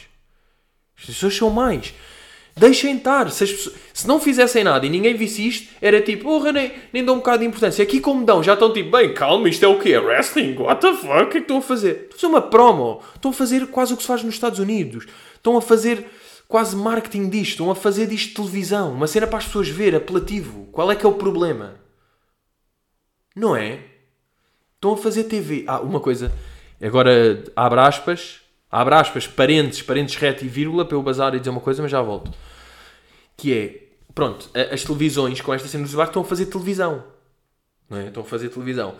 Estas 0.98 1.14
pessoas 1.14 1.36
são 1.36 1.48
mais. 1.48 1.94
Deixem 2.56 2.96
estar. 2.96 3.30
Se, 3.30 3.46
pessoas, 3.46 3.76
se, 3.92 4.08
não 4.08 4.18
fizessem 4.18 4.64
nada 4.64 4.84
e 4.84 4.88
ninguém 4.88 5.14
visse 5.14 5.46
isto, 5.46 5.68
era 5.80 6.00
tipo, 6.00 6.24
porra, 6.24 6.52
nem, 6.52 6.72
nem 6.92 7.04
dão 7.04 7.14
um 7.14 7.18
bocado 7.18 7.38
de 7.40 7.44
importância. 7.44 7.82
Aqui 7.82 8.00
como 8.00 8.24
dão, 8.24 8.42
já 8.42 8.54
estão 8.54 8.72
tipo, 8.72 8.90
bem, 8.90 9.14
calma, 9.14 9.48
isto 9.48 9.64
é 9.64 9.68
o 9.68 9.78
quê? 9.78 9.92
É 9.92 10.00
wrestling? 10.00 10.56
What 10.56 10.80
the 10.80 10.94
fuck? 10.94 11.08
O 11.08 11.16
que 11.16 11.22
é 11.22 11.26
que 11.26 11.38
estão 11.38 11.58
a 11.58 11.62
fazer? 11.62 12.08
Estão 12.10 12.16
a 12.16 12.18
fazer 12.18 12.26
uma 12.26 12.42
promo. 12.42 13.02
Estão 13.14 13.30
a 13.30 13.34
fazer 13.34 13.66
quase 13.66 13.92
o 13.92 13.96
que 13.96 14.02
se 14.02 14.08
faz 14.08 14.22
nos 14.22 14.34
Estados 14.34 14.58
Unidos. 14.58 15.06
Estão 15.36 15.56
a 15.56 15.62
fazer 15.62 16.06
quase 16.48 16.74
marketing 16.76 17.28
disto. 17.28 17.52
Estão 17.52 17.70
a 17.70 17.74
fazer 17.74 18.06
disto 18.06 18.34
televisão. 18.34 18.92
Uma 18.92 19.06
cena 19.06 19.26
para 19.26 19.38
as 19.38 19.46
pessoas 19.46 19.68
ver, 19.68 19.94
apelativo. 19.94 20.66
Qual 20.72 20.90
é 20.90 20.96
que 20.96 21.04
é 21.04 21.08
o 21.08 21.14
problema? 21.14 21.74
Não 23.34 23.54
é? 23.54 23.80
Estão 24.74 24.92
a 24.92 24.96
fazer 24.96 25.24
TV. 25.24 25.64
Ah, 25.66 25.80
uma 25.80 26.00
coisa. 26.00 26.32
Agora, 26.80 27.44
abre 27.54 27.80
aspas 27.80 28.40
abre 28.70 28.94
aspas, 28.94 29.26
parentes, 29.26 29.82
parentes 29.82 30.16
reto 30.16 30.44
e 30.44 30.48
vírgula, 30.48 30.84
para 30.84 30.96
eu 30.96 31.02
bazar 31.02 31.34
e 31.34 31.38
dizer 31.38 31.50
uma 31.50 31.60
coisa, 31.60 31.82
mas 31.82 31.90
já 31.90 32.02
volto. 32.02 32.32
Que 33.36 33.54
é, 33.54 34.12
pronto, 34.14 34.50
as 34.70 34.82
televisões 34.82 35.40
com 35.40 35.54
esta 35.54 35.68
cena 35.68 35.84
dos 35.84 35.92
debates 35.92 36.10
estão 36.10 36.22
a 36.22 36.24
fazer 36.24 36.46
televisão. 36.46 37.04
Não 37.88 37.98
é? 37.98 38.08
Estão 38.08 38.22
a 38.22 38.26
fazer 38.26 38.48
televisão. 38.48 38.96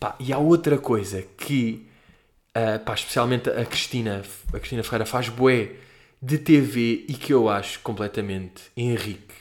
Pá, 0.00 0.16
e 0.18 0.32
há 0.32 0.38
outra 0.38 0.78
coisa 0.78 1.22
que, 1.36 1.86
uh, 2.56 2.82
pá, 2.84 2.94
especialmente 2.94 3.50
a 3.50 3.64
Cristina, 3.64 4.22
a 4.48 4.58
Cristina 4.58 4.82
Ferreira 4.82 5.06
faz 5.06 5.28
bué 5.28 5.72
de 6.24 6.38
TV 6.38 7.04
e 7.06 7.12
que 7.12 7.34
eu 7.34 7.50
acho 7.50 7.80
completamente 7.80 8.62
Henrique, 8.74 9.34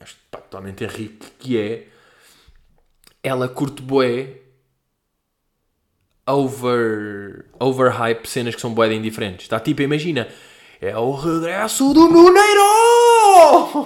acho 0.00 0.16
pá, 0.30 0.38
totalmente 0.38 0.82
Henrique, 0.82 1.26
que 1.38 1.58
é 1.58 1.86
ela 3.22 3.46
curte 3.46 3.82
bué 3.82 4.38
over 6.26 7.44
overhype 7.60 8.26
cenas 8.26 8.54
que 8.54 8.60
são 8.60 8.72
boeda 8.72 8.94
indiferentes. 8.94 9.44
Está 9.44 9.60
tipo, 9.60 9.82
imagina, 9.82 10.26
é 10.80 10.96
o 10.96 11.12
regresso 11.12 11.92
do 11.92 12.08
Nuneiro! 12.08 12.68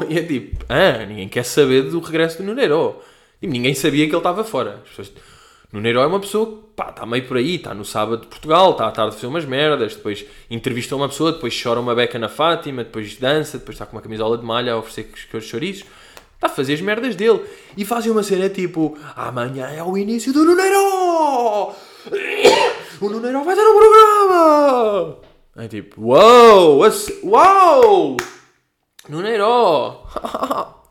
E 0.08 0.18
é 0.18 0.22
tipo, 0.22 0.64
ah, 0.68 1.04
ninguém 1.04 1.28
quer 1.28 1.44
saber 1.44 1.82
do 1.82 1.98
regresso 1.98 2.38
do 2.38 2.44
Nuneiro. 2.44 3.02
E 3.40 3.46
ninguém 3.48 3.74
sabia 3.74 4.06
que 4.06 4.12
ele 4.12 4.18
estava 4.18 4.44
fora. 4.44 4.82
Nuneiro 5.72 6.00
é 6.00 6.06
uma 6.06 6.20
pessoa 6.20 6.46
que 6.46 6.58
pá, 6.76 6.90
está 6.90 7.06
meio 7.06 7.26
por 7.26 7.38
aí, 7.38 7.56
está 7.56 7.72
no 7.72 7.84
sábado 7.84 8.20
de 8.20 8.26
Portugal, 8.26 8.72
está 8.72 8.88
à 8.88 8.90
tarde 8.90 9.10
a 9.10 9.14
fazer 9.14 9.26
umas 9.26 9.46
merdas, 9.46 9.96
depois 9.96 10.24
entrevista 10.50 10.94
uma 10.94 11.08
pessoa, 11.08 11.32
depois 11.32 11.58
chora 11.60 11.80
uma 11.80 11.94
beca 11.94 12.18
na 12.18 12.28
Fátima, 12.28 12.84
depois 12.84 13.16
dança, 13.16 13.58
depois 13.58 13.76
está 13.76 13.86
com 13.86 13.96
uma 13.96 14.02
camisola 14.02 14.36
de 14.36 14.44
malha 14.44 14.74
a 14.74 14.76
oferecer 14.76 15.10
os 15.32 15.44
chouriços. 15.44 15.86
Está 16.34 16.48
a 16.48 16.50
fazer 16.50 16.74
as 16.74 16.80
merdas 16.80 17.16
dele. 17.16 17.40
E 17.76 17.84
fazem 17.84 18.12
uma 18.12 18.22
cena 18.22 18.50
tipo: 18.50 18.98
amanhã 19.16 19.68
é 19.68 19.82
o 19.82 19.96
início 19.96 20.32
do 20.32 20.44
Nuneiro! 20.44 21.72
O 23.00 23.08
Nuneiro 23.08 23.42
vai 23.42 23.56
ter 23.56 23.62
um 23.62 23.78
programa! 23.78 25.18
É 25.56 25.66
tipo, 25.66 26.00
uau! 26.08 26.80
Uau! 27.24 28.16
Nuneiro! 29.08 30.06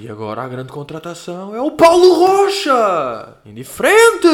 e 0.00 0.08
agora 0.08 0.42
a 0.42 0.48
grande 0.48 0.70
contratação 0.70 1.54
é 1.54 1.60
o 1.60 1.72
Paulo 1.72 2.14
Rocha! 2.14 3.38
Indiferente! 3.44 4.28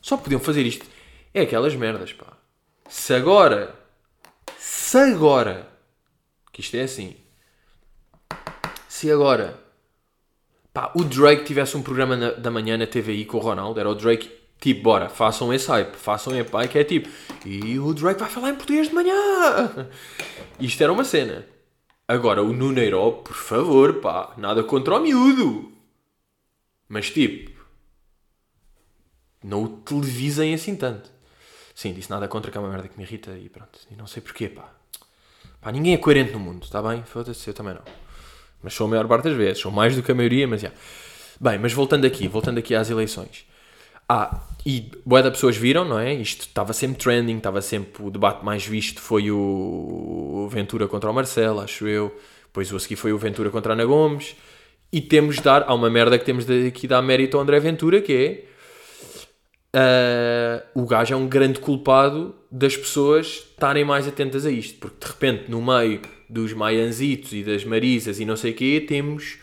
Só 0.00 0.16
podiam 0.16 0.40
fazer 0.40 0.62
isto. 0.62 0.86
É 1.34 1.42
aquelas 1.42 1.74
merdas, 1.74 2.12
pá. 2.12 2.26
Se 2.88 3.12
agora, 3.12 3.74
se 4.56 4.96
agora, 4.98 5.68
que 6.52 6.60
isto 6.60 6.76
é 6.76 6.82
assim, 6.82 7.16
se 8.88 9.10
agora 9.10 9.58
pá, 10.72 10.92
o 10.94 11.02
Drake 11.02 11.44
tivesse 11.44 11.76
um 11.76 11.82
programa 11.82 12.16
na, 12.16 12.30
da 12.30 12.50
manhã 12.50 12.76
na 12.76 12.86
TVI 12.86 13.24
com 13.24 13.38
o 13.38 13.40
Ronaldo, 13.40 13.80
era 13.80 13.90
o 13.90 13.94
Drake, 13.94 14.30
tipo, 14.60 14.82
bora, 14.82 15.08
façam 15.08 15.52
esse 15.52 15.66
hype, 15.68 15.96
façam 15.96 16.32
hype, 16.32 16.68
que 16.68 16.78
é 16.78 16.84
tipo, 16.84 17.08
e 17.44 17.78
o 17.78 17.92
Drake 17.92 18.20
vai 18.20 18.30
falar 18.30 18.50
em 18.50 18.54
português 18.54 18.88
de 18.88 18.94
manhã. 18.94 19.88
Isto 20.60 20.82
era 20.82 20.92
uma 20.92 21.04
cena. 21.04 21.55
Agora, 22.08 22.42
o 22.42 22.52
Nuneiro, 22.52 23.12
por 23.24 23.34
favor, 23.34 23.94
pá, 24.00 24.32
nada 24.36 24.62
contra 24.62 24.94
o 24.96 25.00
miúdo. 25.00 25.72
Mas 26.88 27.10
tipo, 27.10 27.50
não 29.42 29.64
o 29.64 29.68
televisem 29.68 30.54
assim 30.54 30.76
tanto. 30.76 31.10
Sim, 31.74 31.92
disse 31.92 32.08
nada 32.08 32.28
contra 32.28 32.50
que 32.50 32.56
é 32.56 32.60
uma 32.60 32.70
merda 32.70 32.88
que 32.88 32.96
me 32.96 33.04
irrita 33.04 33.36
e 33.36 33.48
pronto. 33.48 33.80
E 33.90 33.96
não 33.96 34.06
sei 34.06 34.22
porquê, 34.22 34.48
pá. 34.48 34.72
Pá, 35.60 35.72
ninguém 35.72 35.94
é 35.94 35.98
coerente 35.98 36.32
no 36.32 36.38
mundo, 36.38 36.62
está 36.62 36.80
bem? 36.80 37.02
Foda-se, 37.02 37.48
eu 37.48 37.54
também 37.54 37.74
não. 37.74 37.82
Mas 38.62 38.72
sou 38.72 38.86
a 38.86 38.90
maior 38.90 39.08
parte 39.08 39.24
das 39.24 39.36
vezes, 39.36 39.58
sou 39.60 39.72
mais 39.72 39.96
do 39.96 40.02
que 40.02 40.12
a 40.12 40.14
maioria, 40.14 40.46
mas 40.46 40.60
já. 40.60 40.70
Bem, 41.40 41.58
mas 41.58 41.72
voltando 41.72 42.06
aqui, 42.06 42.28
voltando 42.28 42.58
aqui 42.58 42.74
às 42.74 42.88
eleições. 42.88 43.46
Ah, 44.08 44.42
e 44.66 44.90
boa 45.06 45.22
da 45.22 45.30
pessoas 45.30 45.56
viram, 45.56 45.84
não 45.84 45.96
é? 45.96 46.12
Isto 46.12 46.40
estava 46.40 46.72
sempre 46.72 46.98
trending, 46.98 47.36
estava 47.36 47.62
sempre 47.62 48.02
o 48.02 48.10
debate 48.10 48.44
mais 48.44 48.66
visto 48.66 49.00
foi 49.00 49.30
o 49.30 50.48
Ventura 50.50 50.88
contra 50.88 51.08
o 51.08 51.14
Marcelo, 51.14 51.60
acho 51.60 51.86
eu. 51.86 52.12
Depois 52.46 52.72
o 52.72 52.76
a 52.76 52.80
seguir 52.80 52.96
foi 52.96 53.12
o 53.12 53.18
Ventura 53.18 53.48
contra 53.48 53.72
a 53.72 53.74
Ana 53.74 53.84
Gomes. 53.84 54.34
E 54.92 55.00
temos 55.00 55.36
de 55.36 55.42
dar, 55.42 55.62
há 55.68 55.72
uma 55.72 55.88
merda 55.88 56.18
que 56.18 56.24
temos 56.24 56.44
de, 56.44 56.66
aqui 56.66 56.88
dar 56.88 57.00
mérito 57.00 57.36
ao 57.36 57.44
André 57.44 57.60
Ventura, 57.60 58.00
que 58.00 58.12
é 59.72 60.62
uh, 60.74 60.82
o 60.82 60.84
gajo 60.84 61.14
é 61.14 61.16
um 61.16 61.28
grande 61.28 61.60
culpado 61.60 62.34
das 62.50 62.76
pessoas 62.76 63.26
estarem 63.26 63.84
mais 63.84 64.08
atentas 64.08 64.44
a 64.44 64.50
isto, 64.50 64.80
porque 64.80 65.06
de 65.06 65.12
repente 65.12 65.48
no 65.48 65.62
meio 65.62 66.00
dos 66.28 66.52
maianzitos 66.52 67.32
e 67.32 67.44
das 67.44 67.64
marisas 67.64 68.18
e 68.18 68.24
não 68.24 68.34
sei 68.36 68.50
o 68.50 68.54
quê, 68.54 68.84
temos 68.84 69.38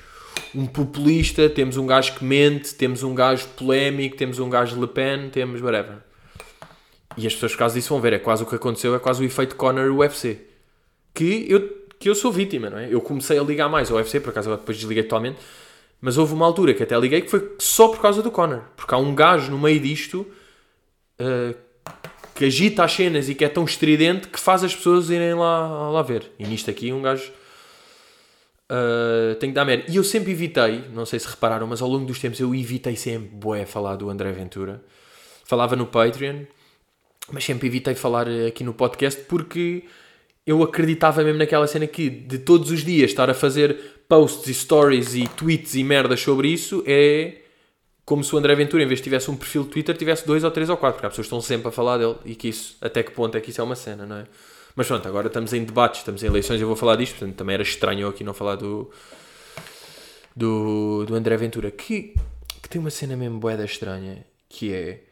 um 0.55 0.65
populista, 0.65 1.49
temos 1.49 1.77
um 1.77 1.85
gajo 1.85 2.15
que 2.15 2.23
mente, 2.23 2.75
temos 2.75 3.03
um 3.03 3.15
gajo 3.15 3.47
polémico, 3.49 4.15
temos 4.15 4.39
um 4.39 4.49
gajo 4.49 4.79
Le 4.79 4.87
Pen, 4.87 5.29
temos 5.29 5.61
whatever. 5.61 5.97
E 7.17 7.27
as 7.27 7.33
pessoas 7.33 7.51
por 7.53 7.59
causa 7.59 7.75
disso 7.75 7.89
vão 7.89 8.01
ver, 8.01 8.13
é 8.13 8.19
quase 8.19 8.43
o 8.43 8.45
que 8.45 8.55
aconteceu, 8.55 8.95
é 8.95 8.99
quase 8.99 9.21
o 9.21 9.25
efeito 9.25 9.55
Conor 9.55 9.91
UFC. 9.91 10.39
Que 11.13 11.45
eu 11.49 11.83
que 12.03 12.09
eu 12.09 12.15
sou 12.15 12.33
vítima, 12.33 12.69
não 12.69 12.77
é? 12.77 12.93
Eu 12.93 12.99
comecei 12.99 13.39
a 13.39 13.41
ligar 13.41 13.69
mais 13.69 13.89
ao 13.89 13.95
UFC, 13.95 14.19
por 14.19 14.31
acaso 14.31 14.49
depois 14.51 14.77
desliguei 14.77 15.03
totalmente, 15.03 15.39
mas 16.01 16.17
houve 16.17 16.33
uma 16.33 16.45
altura 16.45 16.73
que 16.73 16.83
até 16.83 16.99
liguei 16.99 17.21
que 17.21 17.31
foi 17.31 17.55
só 17.57 17.87
por 17.87 18.01
causa 18.01 18.21
do 18.21 18.29
Conor. 18.29 18.63
Porque 18.75 18.93
há 18.93 18.97
um 18.97 19.15
gajo 19.15 19.49
no 19.49 19.57
meio 19.57 19.79
disto 19.79 20.27
uh, 21.17 21.55
que 22.35 22.43
agita 22.43 22.83
as 22.83 22.91
cenas 22.91 23.29
e 23.29 23.35
que 23.35 23.45
é 23.45 23.47
tão 23.47 23.63
estridente 23.63 24.27
que 24.27 24.37
faz 24.37 24.65
as 24.65 24.75
pessoas 24.75 25.09
irem 25.09 25.33
lá, 25.33 25.89
lá 25.91 26.01
ver. 26.01 26.29
E 26.37 26.45
nisto 26.45 26.69
aqui 26.69 26.91
um 26.91 27.01
gajo 27.01 27.31
uh, 28.73 29.35
tem 29.35 29.49
que 29.51 29.55
dar 29.55 29.65
merda. 29.65 29.85
E 29.87 29.95
eu 29.95 30.03
sempre 30.03 30.31
evitei, 30.31 30.83
não 30.93 31.05
sei 31.05 31.19
se 31.19 31.27
repararam, 31.27 31.67
mas 31.67 31.81
ao 31.81 31.89
longo 31.89 32.05
dos 32.05 32.19
tempos 32.19 32.39
eu 32.39 32.53
evitei 32.55 32.95
sempre 32.95 33.29
bué 33.29 33.65
falar 33.65 33.95
do 33.95 34.09
André 34.09 34.31
Ventura. 34.31 34.83
Falava 35.45 35.75
no 35.75 35.85
Patreon, 35.85 36.43
mas 37.31 37.43
sempre 37.43 37.67
evitei 37.67 37.95
falar 37.95 38.27
aqui 38.47 38.63
no 38.63 38.73
podcast 38.73 39.21
porque 39.23 39.83
eu 40.45 40.61
acreditava 40.63 41.23
mesmo 41.23 41.39
naquela 41.39 41.67
cena 41.67 41.87
que 41.87 42.09
de 42.09 42.39
todos 42.39 42.71
os 42.71 42.83
dias 42.83 43.11
estar 43.11 43.29
a 43.29 43.33
fazer 43.33 43.77
posts 44.09 44.47
e 44.47 44.53
stories 44.53 45.15
e 45.15 45.27
tweets 45.27 45.75
e 45.75 45.83
merdas 45.83 46.19
sobre 46.19 46.49
isso 46.49 46.83
é 46.85 47.37
como 48.05 48.21
se 48.21 48.35
o 48.35 48.37
André 48.37 48.53
Ventura, 48.55 48.83
em 48.83 48.85
vez 48.85 48.99
de 48.99 49.05
tivesse 49.05 49.31
um 49.31 49.35
perfil 49.37 49.63
de 49.63 49.69
Twitter, 49.69 49.95
tivesse 49.95 50.27
dois 50.27 50.43
ou 50.43 50.51
três 50.51 50.69
ou 50.69 50.75
quatro, 50.75 50.95
porque 50.95 51.07
as 51.07 51.13
pessoas 51.13 51.27
estão 51.27 51.39
sempre 51.39 51.69
a 51.69 51.71
falar 51.71 51.97
dele 51.97 52.15
e 52.25 52.35
que 52.35 52.49
isso, 52.49 52.75
até 52.81 53.01
que 53.01 53.11
ponto 53.11 53.37
é 53.37 53.41
que 53.41 53.49
isso 53.49 53.61
é 53.61 53.63
uma 53.63 53.75
cena, 53.75 54.05
não 54.05 54.17
é? 54.17 54.25
Mas 54.75 54.87
pronto, 54.87 55.07
agora 55.07 55.27
estamos 55.27 55.53
em 55.53 55.63
debates, 55.63 55.99
estamos 55.99 56.23
em 56.23 56.27
eleições, 56.27 56.59
eu 56.59 56.67
vou 56.67 56.75
falar 56.75 56.95
disto, 56.95 57.17
portanto 57.17 57.35
também 57.35 57.53
era 57.53 57.63
estranho 57.63 58.07
aqui 58.07 58.23
não 58.23 58.33
falar 58.33 58.55
do, 58.55 58.89
do, 60.35 61.05
do 61.05 61.15
André 61.15 61.37
Ventura, 61.37 61.69
que, 61.69 62.15
que 62.61 62.69
tem 62.69 62.81
uma 62.81 62.89
cena 62.89 63.15
mesmo 63.15 63.39
boeda 63.39 63.63
estranha, 63.63 64.25
que 64.49 64.73
é 64.73 65.03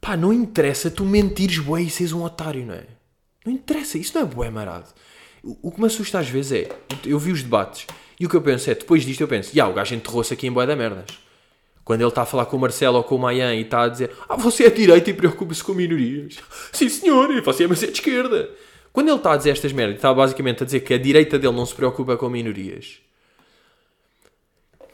pá, 0.00 0.16
não 0.16 0.32
interessa 0.32 0.90
tu 0.90 1.04
mentires 1.04 1.58
bué 1.58 1.82
e 1.82 1.90
seres 1.90 2.12
um 2.12 2.24
otário, 2.24 2.66
não 2.66 2.74
é? 2.74 2.86
Não 3.44 3.52
interessa, 3.52 3.96
isso 3.96 4.12
não 4.16 4.22
é 4.22 4.24
bué 4.26 4.50
marado. 4.50 4.88
O, 5.42 5.68
o 5.68 5.70
que 5.70 5.80
me 5.80 5.86
assusta 5.86 6.18
às 6.18 6.28
vezes 6.28 6.52
é, 6.52 6.68
eu 7.04 7.18
vi 7.18 7.30
os 7.30 7.42
debates 7.42 7.86
e 8.18 8.26
o 8.26 8.28
que 8.28 8.36
eu 8.36 8.42
penso 8.42 8.68
é, 8.68 8.74
depois 8.74 9.04
disto 9.04 9.20
eu 9.20 9.28
penso, 9.28 9.54
já, 9.54 9.68
o 9.68 9.72
gajo 9.72 9.94
enterrou-se 9.94 10.34
aqui 10.34 10.48
em 10.48 10.52
bué 10.52 10.66
da 10.66 10.74
merdas. 10.74 11.27
Quando 11.88 12.02
ele 12.02 12.10
está 12.10 12.20
a 12.20 12.26
falar 12.26 12.44
com 12.44 12.58
o 12.58 12.60
Marcelo 12.60 12.98
ou 12.98 13.02
com 13.02 13.14
o 13.14 13.18
Mayan 13.18 13.54
e 13.54 13.62
está 13.62 13.84
a 13.84 13.88
dizer, 13.88 14.10
ah, 14.28 14.36
você 14.36 14.64
é 14.64 14.68
de 14.68 14.76
direita 14.76 15.08
e 15.08 15.14
preocupa-se 15.14 15.64
com 15.64 15.72
minorias. 15.72 16.36
Sim 16.70 16.86
senhor, 16.86 17.28
você 17.40 17.64
é 17.64 17.66
mas 17.66 17.82
é 17.82 17.86
de 17.86 17.92
esquerda. 17.92 18.50
Quando 18.92 19.08
ele 19.08 19.16
está 19.16 19.32
a 19.32 19.38
dizer 19.38 19.52
estas 19.52 19.72
merdas, 19.72 19.96
está 19.96 20.12
basicamente 20.12 20.62
a 20.62 20.66
dizer 20.66 20.80
que 20.80 20.92
a 20.92 20.98
direita 20.98 21.38
dele 21.38 21.56
não 21.56 21.64
se 21.64 21.74
preocupa 21.74 22.14
com 22.18 22.28
minorias. 22.28 22.98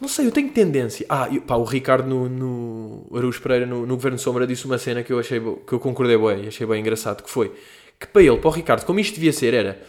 Não 0.00 0.06
sei, 0.06 0.28
eu 0.28 0.30
tenho 0.30 0.50
tendência. 0.50 1.04
Ah, 1.08 1.28
eu, 1.32 1.42
pá, 1.42 1.56
o 1.56 1.64
Ricardo 1.64 2.06
no, 2.06 2.28
no 2.28 3.32
Pereira, 3.42 3.66
no, 3.66 3.84
no 3.84 3.96
Governo 3.96 4.16
Sombra, 4.16 4.46
disse 4.46 4.64
uma 4.64 4.78
cena 4.78 5.02
que 5.02 5.12
eu 5.12 5.18
achei 5.18 5.40
que 5.40 5.72
eu 5.72 5.80
concordei 5.80 6.16
bem, 6.16 6.46
achei 6.46 6.64
bem 6.64 6.78
engraçado, 6.78 7.24
que 7.24 7.30
foi 7.30 7.50
que 7.98 8.06
para 8.06 8.22
ele, 8.22 8.36
para 8.36 8.48
o 8.48 8.52
Ricardo, 8.52 8.84
como 8.84 9.00
isto 9.00 9.14
devia 9.16 9.32
ser, 9.32 9.52
era. 9.52 9.82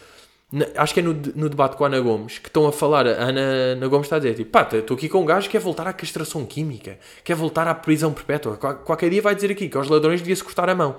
Acho 0.78 0.94
que 0.94 1.00
é 1.00 1.04
no, 1.04 1.14
no 1.36 1.50
debate 1.50 1.76
com 1.76 1.84
a 1.84 1.88
Ana 1.88 2.00
Gomes 2.00 2.38
que 2.38 2.48
estão 2.48 2.68
a 2.68 2.72
falar. 2.72 3.08
A 3.08 3.10
Ana, 3.10 3.42
Ana 3.42 3.88
Gomes 3.88 4.06
está 4.06 4.18
a 4.18 4.20
dizer: 4.20 4.36
tipo, 4.36 4.52
pá, 4.52 4.68
estou 4.72 4.96
aqui 4.96 5.10
com 5.10 5.22
um 5.22 5.26
gajo 5.26 5.48
que 5.48 5.54
quer 5.54 5.60
voltar 5.60 5.88
à 5.88 5.94
castração 5.94 6.46
química, 6.46 7.00
quer 7.24 7.36
voltar 7.36 7.68
à 7.68 7.74
prisão 7.74 8.14
perpétua. 8.14 8.56
Qualquer 8.56 9.10
dia 9.10 9.22
vai 9.22 9.34
dizer 9.34 9.52
aqui 9.52 9.68
que 9.68 9.76
aos 9.76 9.90
ladrões 9.90 10.22
devia-se 10.22 10.44
cortar 10.44 10.70
a 10.70 10.76
mão. 10.76 10.98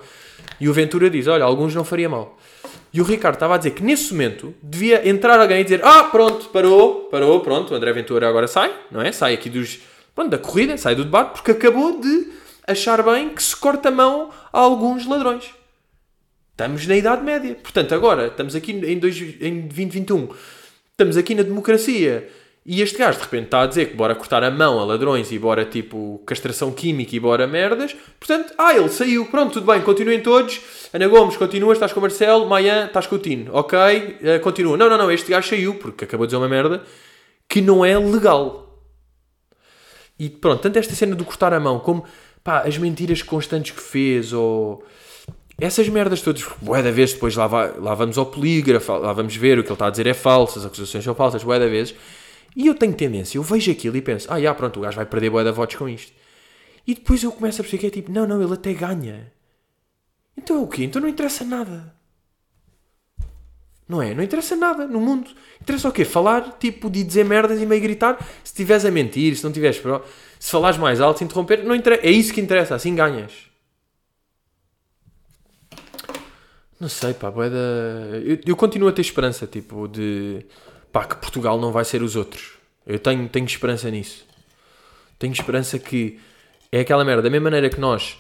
E 0.61 0.69
o 0.69 0.73
Ventura 0.73 1.09
diz: 1.09 1.29
olha, 1.29 1.45
alguns 1.45 1.75
não 1.75 1.85
faria 1.85 2.09
mal. 2.09 2.37
E 2.93 3.01
o 3.01 3.05
Ricardo 3.05 3.37
estava 3.37 3.55
a 3.55 3.59
dizer 3.59 3.71
que 3.71 3.85
nesse 3.85 4.13
momento 4.13 4.53
devia 4.61 5.09
entrar 5.09 5.39
alguém 5.39 5.61
e 5.61 5.65
dizer: 5.65 5.81
ah, 5.85 6.05
pronto, 6.05 6.49
parou, 6.49 7.03
parou, 7.11 7.41
pronto, 7.41 7.73
o 7.73 7.77
André 7.77 7.93
Ventura 7.93 8.29
agora 8.29 8.49
sai, 8.49 8.75
não 8.91 9.01
é? 9.01 9.13
Sai 9.13 9.35
aqui 9.35 9.49
dos, 9.49 9.79
pronto, 10.13 10.31
da 10.31 10.39
corrida, 10.39 10.77
sai 10.77 10.97
do 10.97 11.05
debate, 11.05 11.35
porque 11.35 11.53
acabou 11.53 12.01
de 12.01 12.33
achar 12.67 13.01
bem 13.03 13.29
que 13.29 13.43
se 13.43 13.55
corta 13.55 13.91
a 13.91 13.93
mão 13.93 14.31
a 14.53 14.59
alguns 14.59 15.07
ladrões. 15.07 15.56
Estamos 16.57 16.87
na 16.87 16.97
Idade 16.97 17.23
Média. 17.23 17.55
Portanto, 17.55 17.95
agora 17.95 18.29
estamos 18.29 18.57
aqui 18.57 18.73
em, 18.73 18.99
dois, 18.99 19.21
em 19.21 19.61
2021, 19.69 20.31
estamos 20.91 21.19
aqui 21.19 21.35
na 21.35 21.43
democracia. 21.43 22.31
E 22.65 22.81
este 22.81 22.97
gajo 22.97 23.19
de 23.19 23.25
repente 23.25 23.45
está 23.45 23.61
a 23.61 23.67
dizer 23.67 23.91
que 23.91 23.95
bora 23.95 24.15
cortar 24.15 24.43
a 24.43 24.51
mão 24.51 24.81
a 24.81 24.85
ladrões 24.87 25.31
e 25.31 25.39
bora 25.39 25.67
tipo 25.67 26.19
castração 26.25 26.73
química 26.73 27.15
e 27.15 27.21
bora 27.21 27.47
merdas. 27.47 27.95
Portanto, 28.19 28.55
ah, 28.57 28.75
ele 28.75 28.89
saiu, 28.89 29.27
pronto, 29.27 29.53
tudo 29.53 29.71
bem, 29.71 29.83
continuem 29.83 30.23
todos. 30.23 30.63
Ana 30.95 31.07
Gomes, 31.07 31.37
continua, 31.37 31.75
estás 31.75 31.93
com 31.93 32.01
o 32.01 32.03
Marcelo. 32.03 32.47
Mayan, 32.47 32.87
estás 32.87 33.07
com 33.07 33.17
o 33.17 33.19
Tino, 33.19 33.55
ok, 33.55 33.79
uh, 33.79 34.41
continua. 34.41 34.79
Não, 34.79 34.89
não, 34.89 34.97
não, 34.97 35.13
este 35.13 35.31
gajo 35.31 35.51
saiu 35.51 35.75
porque 35.75 36.05
acabou 36.05 36.27
de 36.27 36.31
dizer 36.31 36.39
uma 36.39 36.49
merda 36.49 36.83
que 37.47 37.61
não 37.61 37.85
é 37.85 37.99
legal. 37.99 38.81
E 40.19 40.31
pronto, 40.31 40.63
tanto 40.63 40.79
esta 40.79 40.95
cena 40.95 41.15
do 41.15 41.25
cortar 41.27 41.53
a 41.53 41.61
mão 41.61 41.79
como 41.81 42.07
pá, 42.43 42.61
as 42.63 42.79
mentiras 42.79 43.21
constantes 43.21 43.73
que 43.73 43.83
fez 43.83 44.33
ou 44.33 44.83
essas 45.59 45.89
merdas 45.89 46.21
todas, 46.21 46.45
bué 46.61 46.83
da 46.83 46.91
vez, 46.91 47.15
depois 47.15 47.35
lá, 47.35 47.47
vai, 47.47 47.73
lá 47.79 47.95
vamos 47.95 48.19
ao 48.19 48.27
polígrafo, 48.27 48.93
lá 48.93 49.13
vamos 49.13 49.35
ver 49.37 49.59
o 49.59 49.63
que 49.63 49.69
ele 49.69 49.75
está 49.75 49.87
a 49.87 49.91
dizer 49.91 50.07
é 50.07 50.15
falso, 50.15 50.59
as 50.59 50.67
acusações 50.67 51.03
são 51.03 51.15
falsas, 51.15 51.43
bué 51.43 51.59
da 51.59 51.67
vezes. 51.67 51.95
E 52.55 52.67
eu 52.67 52.75
tenho 52.75 52.95
tendência, 52.95 53.39
eu 53.39 53.43
vejo 53.43 53.71
aquilo 53.71 53.97
e 53.97 54.03
penso, 54.03 54.27
ah, 54.31 54.41
já, 54.41 54.55
pronto, 54.55 54.79
o 54.79 54.83
gajo 54.83 54.97
vai 54.97 55.07
perder 55.07 55.31
bué 55.31 55.45
da 55.45 55.53
votos 55.53 55.77
com 55.77 55.89
isto. 55.89 56.13
E 56.87 56.95
depois 56.95 57.23
eu 57.23 57.33
começo 57.33 57.61
a 57.61 57.65
perceber 57.65 57.81
que 57.81 57.87
é 57.87 57.91
tipo, 57.91 58.13
não, 58.13 58.27
não, 58.27 58.43
ele 58.43 58.53
até 58.53 58.73
ganha. 58.73 59.33
Então 60.37 60.57
é 60.57 60.61
o 60.61 60.67
quê? 60.67 60.85
Então 60.85 61.01
não 61.01 61.09
interessa 61.09 61.45
nada. 61.45 61.95
Não 63.89 64.03
é? 64.03 64.15
Não 64.15 64.23
interessa 64.23 64.55
nada 64.57 64.87
no 64.87 65.01
mundo. 65.01 65.31
Interessa 65.61 65.89
o 65.89 65.93
quê? 65.93 66.05
Falar, 66.05 66.57
tipo, 66.59 66.91
de 66.91 67.03
dizer 67.03 67.25
merdas 67.25 67.61
e 67.61 67.67
meio 67.67 67.81
gritar. 67.81 68.19
Se 68.43 68.53
estiveres 68.53 68.85
a 68.85 68.91
mentir, 68.91 69.37
se 69.37 69.45
não 69.45 69.51
estiveres... 69.51 69.81
Se 70.39 70.51
falares 70.51 70.79
mais 70.79 71.01
alto, 71.01 71.19
se 71.19 71.25
interromper, 71.25 71.65
não 71.65 71.75
interessa. 71.75 72.07
É 72.07 72.11
isso 72.11 72.33
que 72.33 72.41
interessa, 72.41 72.75
assim 72.75 72.95
ganhas. 72.95 73.46
Não 76.79 76.89
sei, 76.89 77.15
pá, 77.15 77.31
boeda... 77.31 77.57
eu, 78.25 78.39
eu 78.47 78.57
continuo 78.57 78.89
a 78.89 78.93
ter 78.93 79.01
esperança, 79.01 79.47
tipo, 79.47 79.89
de 79.89 80.45
pá, 80.93 81.05
que 81.05 81.17
Portugal 81.17 81.59
não 81.59 81.73
vai 81.73 81.85
ser 81.85 82.03
os 82.03 82.17
outros. 82.17 82.53
Eu 82.87 82.99
tenho, 82.99 83.29
tenho 83.29 83.47
esperança 83.47 83.91
nisso. 83.91 84.25
Tenho 85.19 85.33
esperança 85.33 85.79
que 85.79 86.19
é 86.71 86.81
aquela 86.81 87.05
merda, 87.05 87.23
da 87.23 87.31
mesma 87.31 87.45
maneira 87.45 87.71
que 87.71 87.81
nós, 87.81 88.19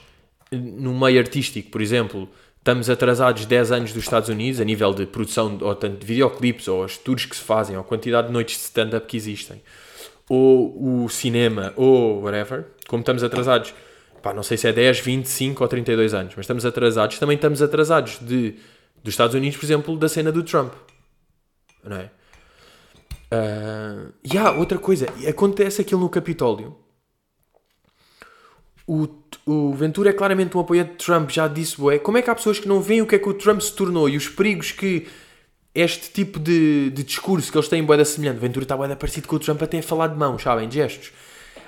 no 0.51 0.99
meio 0.99 1.19
artístico, 1.21 1.71
por 1.71 1.83
exemplo, 1.83 2.29
estamos 2.59 2.89
atrasados 2.89 3.45
10 3.45 3.73
anos 3.73 3.93
dos 3.93 4.05
Estados 4.05 4.29
Unidos 4.29 4.61
a 4.61 4.65
nível 4.65 4.93
de 4.95 5.07
produção, 5.07 5.59
ou 5.61 5.75
tanto 5.75 5.99
de 5.99 6.07
videoclipes, 6.07 6.67
ou 6.67 6.85
os 6.85 6.97
tours 6.97 7.27
que 7.27 7.37
se 7.37 7.43
fazem, 7.43 7.77
ou 7.77 7.83
a 7.83 7.85
quantidade 7.85 8.29
de 8.29 8.33
noites 8.33 8.57
de 8.57 8.63
stand-up 8.63 9.07
que 9.07 9.17
existem, 9.17 9.63
ou 10.29 11.05
o 11.05 11.09
cinema, 11.09 11.73
ou 11.77 12.23
whatever, 12.23 12.67
como 12.89 13.01
estamos 13.01 13.23
atrasados 13.23 13.73
pá, 14.27 14.35
não 14.35 14.43
sei 14.43 14.57
se 14.57 14.67
é 14.67 14.73
10, 14.73 14.99
25 15.01 15.63
ou 15.63 15.69
32 15.69 16.13
anos, 16.13 16.35
mas 16.37 16.43
estamos 16.43 16.67
atrasados. 16.67 17.17
Também 17.17 17.37
estamos 17.37 17.63
atrasados 17.63 18.19
de, 18.21 18.57
dos 19.05 19.15
Estados 19.15 19.37
Unidos, 19.37 19.57
por 19.57 19.65
exemplo, 19.65 19.97
da 19.97 20.09
cena 20.09 20.33
do 20.33 20.43
Trump. 20.43 20.73
Não 21.85 21.97
é? 21.97 22.11
Uh, 23.33 24.13
e 24.25 24.37
há 24.37 24.51
outra 24.51 24.79
coisa, 24.79 25.07
acontece 25.29 25.81
aquilo 25.81 26.01
no 26.01 26.09
Capitólio. 26.09 26.77
O, 28.85 29.09
o 29.45 29.73
Ventura 29.75 30.11
é 30.11 30.13
claramente 30.13 30.57
um 30.57 30.61
apoiante 30.61 30.93
de 30.93 30.97
Trump, 30.97 31.31
já 31.31 31.47
disse, 31.47 31.77
como 32.03 32.19
é 32.19 32.23
que 32.23 32.31
há 32.31 32.35
pessoas 32.35 32.59
que 32.59 32.67
não 32.67 32.81
veem 32.81 33.03
o 33.03 33.07
que 33.07 33.15
é 33.15 33.19
que 33.19 33.29
o 33.29 33.35
Trump 33.35 33.61
se 33.61 33.73
tornou 33.75 34.09
e 34.09 34.17
os 34.17 34.29
perigos 34.29 34.73
que 34.73 35.07
este 35.73 36.11
tipo 36.11 36.41
de, 36.41 36.91
de 36.91 37.03
discurso 37.05 37.53
que 37.53 37.59
eles 37.59 37.69
têm 37.69 37.85
boeda 37.85 38.05
semelhante. 38.05 38.39
Ventura 38.39 38.65
está 38.65 38.77
boeda 38.77 38.97
parecido 38.97 39.29
com 39.29 39.37
o 39.37 39.39
Trump 39.39 39.63
até 39.63 39.79
a 39.79 39.83
falar 39.83 40.09
de 40.09 40.17
mãos, 40.17 40.43
sabem, 40.43 40.69
gestos 40.69 41.13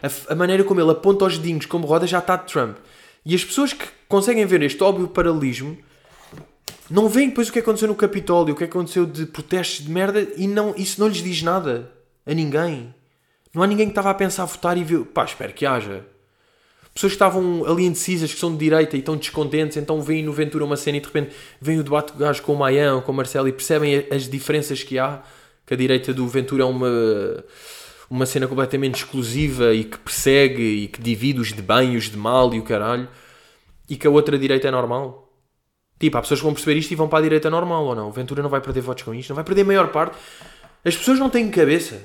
a, 0.02 0.32
a 0.32 0.34
maneira 0.34 0.64
como 0.64 0.80
ele 0.80 0.90
aponta 0.90 1.24
os 1.24 1.38
dedinhos 1.38 1.66
como 1.66 1.86
roda 1.86 2.06
já 2.06 2.18
está 2.18 2.36
de 2.36 2.52
Trump. 2.52 2.76
E 3.24 3.34
as 3.34 3.44
pessoas 3.44 3.72
que 3.72 3.86
conseguem 4.08 4.46
ver 4.46 4.62
este 4.62 4.82
óbvio 4.82 5.08
paralelismo 5.08 5.76
não 6.90 7.08
veem 7.08 7.28
depois 7.28 7.48
o 7.48 7.52
que 7.52 7.58
aconteceu 7.58 7.88
no 7.88 7.94
Capitólio, 7.94 8.54
o 8.54 8.56
que 8.56 8.64
aconteceu 8.64 9.04
de 9.04 9.26
protestos 9.26 9.84
de 9.84 9.90
merda 9.90 10.26
e 10.36 10.46
não, 10.46 10.74
isso 10.76 11.00
não 11.00 11.08
lhes 11.08 11.22
diz 11.22 11.42
nada 11.42 11.92
a 12.26 12.32
ninguém. 12.32 12.94
Não 13.52 13.62
há 13.62 13.66
ninguém 13.66 13.86
que 13.86 13.92
estava 13.92 14.10
a 14.10 14.14
pensar 14.14 14.44
a 14.44 14.46
votar 14.46 14.76
e 14.78 14.84
viu, 14.84 15.04
pá, 15.04 15.24
espero 15.24 15.52
que 15.52 15.66
haja. 15.66 16.04
pessoas 16.94 17.12
que 17.12 17.16
estavam 17.16 17.64
ali 17.66 17.84
indecisas, 17.84 18.32
que 18.32 18.40
são 18.40 18.52
de 18.52 18.58
direita 18.58 18.96
e 18.96 19.00
estão 19.00 19.16
descontentes, 19.16 19.76
então 19.76 20.00
veem 20.00 20.22
no 20.22 20.32
Ventura 20.32 20.64
uma 20.64 20.76
cena 20.76 20.96
e 20.96 21.00
de 21.00 21.06
repente 21.06 21.34
vem 21.60 21.78
o 21.78 21.84
debate 21.84 22.12
do 22.12 22.18
gajo 22.18 22.42
com 22.42 22.54
o 22.54 22.56
Maian, 22.56 23.00
com 23.00 23.12
o 23.12 23.14
Marcelo 23.14 23.48
e 23.48 23.52
percebem 23.52 24.06
as 24.10 24.28
diferenças 24.28 24.82
que 24.82 24.98
há, 24.98 25.22
que 25.66 25.74
a 25.74 25.76
direita 25.76 26.14
do 26.14 26.26
Ventura 26.26 26.62
é 26.62 26.66
uma, 26.66 27.44
uma 28.10 28.26
cena 28.26 28.46
completamente 28.46 28.96
exclusiva 28.96 29.74
e 29.74 29.84
que 29.84 29.98
persegue 29.98 30.62
e 30.62 30.88
que 30.88 31.00
divide 31.00 31.40
os 31.40 31.52
de 31.52 31.60
bem 31.60 31.94
e 31.94 31.96
os 31.96 32.04
de 32.04 32.16
mal 32.16 32.52
e 32.54 32.58
o 32.58 32.62
caralho, 32.62 33.08
e 33.88 33.96
que 33.96 34.06
a 34.06 34.10
outra 34.10 34.38
direita 34.38 34.68
é 34.68 34.70
normal. 34.70 35.28
Tipo, 35.98 36.16
há 36.16 36.22
pessoas 36.22 36.40
que 36.40 36.44
vão 36.44 36.54
perceber 36.54 36.78
isto 36.78 36.92
e 36.92 36.94
vão 36.94 37.08
para 37.08 37.18
a 37.18 37.22
direita 37.22 37.50
normal 37.50 37.84
ou 37.84 37.94
não. 37.94 38.08
O 38.08 38.12
Ventura 38.12 38.42
não 38.42 38.48
vai 38.48 38.60
perder 38.60 38.80
votos 38.80 39.02
com 39.02 39.14
isto, 39.14 39.30
não 39.30 39.36
vai 39.36 39.44
perder 39.44 39.62
a 39.62 39.64
maior 39.64 39.88
parte. 39.88 40.16
As 40.84 40.96
pessoas 40.96 41.18
não 41.18 41.28
têm 41.28 41.50
cabeça. 41.50 42.00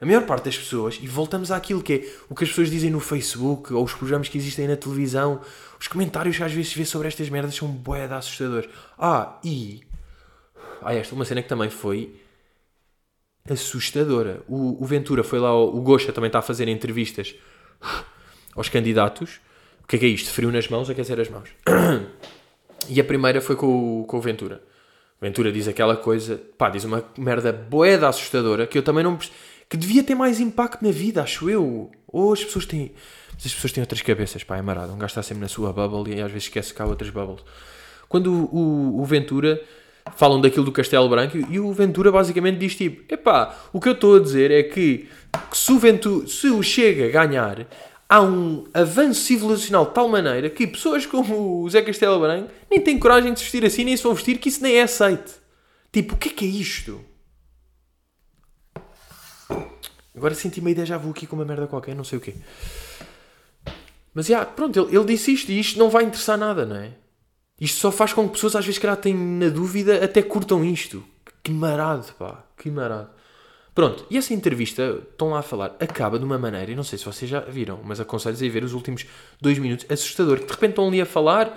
A 0.00 0.06
maior 0.06 0.24
parte 0.24 0.44
das 0.44 0.56
pessoas, 0.56 0.98
e 1.02 1.06
voltamos 1.06 1.50
àquilo 1.50 1.82
que 1.82 1.92
é 1.92 1.96
o 2.28 2.34
que 2.34 2.44
as 2.44 2.50
pessoas 2.50 2.70
dizem 2.70 2.90
no 2.90 3.00
Facebook, 3.00 3.72
ou 3.72 3.84
os 3.84 3.92
programas 3.92 4.28
que 4.28 4.38
existem 4.38 4.66
na 4.66 4.76
televisão, 4.76 5.40
os 5.78 5.88
comentários 5.88 6.36
que 6.36 6.42
às 6.42 6.52
vezes 6.52 6.72
vê 6.72 6.86
sobre 6.86 7.08
estas 7.08 7.28
merdas 7.28 7.54
são 7.54 7.70
de 7.70 8.14
assustadores. 8.14 8.68
Ah, 8.98 9.38
e. 9.44 9.82
Ah, 10.82 10.94
esta, 10.94 11.14
uma 11.14 11.26
cena 11.26 11.42
que 11.42 11.48
também 11.48 11.68
foi 11.68 12.19
assustadora. 13.48 14.42
O, 14.48 14.82
o 14.82 14.86
Ventura 14.86 15.22
foi 15.22 15.38
lá, 15.38 15.54
o 15.54 15.80
Gocha 15.80 16.12
também 16.12 16.28
está 16.28 16.40
a 16.40 16.42
fazer 16.42 16.68
entrevistas 16.68 17.34
aos 18.54 18.68
candidatos. 18.68 19.40
O 19.82 19.86
que 19.86 19.96
é 19.96 19.98
que 19.98 20.06
é 20.06 20.08
isto? 20.08 20.30
Frio 20.30 20.52
nas 20.52 20.68
mãos, 20.68 20.88
aquecer 20.88 21.18
as 21.18 21.28
mãos. 21.28 21.48
E 22.88 23.00
a 23.00 23.04
primeira 23.04 23.40
foi 23.40 23.56
com 23.56 24.00
o, 24.00 24.04
com 24.04 24.16
o 24.16 24.20
Ventura. 24.20 24.62
O 25.20 25.24
Ventura 25.24 25.52
diz 25.52 25.68
aquela 25.68 25.96
coisa, 25.96 26.40
pá, 26.56 26.70
diz 26.70 26.84
uma 26.84 27.04
merda 27.16 27.52
boeda 27.52 28.08
assustadora 28.08 28.66
que 28.66 28.78
eu 28.78 28.82
também 28.82 29.04
não 29.04 29.18
que 29.68 29.76
devia 29.76 30.02
ter 30.02 30.16
mais 30.16 30.40
impacto 30.40 30.84
na 30.84 30.90
vida, 30.90 31.22
acho 31.22 31.48
eu. 31.48 31.92
Ou 32.08 32.32
as 32.32 32.42
pessoas 32.42 32.66
têm. 32.66 32.92
As 33.36 33.54
pessoas 33.54 33.72
têm 33.72 33.82
outras 33.82 34.02
cabeças, 34.02 34.42
pá, 34.42 34.56
é 34.56 34.62
marado. 34.62 34.92
Um 34.92 34.98
gajo 34.98 35.12
está 35.12 35.22
sempre 35.22 35.42
na 35.42 35.48
sua 35.48 35.72
bubble 35.72 36.14
e 36.14 36.20
às 36.20 36.30
vezes 36.30 36.48
esquece 36.48 36.74
que 36.74 36.82
há 36.82 36.84
outras 36.84 37.10
bubbles. 37.10 37.42
Quando 38.08 38.32
o, 38.32 38.56
o, 38.56 39.00
o 39.00 39.04
Ventura 39.04 39.62
falam 40.16 40.40
daquilo 40.40 40.64
do 40.64 40.72
Castelo 40.72 41.08
Branco 41.08 41.36
e 41.36 41.58
o 41.58 41.72
Ventura 41.72 42.10
basicamente 42.10 42.58
diz 42.58 42.74
tipo: 42.74 43.02
epá, 43.12 43.56
o 43.72 43.80
que 43.80 43.88
eu 43.88 43.92
estou 43.92 44.16
a 44.16 44.20
dizer 44.20 44.50
é 44.50 44.62
que, 44.62 45.08
que 45.50 45.56
se, 45.56 45.72
o 45.72 45.78
Ventura, 45.78 46.26
se 46.26 46.48
o 46.48 46.62
Chega 46.62 47.08
ganhar, 47.08 47.66
há 48.08 48.20
um 48.20 48.64
avanço 48.74 49.22
civilizacional 49.22 49.86
de 49.86 49.92
tal 49.92 50.08
maneira 50.08 50.50
que 50.50 50.66
pessoas 50.66 51.06
como 51.06 51.62
o 51.62 51.70
Zé 51.70 51.82
Castelo 51.82 52.20
Branco 52.20 52.50
nem 52.70 52.80
têm 52.80 52.98
coragem 52.98 53.32
de 53.32 53.38
se 53.38 53.44
vestir 53.44 53.64
assim, 53.64 53.84
nem 53.84 53.96
se 53.96 54.02
vão 54.02 54.14
vestir, 54.14 54.38
que 54.38 54.48
isso 54.48 54.62
nem 54.62 54.76
é 54.76 54.82
aceito. 54.82 55.40
Tipo, 55.92 56.14
o 56.14 56.16
que 56.16 56.28
é 56.28 56.32
que 56.32 56.44
é 56.44 56.48
isto? 56.48 57.00
Agora 60.14 60.34
senti 60.34 60.60
ideia, 60.60 60.84
já 60.84 60.98
vou 60.98 61.12
aqui 61.12 61.26
com 61.26 61.36
uma 61.36 61.44
merda 61.44 61.66
qualquer, 61.66 61.94
não 61.94 62.04
sei 62.04 62.18
o 62.18 62.20
quê. 62.20 62.34
Mas, 64.12 64.26
já, 64.26 64.44
pronto, 64.44 64.78
ele, 64.78 64.96
ele 64.96 65.04
disse 65.04 65.32
isto 65.32 65.50
e 65.50 65.58
isto 65.58 65.78
não 65.78 65.88
vai 65.88 66.04
interessar 66.04 66.36
nada, 66.36 66.66
não 66.66 66.76
é? 66.76 66.92
Isto 67.60 67.78
só 67.78 67.92
faz 67.92 68.12
com 68.12 68.26
que 68.26 68.32
pessoas, 68.32 68.56
às 68.56 68.64
vezes, 68.64 68.78
que 68.78 68.96
têm 68.96 69.14
na 69.14 69.48
dúvida, 69.48 70.02
até 70.04 70.22
curtam 70.22 70.64
isto. 70.64 71.04
Que 71.42 71.52
marado, 71.52 72.06
pá. 72.18 72.44
Que 72.56 72.70
marado. 72.70 73.10
Pronto, 73.74 74.04
e 74.10 74.18
essa 74.18 74.34
entrevista, 74.34 75.00
estão 75.10 75.30
lá 75.30 75.38
a 75.38 75.42
falar, 75.42 75.76
acaba 75.78 76.18
de 76.18 76.24
uma 76.24 76.38
maneira, 76.38 76.72
e 76.72 76.74
não 76.74 76.82
sei 76.82 76.98
se 76.98 77.04
vocês 77.04 77.30
já 77.30 77.40
viram, 77.40 77.80
mas 77.84 78.00
aconselho-vos 78.00 78.42
a 78.42 78.48
ver 78.48 78.64
os 78.64 78.72
últimos 78.72 79.06
dois 79.40 79.58
minutos, 79.58 79.86
assustador, 79.88 80.38
que 80.40 80.46
de 80.46 80.52
repente 80.52 80.70
estão 80.70 80.88
ali 80.88 81.00
a 81.00 81.06
falar 81.06 81.56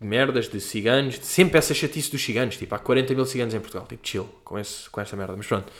de 0.00 0.06
merdas, 0.06 0.48
de 0.48 0.60
ciganos, 0.60 1.18
de 1.18 1.24
sempre 1.24 1.58
essa 1.58 1.72
chatice 1.72 2.10
dos 2.10 2.22
ciganos, 2.22 2.56
tipo, 2.56 2.74
há 2.74 2.78
40 2.78 3.14
mil 3.14 3.24
ciganos 3.24 3.54
em 3.54 3.60
Portugal, 3.60 3.86
tipo, 3.88 4.06
chill, 4.06 4.28
com, 4.44 4.58
esse, 4.58 4.90
com 4.90 5.00
essa 5.00 5.16
merda, 5.16 5.34
mas 5.36 5.46
pronto. 5.46 5.72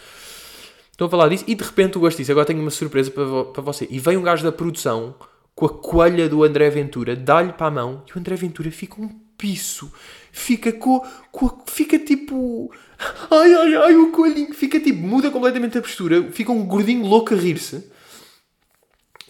Estão 0.91 1.09
a 1.09 1.11
falar 1.11 1.29
disso 1.29 1.45
e 1.47 1.55
de 1.55 1.65
repente 1.65 1.99
o 1.99 2.01
gosto 2.01 2.19
disso. 2.19 2.31
Agora 2.31 2.47
tenho 2.47 2.61
uma 2.61 2.71
surpresa 2.71 3.11
para, 3.11 3.25
vo 3.25 3.47
para 3.47 3.63
você. 3.63 3.85
E 3.91 3.99
vem 3.99 4.17
um 4.17 4.23
gajo 4.23 4.45
da 4.45 4.53
produção 4.53 5.17
com 5.53 5.67
a 5.67 5.69
coelha 5.69 6.29
do 6.29 6.45
André 6.45 6.71
Ventura, 6.71 7.17
dá-lhe 7.17 7.53
para 7.53 7.67
a 7.67 7.71
mão 7.71 8.05
e 8.09 8.17
o 8.17 8.19
André 8.19 8.37
Ventura 8.37 8.71
fica 8.71 9.01
um 9.01 9.24
piso. 9.37 9.93
Fica 10.33 10.73
com, 10.73 10.97
a, 10.97 11.71
Fica 11.71 11.99
tipo. 11.99 12.73
Ai, 13.31 13.55
ai, 13.55 13.75
ai, 13.75 13.97
o 13.97 14.11
coelhinho. 14.11 14.55
Fica 14.55 14.81
tipo. 14.81 15.01
Muda 15.01 15.31
completamente 15.31 15.79
a 15.79 15.83
postura. 15.83 16.31
Fica 16.31 16.53
um 16.53 16.67
gordinho 16.67 17.07
louco 17.07 17.35
a 17.35 17.37
rir-se. 17.37 17.89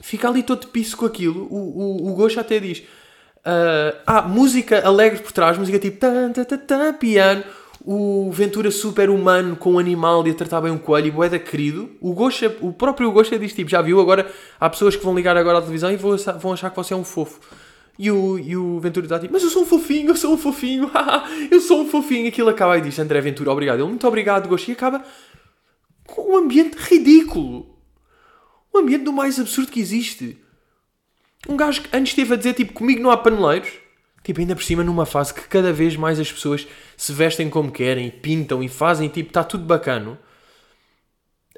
Fica 0.01 0.29
ali 0.29 0.43
todo 0.43 0.69
piso 0.69 0.97
com 0.97 1.07
aquilo. 1.07 1.47
O, 1.51 2.09
o, 2.09 2.13
o 2.13 2.15
Gosha 2.15 2.41
até 2.41 2.59
diz. 2.59 2.79
Uh, 2.79 4.01
ah, 4.07 4.23
música 4.23 4.87
alegre 4.87 5.21
por 5.21 5.33
trás, 5.33 5.59
música 5.59 5.79
tipo. 5.79 5.99
Tan, 5.99 6.33
tan, 6.33 6.45
tan, 6.45 6.59
tan, 6.59 6.93
piano 6.95 7.45
o 7.85 8.31
Ventura 8.33 8.71
super 8.71 9.11
humano 9.11 9.57
com 9.57 9.75
um 9.75 9.79
animal 9.79 10.27
e 10.27 10.31
a 10.31 10.35
tratar 10.35 10.63
bem 10.63 10.73
um 10.73 10.79
coelho 10.79 11.09
e 11.09 11.11
boeda 11.11 11.39
querido. 11.39 11.91
O 12.01 12.15
Gosha, 12.15 12.57
o 12.63 12.73
próprio 12.73 13.13
Gosha 13.13 13.39
diz 13.39 13.53
tipo, 13.53 13.71
já 13.71 13.83
viu 13.83 14.01
agora, 14.01 14.31
há 14.59 14.71
pessoas 14.71 14.97
que 14.97 15.05
vão 15.05 15.15
ligar 15.15 15.37
agora 15.37 15.59
à 15.59 15.61
televisão 15.61 15.93
e 15.93 15.97
vão, 15.97 16.17
vão 16.41 16.55
achar 16.55 16.71
que 16.71 16.77
você 16.77 16.95
é 16.95 16.97
um 16.97 17.05
fofo. 17.05 17.39
E 17.99 18.11
o, 18.11 18.39
e 18.39 18.57
o 18.57 18.81
Ventura 18.81 19.07
está 19.07 19.21
tipo, 19.21 19.33
mas 19.33 19.43
eu 19.43 19.51
sou 19.51 19.63
um 19.63 19.67
fofinho, 19.67 20.09
eu 20.09 20.17
sou 20.17 20.35
um 20.35 20.39
fofinho, 20.39 20.91
eu 21.51 21.61
sou 21.61 21.83
um 21.83 21.89
fofinho. 21.89 22.29
Aquilo 22.29 22.49
acaba 22.49 22.77
e 22.79 22.81
diz, 22.81 22.99
André 22.99 23.21
Ventura, 23.21 23.53
obrigado. 23.53 23.79
Ele, 23.79 23.89
muito 23.89 24.07
obrigado, 24.07 24.49
Gosha. 24.49 24.71
E 24.71 24.75
acaba 24.75 25.05
com 26.07 26.35
um 26.35 26.37
ambiente 26.37 26.77
ridículo. 26.77 27.79
Um 28.75 28.79
ambiente 28.79 29.05
do 29.05 29.13
mais 29.13 29.39
absurdo 29.39 29.71
que 29.71 29.81
existe. 29.81 30.39
Um 31.49 31.57
gajo 31.57 31.83
que 31.83 31.97
antes 31.97 32.13
esteve 32.13 32.35
a 32.35 32.37
dizer 32.37 32.55
tipo, 32.55 32.73
comigo 32.73 33.03
não 33.03 33.11
há 33.11 33.17
paneleiros 33.17 33.85
Tipo, 34.25 34.41
ainda 34.41 34.57
por 34.57 34.65
cima 34.65 34.83
numa 34.83 35.05
fase 35.05 35.35
que 35.35 35.43
cada 35.43 35.71
vez 35.71 35.97
mais 35.97 36.19
as 36.19 36.33
pessoas 36.33 36.67
se 36.97 37.13
vestem 37.13 37.51
como 37.51 37.71
querem, 37.71 38.11
pintam 38.11 38.63
e 38.63 38.69
fazem, 38.69 39.07
tipo, 39.07 39.29
está 39.29 39.45
tudo 39.45 39.65
bacano. 39.65 40.19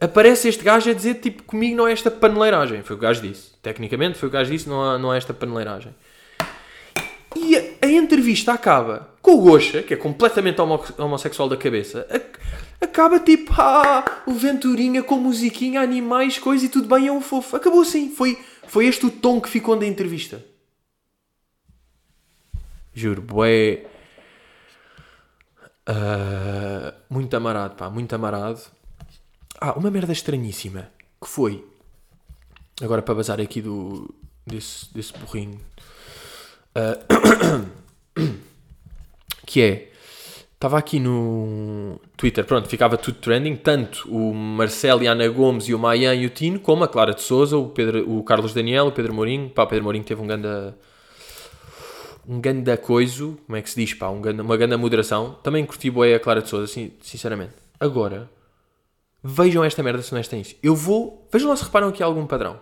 Aparece 0.01 0.49
este 0.49 0.65
gajo 0.65 0.91
a 0.91 0.93
dizer, 0.93 1.15
tipo, 1.21 1.45
comigo 1.45 1.77
não 1.77 1.87
é 1.87 1.93
esta 1.93 2.11
paneleiragem. 2.11 2.83
Foi 2.83 2.97
o 2.97 2.99
que 2.99 3.05
o 3.05 3.09
gajo 3.09 3.23
disse. 3.23 3.53
Tecnicamente 3.63 4.19
foi 4.19 4.29
o 4.29 4.31
que 4.31 4.37
o 4.37 4.41
gajo 4.41 4.51
disse, 4.51 4.69
não 4.69 4.83
há, 4.83 4.99
não 4.99 5.13
há 5.13 5.17
esta 5.17 5.33
paneleiragem. 5.33 5.95
E 7.37 7.55
a, 7.55 7.87
a, 7.87 7.91
entrevista 7.91 8.55
acaba 8.55 9.11
com 9.21 9.33
o 9.33 9.43
Gosha, 9.43 9.83
que 9.83 9.93
é 9.93 9.97
completamente 9.97 10.59
homo 10.59 10.83
homossexual 10.97 11.51
da 11.51 11.57
cabeça, 11.57 12.07
a, 12.11 12.85
acaba 12.85 13.21
tipo, 13.21 13.53
ah, 13.59 14.23
o 14.27 14.33
Venturinha 14.33 15.03
com 15.03 15.17
musiquinha, 15.17 15.83
animais, 15.83 16.39
coisa 16.39 16.65
e 16.65 16.69
tudo 16.71 16.89
bem, 16.89 17.09
é 17.09 17.13
um 17.13 17.21
fofo. 17.21 17.55
Acabou 17.55 17.83
assim. 17.83 18.09
Foi, 18.09 18.43
foi 18.67 18.87
este 18.87 19.05
o 19.05 19.11
tom 19.11 19.39
que 19.39 19.51
ficou 19.51 19.77
da 19.77 19.87
entrevista. 19.87 20.43
Juro, 22.95 23.21
bué. 23.21 23.85
Uh, 25.87 26.93
muito 27.11 27.37
amarado, 27.37 27.77
pá, 27.77 27.91
muito 27.91 28.15
amarado. 28.15 28.63
Ah, 29.61 29.73
uma 29.73 29.91
merda 29.91 30.13
estranhíssima. 30.13 30.91
Que 31.21 31.29
foi. 31.29 31.63
Agora 32.81 33.03
para 33.03 33.15
bazar 33.15 33.41
aqui 33.43 33.61
do. 33.61 34.15
desse, 34.47 34.93
desse 34.95 35.13
burrinho. 35.13 35.61
Uh, 36.77 37.67
que 39.47 39.63
é. 39.63 39.93
Estava 40.55 40.79
aqui 40.79 40.99
no 40.99 42.01
Twitter, 42.17 42.43
pronto, 42.45 42.67
ficava 42.67 42.97
tudo 42.97 43.19
trending, 43.19 43.57
tanto 43.57 44.09
o 44.09 44.33
Marcelo 44.33 45.03
e 45.03 45.09
a 45.09 45.13
Ana 45.13 45.29
Gomes 45.29 45.69
e 45.69 45.75
o 45.75 45.79
Mayan 45.79 46.15
e 46.15 46.25
o 46.25 46.31
Tino, 46.31 46.59
como 46.59 46.83
a 46.83 46.89
Clara 46.89 47.13
de 47.13 47.21
Souza, 47.21 47.59
o, 47.59 47.69
Pedro, 47.69 48.11
o 48.11 48.25
Carlos 48.25 48.55
Daniel, 48.55 48.87
o 48.87 48.93
Pedro 48.93 49.13
Mourinho. 49.13 49.51
Pá, 49.51 49.67
Pedro 49.67 49.85
Mourinho 49.85 50.05
teve 50.05 50.23
um 50.23 50.27
grande 50.27 50.49
um 52.29 52.41
ganda 52.41 52.77
coiso, 52.77 53.39
como 53.47 53.57
é 53.57 53.63
que 53.63 53.71
se 53.71 53.77
diz, 53.77 53.95
pá, 53.95 54.09
um 54.09 54.21
ganda, 54.21 54.43
uma 54.43 54.57
grande 54.57 54.77
moderação. 54.77 55.39
Também 55.43 55.65
curti 55.65 55.91
boé 55.91 56.15
a 56.15 56.21
Clara 56.21 56.43
de 56.43 56.49
Souza, 56.49 56.67
sinceramente. 57.03 57.53
Agora, 57.79 58.29
vejam 59.23 59.63
esta 59.63 59.83
merda 59.83 60.03
se 60.03 60.13
não 60.13 60.19
é 60.19 60.37
isso. 60.41 60.57
Eu 60.63 60.75
vou, 60.75 61.29
vejam 61.31 61.51
lá 61.51 61.57
se 61.57 61.65
reparam 61.65 61.89
aqui 61.89 62.03
algum 62.03 62.27
padrão. 62.27 62.59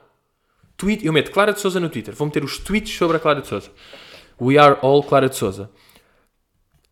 Tweet, 0.76 1.04
eu 1.06 1.12
meto 1.12 1.30
Clara 1.30 1.52
de 1.52 1.60
Souza 1.60 1.78
no 1.78 1.88
Twitter, 1.88 2.14
vou 2.14 2.26
meter 2.26 2.42
os 2.42 2.58
tweets 2.58 2.96
sobre 2.96 3.16
a 3.16 3.20
Clara 3.20 3.40
de 3.40 3.46
Souza. 3.46 3.70
We 4.40 4.58
are 4.58 4.78
all 4.82 5.02
Clara 5.02 5.28
de 5.28 5.36
Souza. 5.36 5.70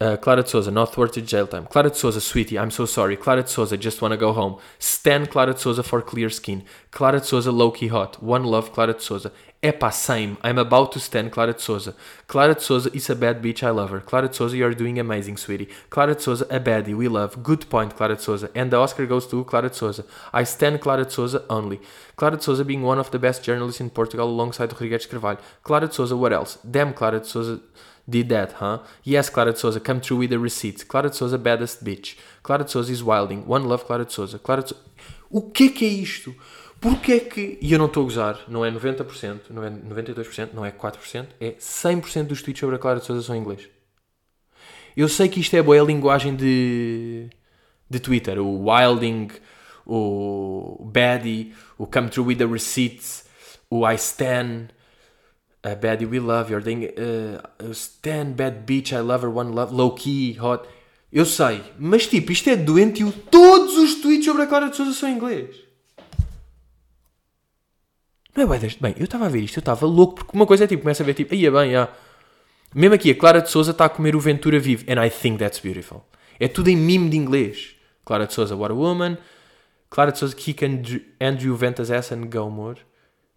Uh, 0.03 0.17
Clara 0.17 0.45
Souza, 0.45 0.73
Northward 0.73 1.13
to 1.13 1.23
jail 1.23 1.47
time. 1.47 1.67
Clara 1.67 1.95
Souza, 1.95 2.21
sweetie, 2.21 2.59
I'm 2.59 2.73
so 2.73 2.87
sorry. 2.87 3.17
Clara 3.17 3.47
Souza, 3.47 3.77
just 3.77 4.03
wanna 4.03 4.17
go 4.17 4.33
home. 4.33 4.59
Stan 4.81 5.27
Clara 5.27 5.57
Souza 5.57 5.85
for 5.85 6.03
clear 6.03 6.29
skin. 6.29 6.65
Clara 6.91 7.23
Souza, 7.23 7.53
low-key 7.53 7.87
hot. 7.87 8.21
One 8.21 8.43
love, 8.43 8.73
Clara 8.73 8.99
Souza. 8.99 9.31
Epa, 9.63 9.93
same. 9.93 10.39
I'm 10.43 10.59
about 10.59 10.91
to 10.91 10.99
stand 10.99 11.31
Clara 11.31 11.57
Souza. 11.57 11.95
Clara 12.27 12.59
Souza 12.59 12.91
is 12.93 13.09
a 13.11 13.15
bad 13.15 13.41
bitch, 13.41 13.63
I 13.63 13.71
love 13.71 13.91
her. 13.91 14.01
Clara 14.01 14.33
Souza, 14.35 14.57
you're 14.57 14.75
doing 14.75 14.99
amazing, 14.99 15.37
sweetie. 15.37 15.69
Clara 15.89 16.19
Souza, 16.19 16.47
a 16.51 16.59
baddie, 16.59 16.97
we 16.97 17.07
love. 17.07 17.41
Good 17.41 17.71
point, 17.71 17.95
Clara 17.97 18.19
Souza. 18.19 18.51
And 18.57 18.73
the 18.73 18.79
Oscar 18.79 19.07
goes 19.07 19.29
to 19.29 19.45
Clara 19.45 19.73
Souza. 19.73 20.05
I 20.33 20.43
stand 20.43 20.81
Clara 20.81 21.09
Souza 21.09 21.45
only. 21.49 21.81
Clara 22.17 22.41
Souza 22.41 22.65
being 22.65 22.83
one 22.83 22.99
of 22.99 23.13
the 23.13 23.21
best 23.21 23.45
journalists 23.45 23.81
in 23.81 23.91
Portugal 23.91 24.29
alongside 24.29 24.73
Rodrigues 24.73 25.07
Carvalho. 25.07 25.39
Clara 25.63 25.87
de 25.87 25.93
Souza, 25.93 26.17
what 26.17 26.33
else? 26.33 26.59
Damn, 26.69 26.93
Clara 26.93 27.25
Souza 27.25 27.61
did 28.09 28.29
that, 28.29 28.55
huh? 28.55 28.81
Yes, 29.07 29.31
Clara 29.31 29.53
de 29.53 29.59
Souza, 29.59 29.81
come 29.81 30.01
through 30.01 30.19
with 30.19 30.29
the 30.29 30.39
receipts. 30.39 30.85
Clara 30.85 31.09
de 31.09 31.17
Souza, 31.17 31.39
baddest 31.39 31.85
bitch. 31.85 32.17
Clara 32.43 32.65
de 32.65 32.71
Souza 32.71 32.93
is 32.93 33.03
wilding. 33.03 33.45
One 33.47 33.67
love, 33.67 33.85
Clara 33.85 34.05
de 34.05 34.13
Souza. 34.13 34.39
Clara 34.39 34.63
de 34.63 34.71
Souza... 34.71 34.83
O 35.31 35.43
que 35.43 35.65
é 35.65 35.69
que 35.69 35.85
é 35.85 35.89
isto? 35.89 36.35
Porque 36.83 37.13
é 37.13 37.21
que, 37.21 37.59
e 37.63 37.73
eu 37.73 37.79
não 37.79 37.87
estou 37.87 38.03
a 38.03 38.05
gozar, 38.05 38.41
não 38.49 38.65
é 38.65 38.71
90%, 38.71 39.51
não 39.51 39.63
é 39.63 39.71
92%, 39.71 40.49
não 40.53 40.67
é 40.67 40.73
4%, 40.73 41.27
é 41.41 41.53
100% 41.53 42.25
dos 42.25 42.43
tweets 42.43 42.59
sobre 42.59 42.75
a 42.75 42.79
Clara 42.79 42.99
de 42.99 43.07
Souza 43.07 43.23
são 43.23 43.37
em 43.37 43.39
inglês. 43.39 43.69
Eu 44.97 45.09
sei 45.09 45.29
que 45.29 45.39
isto 45.39 45.55
é 45.55 45.63
boa 45.63 45.81
a 45.81 45.85
linguagem 45.85 46.35
de, 46.35 47.31
de 47.89 48.01
Twitter, 48.01 48.41
o 48.41 48.69
wilding, 48.69 49.29
o 49.87 50.85
baddie, 50.93 51.55
o 51.79 51.87
come 51.87 52.09
through 52.09 52.27
with 52.27 52.37
the 52.39 52.47
receipts, 52.47 53.25
o 53.71 53.89
I 53.89 53.95
stand, 53.95 54.71
A 55.65 55.77
baddie 55.77 56.07
we 56.07 56.19
love, 56.19 56.51
you're 56.51 56.63
thing, 56.63 56.89
uh, 56.99 57.73
stand 57.73 58.35
bad 58.37 58.67
bitch, 58.67 58.93
I 58.93 59.01
love 59.01 59.23
her, 59.23 59.31
one 59.31 59.53
love, 59.53 59.73
low 59.73 59.95
key, 59.95 60.37
hot. 60.41 60.69
Eu 61.13 61.25
sei, 61.25 61.63
mas 61.79 62.07
tipo, 62.07 62.33
isto 62.33 62.51
é 62.51 62.57
doente 62.57 63.03
e 63.03 63.13
todos 63.13 63.77
os 63.77 63.97
tweets 63.97 64.25
sobre 64.25 64.43
a 64.43 64.47
Clara 64.47 64.71
de 64.71 64.77
Souza 64.77 64.93
são 64.93 65.09
em 65.09 65.15
inglês. 65.15 65.55
Não 68.35 68.45
é 68.45 68.59
bem, 68.59 68.77
bem 68.81 68.95
eu 68.99 69.05
estava 69.05 69.27
a 69.27 69.29
ver 69.29 69.41
isto, 69.41 69.59
eu 69.59 69.61
estava 69.61 69.87
louco, 69.87 70.17
porque 70.17 70.35
uma 70.35 70.47
coisa 70.47 70.65
é 70.65 70.67
tipo, 70.67 70.83
começa 70.83 71.03
a 71.03 71.07
ver 71.07 71.15
tipo, 71.15 71.35
aí 71.35 71.47
é 71.47 71.51
bem, 71.51 71.73
já. 71.73 71.89
Mesmo 72.75 72.95
aqui, 72.95 73.11
a 73.11 73.15
Clara 73.15 73.43
de 73.43 73.51
Souza 73.51 73.73
está 73.73 73.85
a 73.85 73.89
comer 73.89 74.17
o 74.17 74.21
Ventura 74.21 74.59
vivo, 74.59 74.85
and 74.91 75.05
I 75.05 75.11
think 75.11 75.39
that's 75.39 75.61
beautiful. 75.61 76.03
É 76.41 76.49
tudo 76.49 76.69
em 76.69 76.77
mime 76.77 77.11
de 77.11 77.17
inglês. 77.19 77.77
Clara 78.05 78.27
de 78.27 78.33
Souza, 78.33 78.57
what 78.57 78.73
a 78.73 78.75
woman. 78.75 79.19
Clara 79.91 80.11
de 80.11 80.19
Souza, 80.19 80.35
kick 80.35 80.65
Andrew 81.21 81.55
Ventas 81.55 81.91
ass 81.91 82.11
and. 82.11 82.31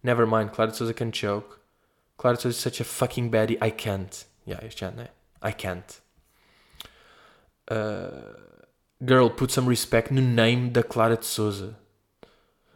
Never 0.02 0.26
mind, 0.26 0.50
Clara 0.50 0.70
de 0.70 0.76
Souza 0.76 0.94
can 0.94 1.12
choke. 1.12 1.56
De 2.18 2.40
Souza 2.40 2.48
is 2.48 2.56
such 2.56 2.80
a 2.80 2.84
fucking 2.84 3.30
baddie, 3.30 3.58
I 3.60 3.70
can't. 3.70 4.24
Yeah, 4.46 4.64
este 4.64 4.84
ano, 4.84 5.02
né? 5.02 5.08
I 5.42 5.52
can't. 5.52 6.00
Uh, 7.70 8.34
girl, 9.04 9.28
put 9.28 9.50
some 9.50 9.68
respect 9.68 10.10
no 10.10 10.20
name 10.20 10.70
da 10.70 10.82
Clara 10.82 11.16
de 11.16 11.26
Souza. 11.26 11.76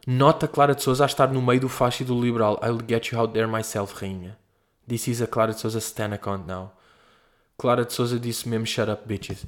Nota 0.05 0.47
Clara 0.47 0.73
de 0.73 0.81
Souza 0.81 1.03
a 1.03 1.07
estar 1.07 1.31
no 1.31 1.41
meio 1.41 1.61
do 1.61 1.69
facho 1.69 2.03
e 2.03 2.05
do 2.05 2.19
liberal. 2.19 2.59
I'll 2.63 2.81
get 2.85 3.11
you 3.11 3.19
out 3.19 3.33
there 3.33 3.47
myself, 3.47 3.95
rainha. 4.01 4.37
This 4.87 5.07
is 5.07 5.21
a 5.21 5.27
Clara 5.27 5.53
de 5.53 5.59
Souza 5.59 5.79
Stan 5.79 6.13
account 6.13 6.47
now. 6.47 6.71
Clara 7.57 7.85
de 7.85 7.93
Souza 7.93 8.19
disse 8.19 8.47
mesmo 8.47 8.65
shut 8.65 8.89
up, 8.89 9.07
bitches. 9.07 9.45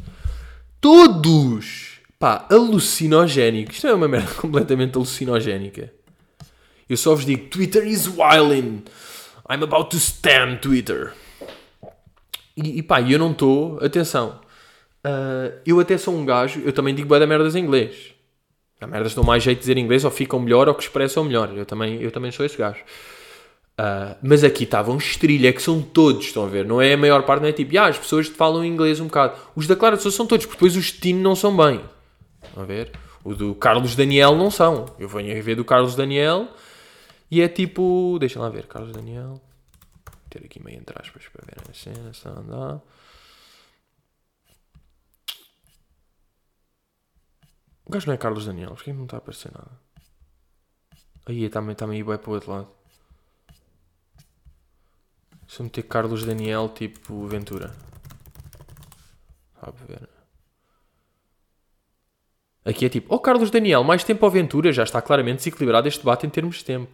Todos! 0.79 1.99
Pá, 2.19 2.45
alucinogénico. 2.49 3.71
Isto 3.71 3.87
é 3.87 3.93
uma 3.93 4.07
merda 4.07 4.33
completamente 4.39 4.95
alucinogénica. 4.95 5.91
Eu 6.87 6.95
só 6.97 7.15
vos 7.15 7.25
digo, 7.25 7.49
Twitter 7.49 7.85
is 7.85 8.07
wilding. 8.07 8.83
I'm 9.49 9.63
about 9.63 9.89
to 9.89 9.97
stand 9.97 10.57
Twitter. 10.57 11.13
E, 12.55 12.79
e 12.79 12.83
pá, 12.83 13.01
eu 13.01 13.19
não 13.19 13.31
estou... 13.31 13.77
Atenção. 13.83 14.39
Uh, 15.05 15.53
eu 15.65 15.79
até 15.79 15.97
sou 15.97 16.15
um 16.15 16.25
gajo... 16.25 16.61
Eu 16.61 16.71
também 16.71 16.95
digo 16.95 17.07
bué 17.07 17.19
da 17.19 17.27
merdas 17.27 17.55
em 17.55 17.59
inglês. 17.59 18.13
Há 18.79 18.87
merdas 18.87 19.15
dão 19.15 19.23
mais 19.23 19.43
jeito 19.43 19.57
de 19.57 19.61
dizer 19.61 19.77
inglês 19.77 20.05
ou 20.05 20.11
ficam 20.11 20.39
melhor 20.39 20.67
ou 20.67 20.75
que 20.75 20.83
expressam 20.83 21.23
melhor. 21.23 21.51
Eu 21.55 21.65
também, 21.65 22.01
eu 22.01 22.11
também 22.11 22.31
sou 22.31 22.45
esse 22.45 22.57
gajo. 22.57 22.79
Uh, 23.79 24.15
mas 24.21 24.43
aqui 24.43 24.65
estavam 24.65 24.97
estrilha, 24.97 25.51
que 25.51 25.61
são 25.61 25.81
todos, 25.81 26.25
estão 26.25 26.45
a 26.45 26.47
ver? 26.47 26.63
Não 26.63 26.81
é 26.81 26.93
a 26.93 26.97
maior 26.97 27.23
parte, 27.23 27.41
não 27.41 27.49
é 27.49 27.51
tipo, 27.51 27.75
ah, 27.79 27.87
as 27.87 27.97
pessoas 27.97 28.27
falam 28.27 28.63
inglês 28.63 28.99
um 28.99 29.05
bocado. 29.05 29.35
Os 29.55 29.65
da 29.65 29.75
Clara 29.75 29.97
de 29.97 30.03
Souza 30.03 30.15
são 30.15 30.27
todos, 30.27 30.45
porque 30.45 30.57
depois 30.57 30.77
os 30.77 30.85
de 30.85 30.99
Tino 30.99 31.21
não 31.21 31.35
são 31.35 31.55
bem. 31.57 31.81
Estão 32.43 32.63
a 32.63 32.65
ver? 32.65 32.91
O 33.23 33.33
do 33.33 33.55
Carlos 33.55 33.95
Daniel 33.95 34.35
não 34.35 34.51
são. 34.51 34.85
Eu 34.99 35.07
venho 35.07 35.37
a 35.37 35.41
ver 35.41 35.55
do 35.55 35.65
Carlos 35.65 35.95
Daniel 35.95 36.47
e 37.29 37.41
é 37.41 37.47
tipo. 37.47 38.17
Deixa 38.19 38.39
lá 38.39 38.49
ver, 38.49 38.67
Carlos 38.67 38.93
Daniel. 38.93 39.41
Vou 40.05 40.29
ter 40.29 40.45
aqui 40.45 40.61
meio 40.63 40.79
entre 40.79 40.99
aspas 41.01 41.27
para 41.27 41.45
ver 41.45 41.69
a 41.69 41.73
cena, 41.73 42.09
está 42.09 42.29
a 42.29 42.39
andar. 42.39 42.81
O 47.85 47.91
gajo 47.91 48.07
não 48.07 48.13
é 48.13 48.17
Carlos 48.17 48.45
Daniel, 48.45 48.75
porque 48.75 48.93
não 48.93 49.03
está 49.03 49.17
a 49.17 49.19
aparecer 49.19 49.51
nada. 49.51 49.71
Aí 51.25 51.43
está 51.43 51.61
meio, 51.61 51.73
está 51.73 51.87
meio 51.87 52.05
bem 52.05 52.17
para 52.17 52.29
o 52.29 52.33
outro 52.33 52.51
lado. 52.51 52.69
Se 55.47 55.59
eu 55.59 55.65
meter 55.65 55.83
Carlos 55.83 56.25
Daniel, 56.25 56.69
tipo 56.69 57.27
Ventura. 57.27 57.75
Sabe 59.59 59.77
ver? 59.87 60.09
Aqui 62.65 62.85
é 62.85 62.89
tipo, 62.89 63.13
oh 63.13 63.19
Carlos 63.19 63.51
Daniel, 63.51 63.83
mais 63.83 64.03
tempo 64.03 64.25
ou 64.25 64.31
Ventura? 64.31 64.71
Já 64.71 64.83
está 64.83 65.01
claramente 65.01 65.37
desequilibrado 65.37 65.87
este 65.87 65.99
debate 65.99 66.25
em 66.25 66.29
termos 66.29 66.57
de 66.57 66.65
tempo. 66.65 66.91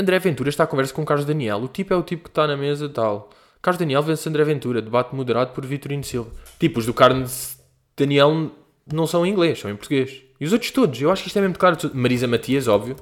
André 0.00 0.18
Ventura 0.18 0.48
está 0.48 0.64
à 0.64 0.66
conversa 0.66 0.92
com 0.92 1.04
Carlos 1.04 1.26
Daniel. 1.26 1.58
O 1.58 1.68
tipo 1.68 1.92
é 1.92 1.96
o 1.96 2.02
tipo 2.02 2.24
que 2.24 2.30
está 2.30 2.46
na 2.46 2.56
mesa 2.56 2.88
tal. 2.88 3.30
Carlos 3.60 3.78
Daniel 3.78 4.02
vence 4.02 4.28
André 4.28 4.44
Ventura. 4.44 4.80
Debate 4.80 5.14
moderado 5.14 5.52
por 5.52 5.64
Vitorino 5.66 6.02
Silva. 6.04 6.30
Tipo, 6.58 6.78
os 6.78 6.86
do 6.86 6.94
Carlos 6.94 7.58
Daniel 7.96 8.50
não 8.92 9.06
são 9.06 9.24
em 9.24 9.30
inglês, 9.30 9.58
são 9.58 9.70
em 9.70 9.76
português. 9.76 10.22
E 10.40 10.44
os 10.44 10.52
outros 10.52 10.70
todos. 10.70 11.00
Eu 11.00 11.10
acho 11.10 11.22
que 11.22 11.28
isto 11.28 11.38
é 11.38 11.42
mesmo 11.42 11.58
claro. 11.58 11.76
Marisa 11.92 12.26
Matias, 12.26 12.66
óbvio. 12.66 12.96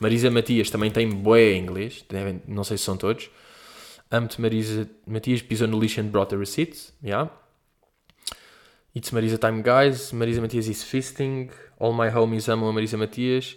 Marisa 0.00 0.30
Matias 0.30 0.70
também 0.70 0.90
tem 0.90 1.08
boé 1.08 1.52
em 1.52 1.62
inglês. 1.62 2.04
Devem, 2.08 2.42
não 2.48 2.64
sei 2.64 2.76
se 2.76 2.84
são 2.84 2.96
todos. 2.96 3.30
Amo-te, 4.10 4.40
Marisa 4.40 4.88
Matias. 5.06 5.40
Pisou 5.42 5.68
no 5.68 5.78
lixo 5.78 6.00
and 6.00 6.06
brought 6.06 6.30
the 6.30 6.36
receipts. 6.36 6.92
Yeah. 7.04 7.30
It's 8.92 9.12
Marisa 9.12 9.38
Time 9.38 9.62
Guys, 9.62 10.10
Marisa 10.10 10.40
Matias 10.40 10.66
is 10.66 10.82
Fisting, 10.82 11.48
All 11.78 11.92
My 11.92 12.08
Homies 12.08 12.48
amam 12.48 12.68
a 12.68 12.72
Marisa 12.72 12.96
Matias, 12.96 13.56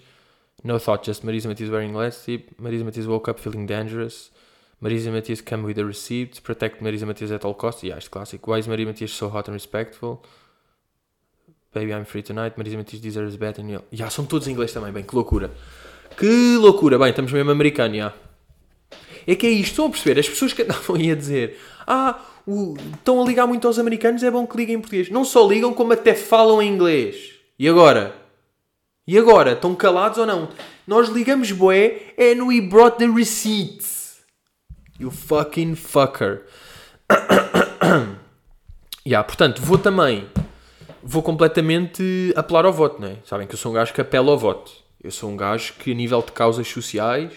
No 0.64 0.80
Thought, 0.80 1.04
just 1.04 1.26
Marisa 1.26 1.48
Matias 1.48 1.70
wearing 1.70 1.94
less 1.94 2.24
tip, 2.24 2.56
Marisa 2.62 2.86
Matias 2.86 3.06
woke 3.06 3.28
up 3.28 3.40
feeling 3.40 3.66
dangerous, 3.66 4.32
Marisa 4.82 5.12
Matias 5.12 5.42
come 5.42 5.64
with 5.64 5.76
the 5.76 5.86
receipts, 5.86 6.40
Protect 6.40 6.82
Marisa 6.82 7.06
Matias 7.06 7.32
at 7.32 7.44
all 7.44 7.54
costs, 7.54 7.84
yeah, 7.84 7.98
este 7.98 8.10
clássico, 8.10 8.48
Why 8.48 8.60
is 8.60 8.68
Marisa 8.68 8.88
Matias 8.88 9.12
so 9.12 9.30
hot 9.30 9.48
and 9.50 9.54
respectful? 9.54 10.24
Baby 11.74 11.94
I'm 11.94 12.06
free 12.06 12.24
tonight, 12.24 12.56
Marisa 12.58 12.78
Matias 12.78 13.02
deserves 13.02 13.36
better, 13.36 13.66
yeah, 13.66 13.84
yeah, 13.92 14.10
são 14.10 14.26
todos 14.26 14.48
em 14.48 14.52
inglês 14.52 14.72
também, 14.72 14.92
bem, 14.94 15.04
que 15.04 15.16
loucura. 15.16 15.52
Que 16.18 16.56
loucura, 16.58 16.98
bem, 16.98 17.10
estamos 17.10 17.32
mesmo 17.32 17.52
americano, 17.52 17.96
yeah. 17.96 18.16
É 19.28 19.36
que 19.36 19.48
é 19.48 19.50
isto, 19.50 19.72
estão 19.72 19.86
a 19.88 19.90
perceber? 19.90 20.20
As 20.20 20.30
pessoas 20.30 20.54
que 20.54 20.62
andavam 20.62 20.96
aí 20.96 21.12
a 21.12 21.16
dizer, 21.16 21.60
ah, 21.88 22.20
o, 22.46 22.76
estão 22.94 23.22
a 23.22 23.26
ligar 23.26 23.48
muito 23.48 23.68
aos 23.68 23.80
americanos, 23.80 24.24
é 24.24 24.30
bom 24.30 24.46
que 24.46 24.58
liguem 24.58 24.76
em 24.76 24.80
português. 24.80 25.10
Não 25.10 25.24
só 25.24 25.48
ligam, 25.48 25.74
como 25.74 25.94
até 25.94 26.14
falam 26.14 26.62
em 26.62 26.72
inglês. 26.72 27.32
E 27.58 27.68
agora? 27.68 28.23
E 29.06 29.18
agora? 29.18 29.52
Estão 29.52 29.76
calados 29.76 30.18
ou 30.18 30.26
não? 30.26 30.48
Nós 30.88 31.10
ligamos 31.10 31.52
boé 31.52 32.14
and 32.18 32.42
we 32.46 32.62
brought 32.62 32.98
the 32.98 33.08
receipts. 33.08 34.22
You 34.98 35.12
fucking 35.12 35.76
fucker. 35.76 36.46
yeah, 39.06 39.22
portanto, 39.28 39.62
vou 39.62 39.78
também. 39.78 40.26
Vou 41.02 41.22
completamente 41.22 42.34
apelar 42.34 42.64
ao 42.64 42.72
voto, 42.72 43.02
não 43.02 43.10
é? 43.10 43.18
Sabem 43.26 43.46
que 43.46 43.56
eu 43.56 43.58
sou 43.58 43.74
um 43.74 43.76
gajo 43.76 43.94
que 43.94 44.00
apela 44.00 44.32
ao 44.32 44.38
voto. 44.38 44.72
Eu 45.04 45.12
sou 45.12 45.30
um 45.30 45.36
gajo 45.36 45.74
que, 45.74 45.92
a 45.92 45.96
nível 45.96 46.22
de 46.22 46.32
causas 46.32 46.66
sociais, 46.66 47.34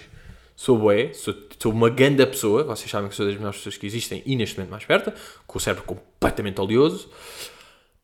sou 0.55 0.79
bué, 0.79 1.13
sou, 1.15 1.35
sou 1.59 1.73
uma 1.73 1.91
grande 1.91 2.25
pessoa, 2.27 2.63
vocês 2.63 2.89
sabem 2.89 3.09
que 3.09 3.17
sou 3.17 3.27
das 3.27 3.35
melhores 3.35 3.57
pessoas 3.57 3.77
que 3.77 3.87
existem 3.87 4.23
e 4.25 4.37
neste 4.37 4.57
momento 4.57 4.71
mais 4.71 4.85
perto, 4.85 5.13
com 5.45 5.59
o 5.59 5.61
cérebro 5.61 5.83
completamente 5.83 6.61
oleoso. 6.61 7.09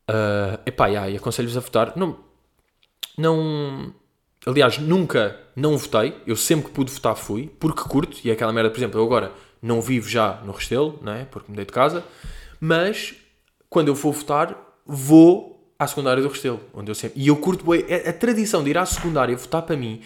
Uh, 0.09 0.59
epá, 0.65 0.87
yeah, 0.87 1.09
e 1.09 1.15
aconselho-vos 1.15 1.55
a 1.55 1.61
votar. 1.61 1.93
Não, 1.95 2.32
não, 3.17 3.93
aliás, 4.45 4.77
nunca 4.77 5.39
não 5.55 5.77
votei, 5.77 6.15
eu 6.25 6.35
sempre 6.35 6.67
que 6.67 6.71
pude 6.71 6.91
votar 6.91 7.15
fui, 7.15 7.49
porque 7.59 7.81
curto, 7.83 8.17
e 8.23 8.29
é 8.29 8.33
aquela 8.33 8.53
merda, 8.53 8.69
por 8.69 8.77
exemplo, 8.77 8.99
eu 8.99 9.05
agora 9.05 9.31
não 9.61 9.81
vivo 9.81 10.09
já 10.09 10.41
no 10.43 10.51
Restelo, 10.51 10.99
não 11.01 11.13
é? 11.13 11.25
porque 11.25 11.49
mudei 11.49 11.65
de 11.65 11.71
casa, 11.71 12.03
mas 12.59 13.15
quando 13.69 13.87
eu 13.87 13.95
for 13.95 14.13
votar, 14.13 14.55
vou 14.85 15.73
à 15.79 15.87
secundária 15.87 16.21
do 16.21 16.29
Restelo, 16.29 16.59
onde 16.73 16.91
eu 16.91 16.95
sempre... 16.95 17.21
E 17.21 17.27
eu 17.27 17.35
curto, 17.37 17.63
bué, 17.63 17.79
a, 18.05 18.09
a 18.09 18.13
tradição 18.13 18.63
de 18.63 18.69
ir 18.69 18.77
à 18.77 18.85
secundária 18.85 19.35
votar 19.35 19.61
para 19.61 19.75
mim 19.75 20.01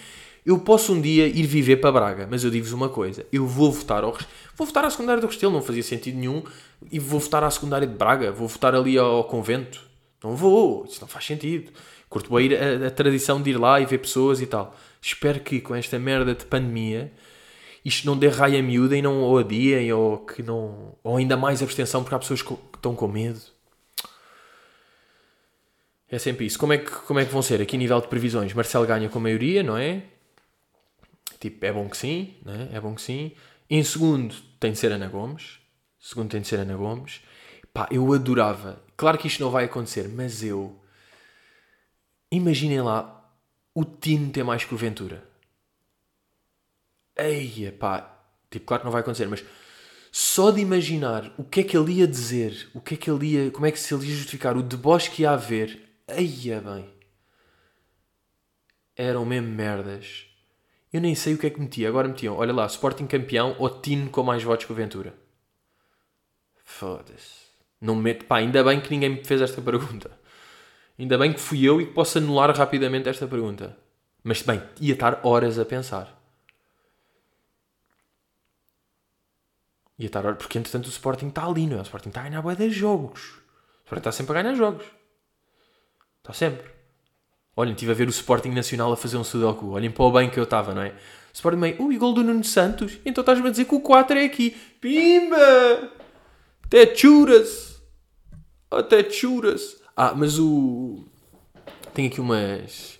eu 0.47 0.57
posso 0.57 0.93
um 0.93 1.01
dia 1.01 1.27
ir 1.27 1.45
viver 1.45 1.75
para 1.75 1.91
Braga, 1.91 2.25
mas 2.31 2.41
eu 2.41 2.49
digo-vos 2.49 2.71
uma 2.71 2.87
coisa: 2.87 3.25
eu 3.33 3.45
vou 3.45 3.69
votar 3.69 4.05
ao 4.05 4.17
vou 4.55 4.65
votar 4.65 4.85
à 4.85 4.89
secundária 4.89 5.19
do 5.19 5.27
Restelo, 5.27 5.51
não 5.51 5.61
fazia 5.61 5.83
sentido 5.83 6.17
nenhum, 6.17 6.41
e 6.89 6.97
vou 6.99 7.19
votar 7.19 7.43
à 7.43 7.51
secundária 7.51 7.85
de 7.85 7.93
Braga, 7.93 8.31
vou 8.31 8.47
votar 8.47 8.73
ali 8.73 8.97
ao 8.97 9.25
convento. 9.25 9.85
Não 10.23 10.37
vou, 10.37 10.85
isso 10.85 11.01
não 11.01 11.07
faz 11.07 11.25
sentido. 11.25 11.69
Curto 12.09 12.33
bem 12.33 12.49
a, 12.53 12.87
a 12.87 12.91
tradição 12.91 13.41
de 13.41 13.51
ir 13.51 13.57
lá 13.57 13.79
e 13.79 13.85
ver 13.85 13.97
pessoas 13.97 14.41
e 14.41 14.47
tal. 14.47 14.75
Espero 15.01 15.39
que 15.39 15.59
com 15.59 15.75
esta 15.75 15.99
merda 15.99 16.33
de 16.33 16.45
pandemia 16.45 17.11
isto 17.83 18.05
não 18.05 18.17
dê 18.17 18.27
raia 18.27 18.61
miúda 18.61 18.97
e 18.97 19.01
não 19.01 19.23
o 19.23 19.37
adiem 19.37 19.91
ou 19.93 20.19
que 20.19 20.43
não 20.43 20.95
ou 21.03 21.17
ainda 21.17 21.37
mais 21.37 21.61
abstenção 21.63 22.03
porque 22.03 22.15
há 22.15 22.19
pessoas 22.19 22.41
que 22.41 22.53
estão 22.75 22.95
com 22.95 23.07
medo. 23.07 23.39
É 26.09 26.17
sempre 26.17 26.45
isso. 26.45 26.57
Como 26.57 26.73
é 26.73 26.77
que, 26.77 26.89
como 26.89 27.19
é 27.19 27.25
que 27.25 27.31
vão 27.31 27.41
ser? 27.41 27.61
Aqui 27.61 27.77
nível 27.77 27.99
de 27.99 28.07
previsões, 28.07 28.53
Marcelo 28.53 28.85
ganha 28.85 29.09
com 29.09 29.19
maioria, 29.19 29.61
não 29.61 29.77
é? 29.77 30.03
Tipo, 31.39 31.65
é 31.65 31.71
bom 31.71 31.87
que 31.89 31.97
sim, 31.97 32.33
né? 32.45 32.69
é 32.73 32.79
bom 32.79 32.95
que 32.95 33.01
sim. 33.01 33.31
Em 33.69 33.83
segundo, 33.83 34.33
tem 34.59 34.71
de 34.71 34.77
ser 34.77 34.91
Ana 34.91 35.07
Gomes. 35.07 35.59
Segundo, 35.99 36.29
tem 36.29 36.41
de 36.41 36.47
ser 36.47 36.59
Ana 36.59 36.75
Gomes. 36.75 37.21
Pá, 37.73 37.87
eu 37.91 38.11
adorava. 38.13 38.81
Claro 38.95 39.17
que 39.17 39.27
isto 39.27 39.43
não 39.43 39.51
vai 39.51 39.65
acontecer, 39.65 40.07
mas 40.09 40.43
eu. 40.43 40.75
Imaginem 42.31 42.81
lá 42.81 43.31
o 43.73 43.85
Tino 43.85 44.31
ter 44.31 44.43
mais 44.43 44.63
que 44.65 44.73
o 44.73 44.77
Ventura. 44.77 45.23
Eia, 47.15 47.71
pá. 47.71 48.13
Tipo, 48.49 48.65
claro 48.65 48.81
que 48.81 48.85
não 48.85 48.91
vai 48.91 49.01
acontecer, 49.01 49.27
mas 49.27 49.43
só 50.11 50.51
de 50.51 50.61
imaginar 50.61 51.33
o 51.37 51.43
que 51.43 51.61
é 51.61 51.63
que 51.63 51.77
ele 51.77 51.93
ia 51.93 52.07
dizer, 52.07 52.69
o 52.73 52.81
que 52.81 52.95
é 52.95 52.97
que 52.97 53.09
ele 53.09 53.33
ia. 53.33 53.51
Como 53.51 53.65
é 53.65 53.71
que 53.71 53.79
se 53.79 53.93
ele 53.93 54.07
ia 54.07 54.15
justificar, 54.15 54.57
o 54.57 54.63
deboche 54.63 55.11
que 55.11 55.23
ia 55.23 55.31
haver. 55.31 55.79
Eia, 56.07 56.61
bem. 56.61 56.89
Eram 58.95 59.25
mesmo 59.25 59.49
merdas. 59.49 60.25
Eu 60.91 61.01
nem 61.01 61.13
sei 61.13 61.33
o 61.33 61.37
que 61.37 61.47
é 61.47 61.49
que 61.49 61.59
metia. 61.59 61.87
Agora 61.87 62.07
metiam, 62.07 62.35
olha 62.35 62.53
lá, 62.53 62.65
Sporting 62.65 63.05
campeão 63.05 63.55
ou 63.59 63.69
Tino 63.69 64.09
com 64.09 64.23
mais 64.23 64.41
votos 64.41 64.65
que 64.65 64.71
o 64.71 64.75
Ventura. 64.75 65.13
Foda-se. 66.63 67.47
Não 67.79 67.95
meto. 67.95 68.25
Pá, 68.25 68.37
ainda 68.37 68.63
bem 68.63 68.81
que 68.81 68.89
ninguém 68.89 69.09
me 69.09 69.23
fez 69.23 69.41
esta 69.41 69.61
pergunta. 69.61 70.17
Ainda 70.97 71.17
bem 71.17 71.31
que 71.31 71.39
fui 71.39 71.63
eu 71.63 71.79
e 71.79 71.85
que 71.85 71.93
posso 71.93 72.17
anular 72.17 72.55
rapidamente 72.55 73.07
esta 73.07 73.27
pergunta. 73.27 73.77
Mas 74.23 74.41
bem, 74.41 74.61
ia 74.81 74.93
estar 74.93 75.19
horas 75.23 75.59
a 75.59 75.65
pensar. 75.65 76.17
Ia 79.99 80.07
estar, 80.07 80.35
porque 80.35 80.57
entretanto 80.57 80.85
o 80.85 80.89
Sporting 80.89 81.27
está 81.27 81.45
ali, 81.45 81.65
não 81.65 81.77
é? 81.77 81.81
O 81.81 81.83
Sporting 81.83 82.09
está 82.09 82.21
a 82.21 82.23
ganhar 82.25 82.41
boia 82.41 82.55
de 82.55 82.69
jogos. 82.69 83.21
O 83.21 83.83
Sporting 83.85 83.99
está 83.99 84.11
sempre 84.11 84.37
a 84.37 84.41
ganhar 84.41 84.55
jogos. 84.55 84.85
Está 86.19 86.33
sempre. 86.33 86.67
Olhem, 87.55 87.73
estive 87.73 87.91
a 87.91 87.95
ver 87.95 88.07
o 88.07 88.11
Sporting 88.11 88.49
Nacional 88.49 88.91
a 88.91 88.97
fazer 88.97 89.17
um 89.17 89.23
sudoku. 89.23 89.71
Olhem 89.71 89.89
para 89.89 90.03
o 90.03 90.11
bem 90.11 90.29
que 90.29 90.39
eu 90.39 90.43
estava, 90.43 90.73
não 90.73 90.81
é? 90.81 90.93
Sporting 91.33 91.57
meio, 91.57 91.81
ui, 91.81 91.97
gol 91.97 92.13
do 92.13 92.23
Nuno 92.23 92.43
Santos. 92.43 92.99
Então 93.05 93.21
estás-me 93.21 93.47
a 93.47 93.51
dizer 93.51 93.65
que 93.65 93.75
o 93.75 93.79
4 93.79 94.17
é 94.17 94.25
aqui. 94.25 94.51
Pimba! 94.81 95.91
Até 96.63 96.95
churas! 96.95 97.81
Até 98.69 99.09
churas! 99.09 99.76
Ah, 99.97 100.13
mas 100.15 100.37
o... 100.37 101.03
Tem 101.93 102.05
aqui 102.05 102.21
umas... 102.21 102.99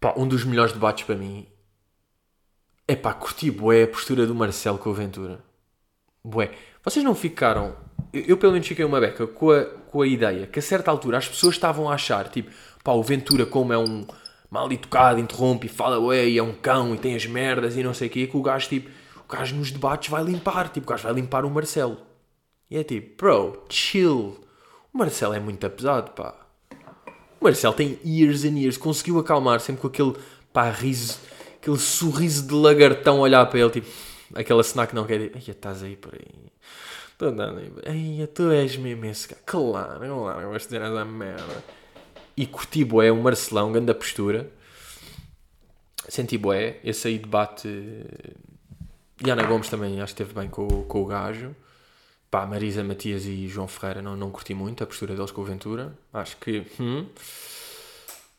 Pá, 0.00 0.14
um 0.16 0.28
dos 0.28 0.44
melhores 0.44 0.72
debates 0.72 1.04
para 1.04 1.16
mim 1.16 1.48
é 2.86 2.96
pá, 2.96 3.12
curti 3.12 3.50
bué 3.50 3.82
a 3.82 3.88
postura 3.88 4.26
do 4.26 4.34
Marcelo 4.34 4.78
com 4.78 4.88
o 4.90 4.94
Ventura. 4.94 5.44
Bué. 6.24 6.52
Vocês 6.82 7.04
não 7.04 7.14
ficaram. 7.14 7.76
Eu, 8.12 8.22
eu 8.22 8.36
pelo 8.38 8.52
menos 8.52 8.66
fiquei 8.66 8.84
uma 8.84 9.00
beca 9.00 9.26
com 9.26 9.50
a, 9.50 9.64
com 9.64 10.00
a 10.00 10.06
ideia 10.06 10.46
que 10.46 10.58
a 10.58 10.62
certa 10.62 10.90
altura 10.90 11.18
as 11.18 11.28
pessoas 11.28 11.54
estavam 11.56 11.90
a 11.90 11.94
achar, 11.94 12.28
tipo, 12.28 12.50
pá, 12.82 12.92
o 12.92 13.02
Ventura, 13.02 13.44
como 13.44 13.72
é 13.72 13.78
um 13.78 14.06
mal 14.50 14.70
educado, 14.72 15.20
interrompe 15.20 15.66
e 15.66 15.70
fala, 15.70 15.98
ué, 15.98 16.26
e 16.28 16.38
é 16.38 16.42
um 16.42 16.54
cão 16.54 16.94
e 16.94 16.98
tem 16.98 17.14
as 17.14 17.26
merdas 17.26 17.76
e 17.76 17.82
não 17.82 17.92
sei 17.92 18.08
o 18.08 18.10
quê, 18.10 18.26
que 18.26 18.36
o 18.36 18.42
gajo, 18.42 18.68
tipo, 18.68 18.88
o 19.28 19.30
gajo 19.30 19.54
nos 19.56 19.70
debates 19.70 20.08
vai 20.08 20.22
limpar, 20.22 20.70
tipo, 20.70 20.86
o 20.86 20.88
gajo 20.88 21.02
vai 21.02 21.12
limpar 21.12 21.44
o 21.44 21.50
Marcelo. 21.50 21.98
E 22.70 22.78
é 22.78 22.84
tipo, 22.84 23.16
bro, 23.16 23.64
chill. 23.68 24.47
O 24.98 25.00
Marcelo 25.00 25.32
é 25.32 25.38
muito 25.38 25.70
pesado, 25.70 26.10
pá. 26.10 26.34
O 27.40 27.44
Marcelo 27.44 27.72
tem 27.72 28.00
years 28.04 28.44
and 28.44 28.58
years, 28.58 28.76
conseguiu 28.76 29.20
acalmar 29.20 29.60
sempre 29.60 29.80
com 29.80 29.86
aquele, 29.86 30.16
pá, 30.52 30.70
riso, 30.70 31.20
aquele 31.54 31.78
sorriso 31.78 32.48
de 32.48 32.52
lagartão 32.52 33.20
olhar 33.20 33.46
para 33.46 33.60
ele, 33.60 33.70
tipo, 33.70 33.86
aquela 34.34 34.60
cena 34.64 34.88
que 34.88 34.96
não 34.96 35.06
quer 35.06 35.18
dizer, 35.18 35.32
ai, 35.36 35.42
estás 35.46 35.84
aí 35.84 35.94
por 35.94 36.16
aí. 36.16 36.50
Estou 37.12 37.28
andando 37.28 37.60
aí, 37.60 37.72
ai, 37.86 38.26
tu 38.26 38.50
és 38.50 38.76
mesmo 38.76 39.04
esse 39.04 39.28
cara. 39.28 39.40
Claro, 39.46 40.00
claro, 40.00 40.40
eu 40.40 40.48
vou 40.48 40.58
dizer 40.58 40.82
essa 40.82 41.04
merda. 41.04 41.64
E 42.36 42.44
curti 42.44 42.84
bué, 42.84 43.12
um 43.12 43.22
Marcelão, 43.22 43.70
grande 43.70 43.94
postura. 43.94 44.50
Senti 46.08 46.36
bué, 46.36 46.80
esse 46.82 47.06
aí 47.06 47.20
debate... 47.20 47.68
E 49.24 49.30
Ana 49.30 49.44
Gomes 49.44 49.68
também 49.68 50.00
acho 50.00 50.12
que 50.12 50.22
esteve 50.24 50.40
bem 50.40 50.50
com, 50.50 50.66
com 50.66 51.02
o 51.02 51.06
gajo. 51.06 51.54
Pá, 52.30 52.46
Marisa 52.46 52.84
Matias 52.84 53.24
e 53.24 53.48
João 53.48 53.66
Ferreira 53.66 54.02
não, 54.02 54.16
não 54.16 54.30
curti 54.30 54.52
muito 54.52 54.84
a 54.84 54.86
postura 54.86 55.14
deles 55.14 55.30
com 55.30 55.40
o 55.40 55.44
Ventura. 55.44 55.96
Acho 56.12 56.36
que... 56.36 56.66
Hum, 56.78 57.06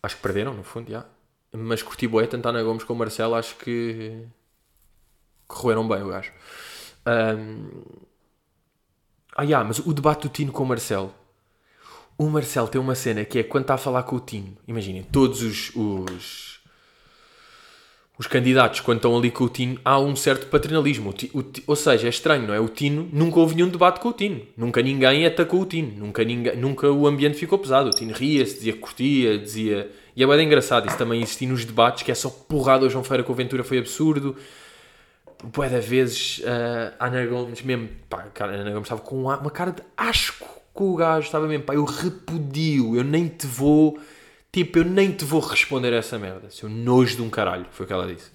acho 0.03 0.15
que 0.15 0.21
perderam, 0.21 0.53
no 0.53 0.63
fundo, 0.63 0.91
já. 0.91 1.05
Mas 1.51 1.81
curti 1.81 2.07
bué, 2.07 2.27
tanto 2.27 2.47
Ana 2.47 2.61
Gomes 2.61 2.83
como 2.83 2.97
o 2.97 2.99
Marcelo, 2.99 3.35
acho 3.35 3.55
que... 3.55 4.25
Correram 5.47 5.87
bem 5.87 6.03
o 6.03 6.09
gajo. 6.09 6.31
Um... 7.07 7.81
Ah, 9.35 9.43
yeah, 9.43 9.65
mas 9.65 9.79
o 9.79 9.93
debate 9.93 10.23
do 10.23 10.29
Tino 10.29 10.51
com 10.51 10.63
o 10.63 10.67
Marcelo. 10.67 11.13
O 12.17 12.29
Marcelo 12.29 12.67
tem 12.67 12.79
uma 12.79 12.93
cena 12.93 13.23
que 13.23 13.39
é 13.39 13.43
quando 13.43 13.63
está 13.63 13.75
a 13.75 13.77
falar 13.77 14.03
com 14.03 14.17
o 14.17 14.19
Tino. 14.19 14.57
Imaginem, 14.67 15.01
todos 15.03 15.41
os, 15.41 15.71
os, 15.75 16.58
os 18.19 18.27
candidatos, 18.27 18.81
quando 18.81 18.97
estão 18.97 19.17
ali 19.17 19.31
com 19.31 19.45
o 19.45 19.49
Tino, 19.49 19.79
há 19.83 19.97
um 19.97 20.13
certo 20.13 20.47
paternalismo. 20.47 21.11
O, 21.33 21.39
o, 21.39 21.45
ou 21.67 21.75
seja, 21.75 22.05
é 22.05 22.09
estranho, 22.09 22.45
não 22.45 22.53
é? 22.53 22.59
O 22.59 22.67
Tino 22.67 23.07
nunca 23.13 23.39
houve 23.39 23.55
nenhum 23.55 23.69
debate 23.69 24.01
com 24.01 24.09
o 24.09 24.13
Tino. 24.13 24.41
Nunca 24.57 24.81
ninguém 24.81 25.25
atacou 25.25 25.61
o 25.61 25.65
Tino. 25.65 25.93
Nunca, 25.95 26.21
ninguém, 26.25 26.57
nunca 26.57 26.91
o 26.91 27.07
ambiente 27.07 27.37
ficou 27.37 27.57
pesado. 27.57 27.89
O 27.89 27.93
Tino 27.93 28.13
ria-se, 28.13 28.55
dizia 28.55 28.75
curtia, 28.75 29.37
dizia. 29.37 29.89
E 30.17 30.21
é 30.21 30.27
bem 30.27 30.45
engraçado. 30.45 30.85
Isso 30.85 30.97
também 30.97 31.21
existia 31.21 31.47
nos 31.47 31.63
debates, 31.63 32.03
que 32.03 32.11
é 32.11 32.15
só 32.15 32.29
porrada. 32.29 32.85
O 32.85 32.89
João 32.89 33.05
Feira 33.05 33.23
com 33.23 33.31
a 33.31 33.35
Ventura 33.37 33.63
foi 33.63 33.77
absurdo 33.77 34.35
bué 35.41 35.69
de 35.69 35.79
vezes 35.79 36.39
uh, 36.39 36.95
Ana 36.99 37.25
Gomes 37.25 37.61
mesmo, 37.61 37.87
pá, 38.09 38.23
cara, 38.33 38.51
Ana 38.53 38.71
Gomes 38.71 38.85
estava 38.85 38.99
com 38.99 39.23
uma 39.23 39.49
cara 39.49 39.71
de 39.71 39.81
asco 39.95 40.45
com 40.73 40.91
o 40.91 40.95
gajo, 40.95 41.25
estava 41.25 41.47
mesmo, 41.47 41.63
pá, 41.63 41.73
eu 41.73 41.85
repudio, 41.85 42.97
eu 42.97 43.03
nem 43.05 43.29
te 43.29 43.47
vou, 43.47 43.97
tipo, 44.51 44.79
eu 44.79 44.85
nem 44.85 45.11
te 45.11 45.25
vou 45.25 45.39
responder 45.41 45.93
a 45.93 45.97
essa 45.97 46.17
merda, 46.17 46.49
seu 46.49 46.69
nojo 46.69 47.15
de 47.15 47.21
um 47.21 47.29
caralho, 47.29 47.65
foi 47.71 47.85
o 47.85 47.87
que 47.87 47.93
ela 47.93 48.07
disse. 48.07 48.31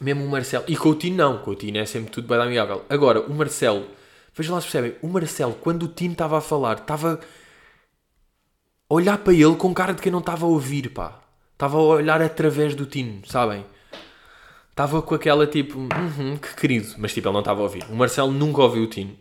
Mesmo 0.00 0.24
o 0.24 0.28
Marcelo, 0.28 0.64
e 0.68 0.76
com 0.76 0.90
o 0.90 0.94
Tino 0.94 1.16
não, 1.16 1.38
com 1.38 1.50
o 1.50 1.54
Tino 1.54 1.78
é 1.78 1.86
sempre 1.86 2.10
tudo 2.10 2.28
bem 2.28 2.38
amigável. 2.38 2.84
Agora, 2.88 3.20
o 3.20 3.34
Marcelo, 3.34 3.86
vejam 4.34 4.54
lá 4.54 4.60
se 4.60 4.66
percebem, 4.66 4.94
o 5.02 5.08
Marcelo, 5.08 5.54
quando 5.54 5.84
o 5.84 5.88
Tino 5.88 6.12
estava 6.12 6.38
a 6.38 6.40
falar, 6.40 6.78
estava 6.78 7.20
olhar 8.88 9.18
para 9.18 9.32
ele 9.32 9.56
com 9.56 9.74
cara 9.74 9.92
de 9.92 10.00
quem 10.00 10.12
não 10.12 10.20
estava 10.20 10.46
a 10.46 10.48
ouvir, 10.48 10.90
pá. 10.90 11.20
Estava 11.52 11.76
a 11.76 11.80
olhar 11.80 12.22
através 12.22 12.74
do 12.74 12.86
Tino, 12.86 13.22
sabem? 13.26 13.64
estava 14.78 15.02
com 15.02 15.12
aquela 15.12 15.44
tipo, 15.44 15.76
uhum, 15.76 16.36
que 16.36 16.54
querido, 16.54 16.94
mas 16.98 17.12
tipo, 17.12 17.26
ele 17.26 17.32
não 17.32 17.40
estava 17.40 17.58
a 17.58 17.64
ouvir. 17.64 17.84
O 17.90 17.96
Marcelo 17.96 18.30
nunca 18.30 18.62
ouviu 18.62 18.84
o 18.84 18.86
Tino. 18.86 19.12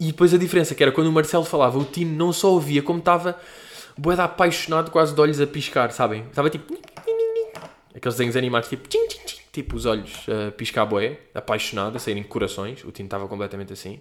E 0.00 0.06
depois 0.06 0.32
a 0.32 0.38
diferença 0.38 0.74
que 0.74 0.82
era 0.82 0.90
quando 0.90 1.08
o 1.08 1.12
Marcelo 1.12 1.44
falava, 1.44 1.78
o 1.78 1.84
Tino 1.84 2.16
não 2.16 2.32
só 2.32 2.50
ouvia, 2.50 2.82
como 2.82 2.98
estava 2.98 3.38
boeda 3.96 4.24
apaixonado, 4.24 4.90
quase 4.90 5.14
de 5.14 5.20
olhos 5.20 5.40
a 5.40 5.46
piscar, 5.46 5.90
sabem? 5.92 6.26
Estava 6.28 6.50
tipo. 6.50 6.72
Aqueles 7.94 8.16
desenhos 8.16 8.36
animados, 8.36 8.68
tipo. 8.68 8.88
Tipo 9.52 9.76
os 9.76 9.86
olhos 9.86 10.26
a 10.28 10.50
piscar 10.50 10.84
boé, 10.84 11.20
apaixonado, 11.32 11.96
a 11.96 11.98
saírem 12.00 12.24
corações. 12.24 12.84
O 12.84 12.90
Tino 12.90 13.06
estava 13.06 13.28
completamente 13.28 13.72
assim. 13.72 14.00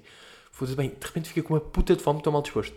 Foda-se 0.52 0.76
bem, 0.76 0.90
de 0.90 1.06
repente 1.06 1.28
fiquei 1.28 1.44
com 1.44 1.54
uma 1.54 1.60
puta 1.60 1.96
de 1.96 2.02
fome, 2.02 2.20
estou 2.20 2.34
mal 2.34 2.42
disposto. 2.42 2.76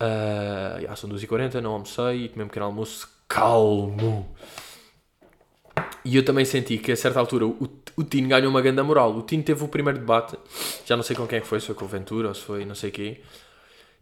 Uh, 0.00 0.96
são 0.96 1.08
2h40, 1.08 1.54
não 1.60 1.72
almocei 1.72 2.24
e 2.24 2.28
tomei 2.28 2.44
um 2.44 2.48
pequeno 2.48 2.66
almoço 2.66 3.08
calmo. 3.28 4.34
E 6.04 6.16
eu 6.16 6.24
também 6.24 6.44
senti 6.44 6.78
que 6.78 6.92
a 6.92 6.96
certa 6.96 7.18
altura 7.18 7.46
o, 7.46 7.68
o 7.96 8.04
Tino 8.04 8.28
ganhou 8.28 8.50
uma 8.50 8.60
grande 8.60 8.80
moral. 8.82 9.16
O 9.16 9.22
Tino 9.22 9.42
teve 9.42 9.64
o 9.64 9.68
primeiro 9.68 9.98
debate, 9.98 10.36
já 10.84 10.96
não 10.96 11.02
sei 11.02 11.16
com 11.16 11.26
quem 11.26 11.38
é 11.38 11.42
foi, 11.42 11.58
se 11.60 11.66
foi 11.66 11.74
com 11.74 11.84
o 11.84 11.88
Ventura 11.88 12.28
ou 12.28 12.34
se 12.34 12.42
foi 12.42 12.64
não 12.64 12.74
sei 12.74 12.90
quê. 12.90 13.20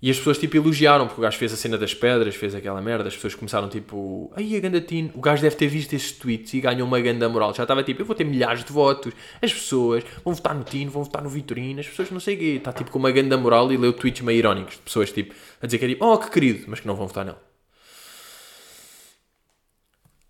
E 0.03 0.11
as 0.11 0.19
pessoas 0.19 0.37
tipo 0.37 0.57
elogiaram, 0.57 1.07
porque 1.07 1.21
o 1.21 1.23
gajo 1.23 1.39
fez 1.39 1.53
a 1.53 1.57
cena 1.57 1.79
das 1.79 1.95
pedras, 1.95 2.35
fez 2.35 2.55
aquela 2.55 2.83
merda, 2.83 3.09
as 3.09 3.15
pessoas 3.15 3.35
começaram 3.35 3.69
tipo, 3.71 4.31
aí 4.37 4.55
a 4.55 4.61
ganda 4.61 4.81
Tino, 4.81 5.11
o 5.15 5.21
gajo 5.21 5.41
deve 5.41 5.57
ter 5.57 5.67
visto 5.67 5.95
esses 5.95 6.13
tweets 6.13 6.53
e 6.53 6.61
ganhou 6.61 6.87
uma 6.87 7.01
grande 7.01 7.27
moral. 7.27 7.55
Já 7.55 7.63
estava 7.63 7.83
tipo, 7.83 8.03
eu 8.03 8.07
vou 8.07 8.15
ter 8.15 8.25
milhares 8.25 8.65
de 8.65 8.73
votos, 8.73 9.15
as 9.41 9.53
pessoas 9.53 10.05
vão 10.23 10.35
votar 10.35 10.55
no 10.55 10.63
Tino, 10.63 10.91
vão 10.91 11.05
votar 11.05 11.23
no 11.23 11.31
Vitorino, 11.31 11.81
as 11.81 11.89
pessoas 11.89 12.11
não 12.11 12.21
sei 12.21 12.35
o 12.35 12.39
quê. 12.39 12.45
Está 12.57 12.73
tipo 12.73 12.91
com 12.91 12.99
uma 12.99 13.11
grande 13.11 13.35
moral 13.37 13.73
e 13.73 13.77
leu 13.77 13.93
tweets 13.93 14.21
meio 14.21 14.39
irónicos 14.39 14.75
de 14.75 14.83
pessoas 14.83 15.11
tipo, 15.11 15.35
a 15.63 15.67
dizer 15.67 15.79
que 15.79 15.85
é 15.87 15.89
tipo, 15.89 16.05
oh 16.05 16.19
que 16.19 16.31
querido, 16.31 16.65
mas 16.69 16.81
que 16.81 16.87
não 16.87 16.97
vão 16.97 17.07
votar 17.07 17.25
nele. 17.25 17.39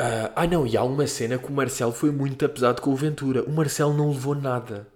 Uh, 0.01 0.31
ah 0.35 0.47
não, 0.47 0.67
e 0.67 0.77
há 0.77 0.83
uma 0.83 1.07
cena 1.07 1.39
que 1.39 1.47
o 1.47 1.53
Marcelo 1.53 1.93
foi 1.93 2.11
muito 2.11 2.45
apesado 2.45 2.81
com 2.81 2.91
o 2.91 2.97
Ventura. 2.97 3.45
O 3.45 3.53
Marcelo 3.53 3.95
não 3.95 4.11
levou 4.11 4.35
nada. 4.35 4.89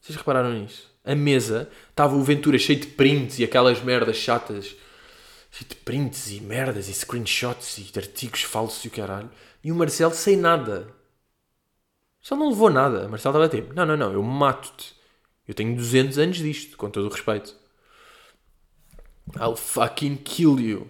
Vocês 0.00 0.16
repararam 0.16 0.52
nisso? 0.52 0.95
A 1.06 1.14
mesa 1.14 1.70
estava 1.88 2.16
o 2.16 2.24
Ventura 2.24 2.58
cheio 2.58 2.80
de 2.80 2.88
prints 2.88 3.38
e 3.38 3.44
aquelas 3.44 3.80
merdas 3.80 4.16
chatas. 4.16 4.74
Cheio 5.52 5.68
de 5.68 5.76
prints 5.76 6.32
e 6.32 6.40
merdas 6.40 6.88
e 6.88 6.92
screenshots 6.92 7.78
e 7.78 7.96
artigos 7.96 8.42
falsos 8.42 8.84
e 8.84 8.88
o 8.88 8.90
caralho. 8.90 9.30
E 9.62 9.70
o 9.70 9.76
Marcelo 9.76 10.12
sem 10.12 10.36
nada. 10.36 10.88
Só 12.20 12.34
não 12.34 12.48
levou 12.48 12.70
nada. 12.70 13.06
O 13.06 13.10
Marcelo 13.10 13.40
estava 13.40 13.48
tipo: 13.48 13.72
Não, 13.72 13.86
não, 13.86 13.96
não, 13.96 14.12
eu 14.12 14.22
mato-te. 14.22 14.96
Eu 15.46 15.54
tenho 15.54 15.76
200 15.76 16.18
anos 16.18 16.38
disto, 16.38 16.76
com 16.76 16.90
todo 16.90 17.06
o 17.06 17.12
respeito. 17.12 17.54
I'll 19.36 19.54
fucking 19.54 20.16
kill 20.16 20.58
you. 20.58 20.88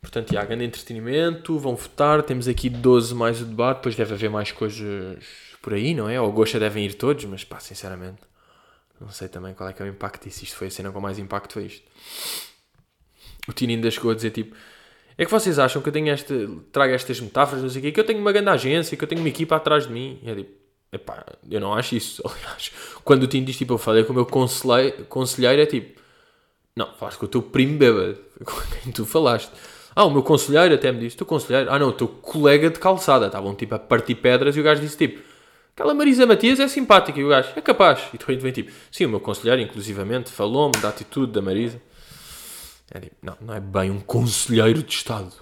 Portanto, 0.00 0.36
há 0.38 0.44
grande 0.46 0.64
entretenimento, 0.64 1.58
vão 1.58 1.76
votar, 1.76 2.22
temos 2.22 2.48
aqui 2.48 2.70
12 2.70 3.14
mais 3.14 3.42
o 3.42 3.44
debate, 3.44 3.76
depois 3.76 3.96
deve 3.96 4.14
haver 4.14 4.30
mais 4.30 4.50
coisas 4.50 5.49
por 5.60 5.74
aí, 5.74 5.94
não 5.94 6.08
é? 6.08 6.20
Ou 6.20 6.32
Gosta 6.32 6.58
devem 6.58 6.84
ir 6.86 6.94
todos, 6.94 7.24
mas 7.24 7.44
pá, 7.44 7.60
sinceramente, 7.60 8.20
não 9.00 9.10
sei 9.10 9.28
também 9.28 9.54
qual 9.54 9.68
é 9.68 9.72
que 9.72 9.82
é 9.82 9.84
o 9.84 9.88
impacto 9.88 10.24
disso. 10.24 10.44
Isto 10.44 10.56
foi 10.56 10.66
a 10.68 10.70
cena 10.70 10.92
com 10.92 11.00
mais 11.00 11.18
impacto, 11.18 11.54
foi 11.54 11.64
isto. 11.64 11.82
O 13.48 13.52
Tino 13.52 13.72
ainda 13.72 13.90
chegou 13.90 14.10
a 14.10 14.14
dizer 14.14 14.30
tipo, 14.30 14.54
é 15.16 15.24
que 15.24 15.30
vocês 15.30 15.58
acham 15.58 15.82
que 15.82 15.88
eu 15.88 15.92
tenho 15.92 16.08
esta, 16.10 16.34
trago 16.72 16.92
estas 16.92 17.20
metáforas, 17.20 17.62
não 17.62 17.70
sei 17.70 17.80
o 17.80 17.82
quê, 17.84 17.92
que 17.92 18.00
eu 18.00 18.04
tenho 18.04 18.20
uma 18.20 18.32
grande 18.32 18.50
agência, 18.50 18.96
que 18.96 19.04
eu 19.04 19.08
tenho 19.08 19.20
uma 19.20 19.28
equipa 19.28 19.56
atrás 19.56 19.86
de 19.86 19.92
mim. 19.92 20.18
E 20.22 20.30
é 20.30 20.34
tipo, 20.34 20.50
epá, 20.92 21.24
eu 21.50 21.60
não 21.60 21.74
acho 21.74 21.94
isso. 21.94 22.22
Aliás, 22.28 22.72
quando 23.04 23.24
o 23.24 23.26
Tino 23.26 23.46
diz 23.46 23.56
tipo, 23.56 23.74
eu 23.74 23.78
falei 23.78 24.04
com 24.04 24.12
o 24.12 24.16
meu 24.16 24.26
conselheiro, 24.26 25.62
é 25.62 25.66
tipo, 25.66 26.00
não, 26.76 26.94
falaste 26.94 27.18
com 27.18 27.26
o 27.26 27.28
teu 27.28 27.42
primo 27.42 27.76
bêbado, 27.78 28.18
com 28.44 28.60
quem 28.82 28.92
tu 28.92 29.04
falaste. 29.04 29.50
Ah, 29.94 30.04
o 30.04 30.10
meu 30.10 30.22
conselheiro 30.22 30.74
até 30.74 30.92
me 30.92 31.00
disse, 31.00 31.16
tu 31.16 31.26
conselheiro? 31.26 31.70
Ah 31.70 31.78
não, 31.78 31.88
o 31.88 31.92
teu 31.92 32.06
colega 32.06 32.70
de 32.70 32.78
calçada. 32.78 33.26
Estavam 33.26 33.54
tipo 33.54 33.74
a 33.74 33.78
partir 33.78 34.14
pedras 34.14 34.56
e 34.56 34.60
o 34.60 34.62
gajo 34.62 34.80
disse 34.80 34.96
tipo, 34.96 35.20
aquela 35.80 35.94
Marisa 35.94 36.26
Matias 36.26 36.60
é 36.60 36.68
simpática. 36.68 37.18
E 37.18 37.24
o 37.24 37.28
gajo, 37.28 37.48
é 37.56 37.60
capaz. 37.62 38.00
E 38.12 38.18
depois 38.18 38.42
vem 38.42 38.52
tipo, 38.52 38.70
sim, 38.92 39.06
o 39.06 39.08
meu 39.08 39.20
conselheiro 39.20 39.62
inclusivamente 39.62 40.30
falou-me 40.30 40.78
da 40.80 40.90
atitude 40.90 41.32
da 41.32 41.40
Marisa. 41.40 41.80
É 42.90 43.00
tipo, 43.00 43.16
não, 43.22 43.36
não 43.40 43.54
é 43.54 43.60
bem 43.60 43.90
um 43.90 43.98
conselheiro 43.98 44.82
de 44.82 44.92
Estado. 44.92 45.32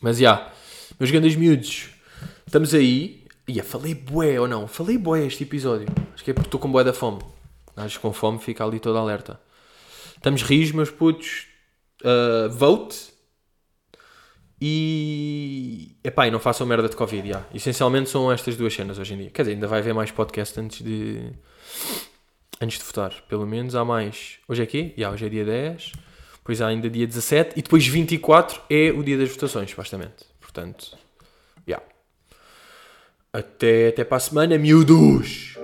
Mas 0.00 0.18
já, 0.18 0.32
yeah, 0.34 0.52
meus 1.00 1.10
grandes 1.10 1.34
miúdos, 1.36 1.88
estamos 2.46 2.74
aí. 2.74 3.26
Ia, 3.48 3.64
falei 3.64 3.94
bué 3.94 4.38
ou 4.38 4.46
não? 4.46 4.68
Falei 4.68 4.98
bué 4.98 5.24
este 5.24 5.44
episódio. 5.44 5.88
Acho 6.12 6.22
que 6.22 6.30
é 6.30 6.34
porque 6.34 6.48
estou 6.48 6.60
com 6.60 6.70
bué 6.70 6.84
da 6.84 6.92
fome. 6.92 7.22
Acho 7.74 7.96
que 7.96 8.02
com 8.02 8.12
fome 8.12 8.38
fica 8.38 8.62
ali 8.62 8.78
toda 8.78 8.98
alerta. 8.98 9.40
Estamos 10.16 10.42
rios, 10.42 10.70
meus 10.70 10.90
putos 10.90 11.46
uh, 12.02 12.50
vote. 12.50 13.10
E. 14.60 15.96
Epá, 16.02 16.26
e 16.26 16.30
não 16.30 16.40
façam 16.40 16.66
merda 16.66 16.88
de 16.88 16.96
Covid, 16.96 17.28
já. 17.28 17.44
Essencialmente 17.54 18.10
são 18.10 18.30
estas 18.30 18.56
duas 18.56 18.74
cenas 18.74 18.98
hoje 18.98 19.14
em 19.14 19.18
dia. 19.18 19.30
Quer 19.30 19.42
dizer, 19.42 19.54
ainda 19.54 19.68
vai 19.68 19.78
haver 19.78 19.94
mais 19.94 20.10
podcast 20.10 20.58
antes 20.58 20.82
de. 20.82 21.32
Antes 22.60 22.78
de 22.78 22.84
votar. 22.84 23.12
Pelo 23.28 23.46
menos 23.46 23.74
há 23.74 23.84
mais. 23.84 24.38
Hoje 24.48 24.62
é 24.62 24.66
quê? 24.66 24.94
Já, 24.96 25.10
hoje 25.10 25.26
é 25.26 25.28
dia 25.28 25.44
10. 25.44 25.92
Depois 26.38 26.60
há 26.60 26.66
ainda 26.66 26.90
dia 26.90 27.06
17. 27.06 27.52
E 27.56 27.62
depois 27.62 27.86
24 27.86 28.60
é 28.68 28.90
o 28.90 29.02
dia 29.02 29.16
das 29.16 29.28
votações, 29.28 29.70
supostamente. 29.70 30.24
Portanto. 30.40 30.96
Já. 31.66 31.80
Até, 33.32 33.88
até 33.88 34.04
para 34.04 34.16
a 34.16 34.20
semana, 34.20 34.58
miúdos! 34.58 35.57